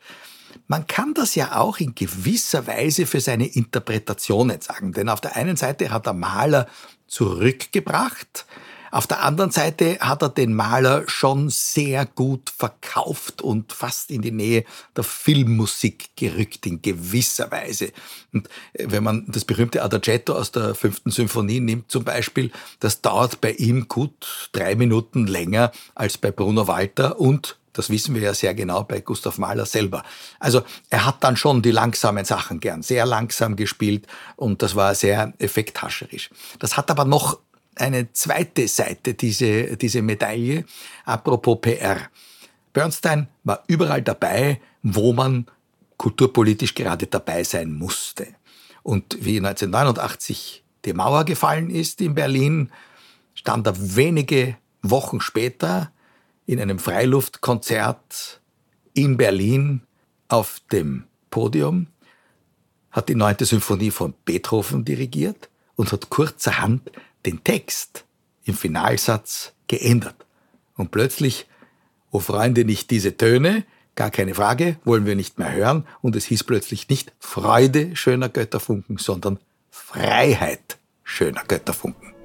Man 0.67 0.87
kann 0.87 1.13
das 1.13 1.35
ja 1.35 1.55
auch 1.61 1.77
in 1.77 1.95
gewisser 1.95 2.67
Weise 2.67 3.05
für 3.05 3.21
seine 3.21 3.47
Interpretationen 3.47 4.59
sagen, 4.59 4.91
denn 4.91 5.07
auf 5.07 5.21
der 5.21 5.37
einen 5.37 5.55
Seite 5.55 5.91
hat 5.91 6.05
er 6.05 6.11
Maler 6.11 6.67
zurückgebracht, 7.07 8.45
auf 8.91 9.07
der 9.07 9.23
anderen 9.23 9.51
Seite 9.51 9.99
hat 9.99 10.21
er 10.21 10.29
den 10.29 10.53
Maler 10.53 11.03
schon 11.07 11.49
sehr 11.49 12.05
gut 12.05 12.49
verkauft 12.49 13.41
und 13.41 13.73
fast 13.73 14.11
in 14.11 14.21
die 14.21 14.31
Nähe 14.31 14.65
der 14.95 15.03
Filmmusik 15.03 16.09
gerückt 16.15 16.65
in 16.65 16.81
gewisser 16.81 17.51
Weise. 17.51 17.91
Und 18.33 18.47
äh, 18.73 18.85
wenn 18.89 19.03
man 19.03 19.25
das 19.27 19.45
berühmte 19.45 19.83
Adagietto 19.83 20.33
aus 20.33 20.51
der 20.51 20.75
fünften 20.75 21.11
Symphonie 21.11 21.59
nimmt 21.59 21.91
zum 21.91 22.03
Beispiel, 22.03 22.51
das 22.79 23.01
dauert 23.01 23.41
bei 23.41 23.51
ihm 23.51 23.87
gut 23.87 24.49
drei 24.51 24.75
Minuten 24.75 25.27
länger 25.27 25.71
als 25.95 26.17
bei 26.17 26.31
Bruno 26.31 26.67
Walter 26.67 27.19
und 27.19 27.57
das 27.73 27.89
wissen 27.89 28.15
wir 28.15 28.21
ja 28.21 28.33
sehr 28.33 28.53
genau 28.53 28.83
bei 28.83 28.99
Gustav 28.99 29.37
Mahler 29.37 29.65
selber. 29.65 30.03
Also 30.39 30.63
er 30.89 31.05
hat 31.05 31.23
dann 31.23 31.37
schon 31.37 31.61
die 31.61 31.71
langsamen 31.71 32.25
Sachen 32.25 32.59
gern, 32.59 32.81
sehr 32.81 33.05
langsam 33.05 33.55
gespielt 33.55 34.07
und 34.35 34.61
das 34.61 34.75
war 34.75 34.95
sehr 34.95 35.33
effekthascherisch. 35.37 36.29
Das 36.59 36.77
hat 36.77 36.91
aber 36.91 37.05
noch 37.05 37.39
eine 37.79 38.11
zweite 38.13 38.67
Seite, 38.67 39.13
diese, 39.13 39.77
diese 39.77 40.01
Medaille, 40.01 40.65
apropos 41.05 41.59
PR. 41.61 42.09
Bernstein 42.73 43.27
war 43.43 43.63
überall 43.67 44.01
dabei, 44.01 44.59
wo 44.83 45.13
man 45.13 45.45
kulturpolitisch 45.97 46.75
gerade 46.75 47.07
dabei 47.07 47.43
sein 47.43 47.73
musste. 47.73 48.27
Und 48.83 49.17
wie 49.19 49.37
1989 49.37 50.63
die 50.85 50.93
Mauer 50.93 51.25
gefallen 51.25 51.69
ist 51.69 52.01
in 52.01 52.15
Berlin, 52.15 52.71
stand 53.33 53.67
er 53.67 53.95
wenige 53.95 54.57
Wochen 54.81 55.19
später 55.19 55.91
in 56.45 56.59
einem 56.59 56.79
Freiluftkonzert 56.79 58.41
in 58.93 59.17
Berlin 59.17 59.81
auf 60.29 60.61
dem 60.71 61.05
Podium, 61.29 61.87
hat 62.91 63.09
die 63.09 63.15
neunte 63.15 63.45
Symphonie 63.45 63.91
von 63.91 64.13
Beethoven 64.25 64.83
dirigiert 64.83 65.49
und 65.75 65.91
hat 65.91 66.09
kurzerhand 66.09 66.89
den 67.25 67.43
Text 67.43 68.05
im 68.43 68.53
Finalsatz 68.53 69.53
geändert. 69.67 70.25
Und 70.75 70.91
plötzlich, 70.91 71.47
oh 72.11 72.19
Freunde, 72.19 72.65
nicht 72.65 72.91
diese 72.91 73.15
Töne, 73.17 73.65
gar 73.95 74.11
keine 74.11 74.33
Frage, 74.33 74.77
wollen 74.85 75.05
wir 75.05 75.15
nicht 75.15 75.39
mehr 75.39 75.51
hören. 75.51 75.85
Und 76.01 76.15
es 76.15 76.25
hieß 76.25 76.43
plötzlich 76.45 76.89
nicht 76.89 77.11
Freude 77.19 77.95
schöner 77.95 78.29
Götterfunken, 78.29 78.97
sondern 78.97 79.39
Freiheit 79.69 80.77
schöner 81.03 81.43
Götterfunken. 81.47 82.18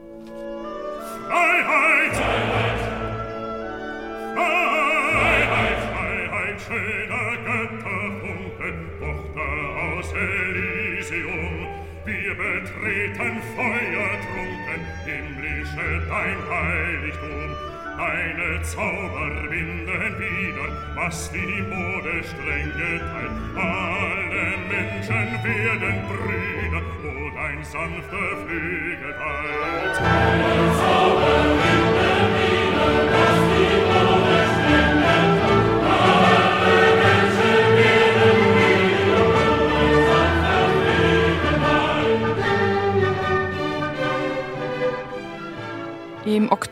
Dein 16.24 16.38
Heiligtum. 16.50 17.56
Deine 17.96 18.62
Zauber 18.62 19.50
winden 19.50 20.18
wieder, 20.18 20.68
was 20.96 21.30
die 21.30 21.62
Mode 21.62 22.24
streng 22.24 22.72
geteilt. 22.72 23.30
Alle 23.54 24.56
Menschen 24.68 25.44
werden 25.44 26.02
Brüder, 26.08 26.82
wo 27.02 27.30
dein 27.36 27.62
sanfter 27.62 28.36
Flügel 28.46 29.14
teilt. 29.14 29.96
Deine 30.00 30.72
Zauber 30.76 31.13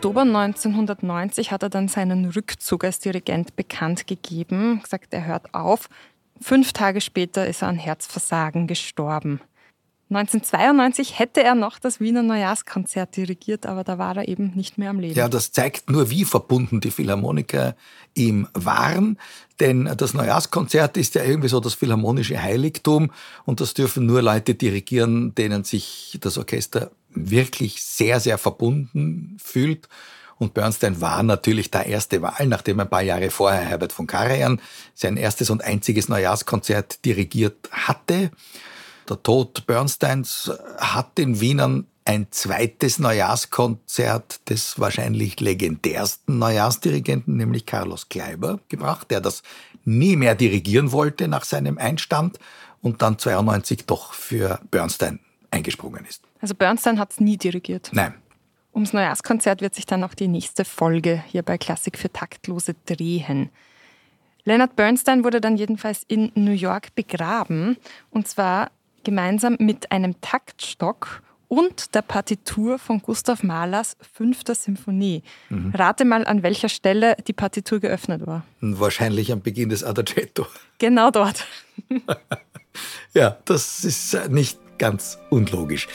Oktober 0.02 0.22
Oktober 0.22 0.36
1990 0.36 1.52
hat 1.52 1.62
er 1.62 1.68
dann 1.68 1.86
seinen 1.86 2.28
Rückzug 2.30 2.82
als 2.82 2.98
Dirigent 2.98 3.54
bekannt 3.54 4.08
gegeben, 4.08 4.80
gesagt, 4.82 5.14
er 5.14 5.26
hört 5.26 5.54
auf. 5.54 5.88
Fünf 6.40 6.72
Tage 6.72 7.00
später 7.00 7.46
ist 7.46 7.62
er 7.62 7.68
an 7.68 7.76
Herzversagen 7.76 8.66
gestorben. 8.66 9.40
1992 10.10 11.20
hätte 11.20 11.44
er 11.44 11.54
noch 11.54 11.78
das 11.78 12.00
Wiener 12.00 12.24
Neujahrskonzert 12.24 13.16
dirigiert, 13.16 13.64
aber 13.64 13.84
da 13.84 13.96
war 13.96 14.16
er 14.16 14.26
eben 14.26 14.52
nicht 14.56 14.76
mehr 14.76 14.90
am 14.90 14.98
Leben. 14.98 15.14
Ja, 15.14 15.28
das 15.28 15.52
zeigt 15.52 15.88
nur, 15.88 16.10
wie 16.10 16.24
verbunden 16.24 16.80
die 16.80 16.90
Philharmoniker 16.90 17.76
ihm 18.14 18.48
waren. 18.54 19.18
Denn 19.60 19.88
das 19.96 20.14
Neujahrskonzert 20.14 20.96
ist 20.96 21.14
ja 21.14 21.22
irgendwie 21.22 21.48
so 21.48 21.60
das 21.60 21.74
philharmonische 21.74 22.42
Heiligtum 22.42 23.12
und 23.44 23.60
das 23.60 23.72
dürfen 23.72 24.04
nur 24.04 24.20
Leute 24.20 24.56
dirigieren, 24.56 25.32
denen 25.36 25.62
sich 25.62 26.18
das 26.20 26.36
Orchester 26.36 26.90
wirklich 27.14 27.82
sehr, 27.82 28.20
sehr 28.20 28.38
verbunden 28.38 29.36
fühlt. 29.42 29.88
Und 30.38 30.54
Bernstein 30.54 31.00
war 31.00 31.22
natürlich 31.22 31.70
der 31.70 31.86
erste 31.86 32.20
Wahl, 32.20 32.46
nachdem 32.46 32.80
ein 32.80 32.90
paar 32.90 33.02
Jahre 33.02 33.30
vorher 33.30 33.60
Herbert 33.62 33.92
von 33.92 34.06
Karajan 34.06 34.60
sein 34.94 35.16
erstes 35.16 35.50
und 35.50 35.62
einziges 35.62 36.08
Neujahrskonzert 36.08 37.04
dirigiert 37.04 37.68
hatte. 37.70 38.30
Der 39.08 39.22
Tod 39.22 39.66
Bernsteins 39.66 40.50
hat 40.78 41.16
den 41.18 41.40
Wienern 41.40 41.86
ein 42.04 42.26
zweites 42.30 42.98
Neujahrskonzert 42.98 44.48
des 44.50 44.80
wahrscheinlich 44.80 45.38
legendärsten 45.38 46.38
Neujahrsdirigenten, 46.38 47.36
nämlich 47.36 47.64
Carlos 47.64 48.08
Kleiber, 48.08 48.58
gebracht, 48.68 49.10
der 49.10 49.20
das 49.20 49.42
nie 49.84 50.16
mehr 50.16 50.34
dirigieren 50.34 50.92
wollte 50.92 51.28
nach 51.28 51.44
seinem 51.44 51.78
Einstand 51.78 52.38
und 52.80 53.02
dann 53.02 53.18
92 53.18 53.86
doch 53.86 54.12
für 54.12 54.60
Bernstein 54.70 55.20
eingesprungen 55.50 56.04
ist. 56.04 56.22
Also 56.42 56.54
Bernstein 56.54 56.98
hat 56.98 57.12
es 57.12 57.20
nie 57.20 57.38
dirigiert? 57.38 57.88
Nein. 57.92 58.14
Ums 58.74 58.92
Neujahrskonzert 58.92 59.60
wird 59.60 59.74
sich 59.74 59.86
dann 59.86 60.02
auch 60.02 60.14
die 60.14 60.28
nächste 60.28 60.64
Folge 60.64 61.22
hier 61.28 61.42
bei 61.42 61.56
Klassik 61.56 61.96
für 61.96 62.12
Taktlose 62.12 62.74
drehen. 62.84 63.50
Leonard 64.44 64.74
Bernstein 64.74 65.24
wurde 65.24 65.40
dann 65.40 65.56
jedenfalls 65.56 66.02
in 66.08 66.32
New 66.34 66.52
York 66.52 66.94
begraben 66.96 67.76
und 68.10 68.26
zwar 68.26 68.70
gemeinsam 69.04 69.56
mit 69.60 69.92
einem 69.92 70.20
Taktstock 70.20 71.22
und 71.46 71.94
der 71.94 72.02
Partitur 72.02 72.78
von 72.78 73.00
Gustav 73.02 73.42
Mahlers 73.42 73.96
Fünfter 74.12 74.54
Symphonie. 74.54 75.22
Mhm. 75.50 75.72
Rate 75.74 76.04
mal, 76.04 76.24
an 76.24 76.42
welcher 76.42 76.70
Stelle 76.70 77.14
die 77.26 77.34
Partitur 77.34 77.78
geöffnet 77.78 78.26
war. 78.26 78.44
Wahrscheinlich 78.60 79.30
am 79.30 79.42
Beginn 79.42 79.68
des 79.68 79.84
Adagietto. 79.84 80.46
Genau 80.78 81.12
dort. 81.12 81.46
ja, 83.14 83.38
das 83.44 83.84
ist 83.84 84.30
nicht 84.30 84.58
ganz 84.78 85.18
unlogisch. 85.30 85.86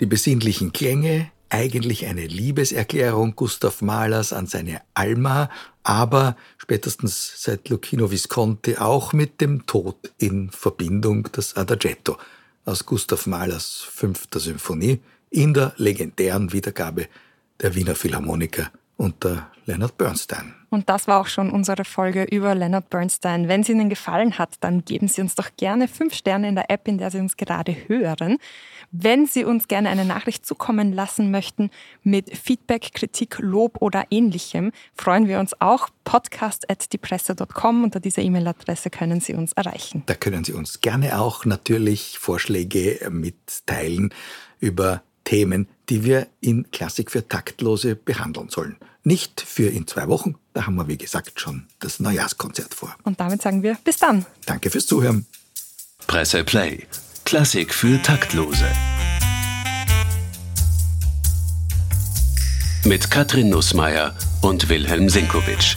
Die 0.00 0.06
besinnlichen 0.06 0.72
Klänge, 0.72 1.30
eigentlich 1.48 2.06
eine 2.06 2.26
Liebeserklärung 2.26 3.34
Gustav 3.34 3.82
Mahlers 3.82 4.32
an 4.32 4.46
seine 4.46 4.80
Alma, 4.94 5.50
aber 5.82 6.36
spätestens 6.58 7.42
seit 7.42 7.68
Lucchino 7.68 8.10
Visconti 8.10 8.76
auch 8.76 9.12
mit 9.12 9.40
dem 9.40 9.66
Tod 9.66 9.96
in 10.18 10.50
Verbindung 10.50 11.28
das 11.32 11.56
Adagetto 11.56 12.16
aus 12.64 12.86
Gustav 12.86 13.26
Mahlers 13.26 13.86
fünfter 13.90 14.40
Symphonie 14.40 15.00
in 15.30 15.54
der 15.54 15.72
legendären 15.76 16.52
Wiedergabe 16.52 17.08
der 17.60 17.74
Wiener 17.74 17.94
Philharmoniker 17.94 18.70
unter 18.98 19.50
Leonard 19.64 19.96
Bernstein. 19.96 20.54
Und 20.70 20.90
das 20.90 21.08
war 21.08 21.20
auch 21.20 21.28
schon 21.28 21.50
unsere 21.50 21.84
Folge 21.84 22.24
über 22.24 22.54
Leonard 22.54 22.90
Bernstein. 22.90 23.48
Wenn 23.48 23.62
es 23.62 23.68
Ihnen 23.70 23.88
gefallen 23.88 24.36
hat, 24.38 24.56
dann 24.60 24.84
geben 24.84 25.08
Sie 25.08 25.22
uns 25.22 25.34
doch 25.34 25.48
gerne 25.56 25.88
fünf 25.88 26.14
Sterne 26.14 26.48
in 26.48 26.54
der 26.56 26.70
App, 26.70 26.86
in 26.88 26.98
der 26.98 27.10
Sie 27.10 27.18
uns 27.18 27.36
gerade 27.36 27.74
hören. 27.86 28.38
Wenn 28.90 29.26
Sie 29.26 29.44
uns 29.44 29.68
gerne 29.68 29.88
eine 29.88 30.04
Nachricht 30.04 30.44
zukommen 30.44 30.92
lassen 30.92 31.30
möchten 31.30 31.70
mit 32.02 32.36
Feedback, 32.36 32.90
Kritik, 32.92 33.38
Lob 33.38 33.80
oder 33.80 34.04
ähnlichem, 34.10 34.72
freuen 34.94 35.28
wir 35.28 35.38
uns 35.38 35.58
auch. 35.60 35.88
podcast.diepresse.com. 36.04 37.84
Unter 37.84 38.00
dieser 38.00 38.22
E-Mail-Adresse 38.22 38.90
können 38.90 39.20
Sie 39.20 39.34
uns 39.34 39.52
erreichen. 39.52 40.02
Da 40.06 40.14
können 40.14 40.44
Sie 40.44 40.54
uns 40.54 40.80
gerne 40.80 41.20
auch 41.20 41.44
natürlich 41.44 42.18
Vorschläge 42.18 43.08
mitteilen 43.10 44.12
über 44.58 45.02
Themen, 45.24 45.68
die 45.88 46.04
wir 46.04 46.26
in 46.40 46.70
Klassik 46.70 47.10
für 47.10 47.26
Taktlose 47.26 47.96
behandeln 47.96 48.48
sollen. 48.48 48.76
Nicht 49.04 49.40
für 49.40 49.68
in 49.68 49.86
zwei 49.86 50.08
Wochen, 50.08 50.36
da 50.52 50.66
haben 50.66 50.74
wir 50.76 50.88
wie 50.88 50.98
gesagt 50.98 51.40
schon 51.40 51.66
das 51.80 52.00
Neujahrskonzert 52.00 52.74
vor. 52.74 52.94
Und 53.04 53.20
damit 53.20 53.42
sagen 53.42 53.62
wir 53.62 53.78
bis 53.84 53.96
dann. 53.96 54.26
Danke 54.46 54.70
fürs 54.70 54.86
Zuhören. 54.86 55.26
Presse 56.06 56.44
Play. 56.44 56.86
Klassik 57.24 57.74
für 57.74 58.00
Taktlose. 58.02 58.66
Mit 62.84 63.10
Katrin 63.10 63.50
Nussmeier 63.50 64.16
und 64.40 64.68
Wilhelm 64.68 65.08
Sinkowitsch. 65.08 65.76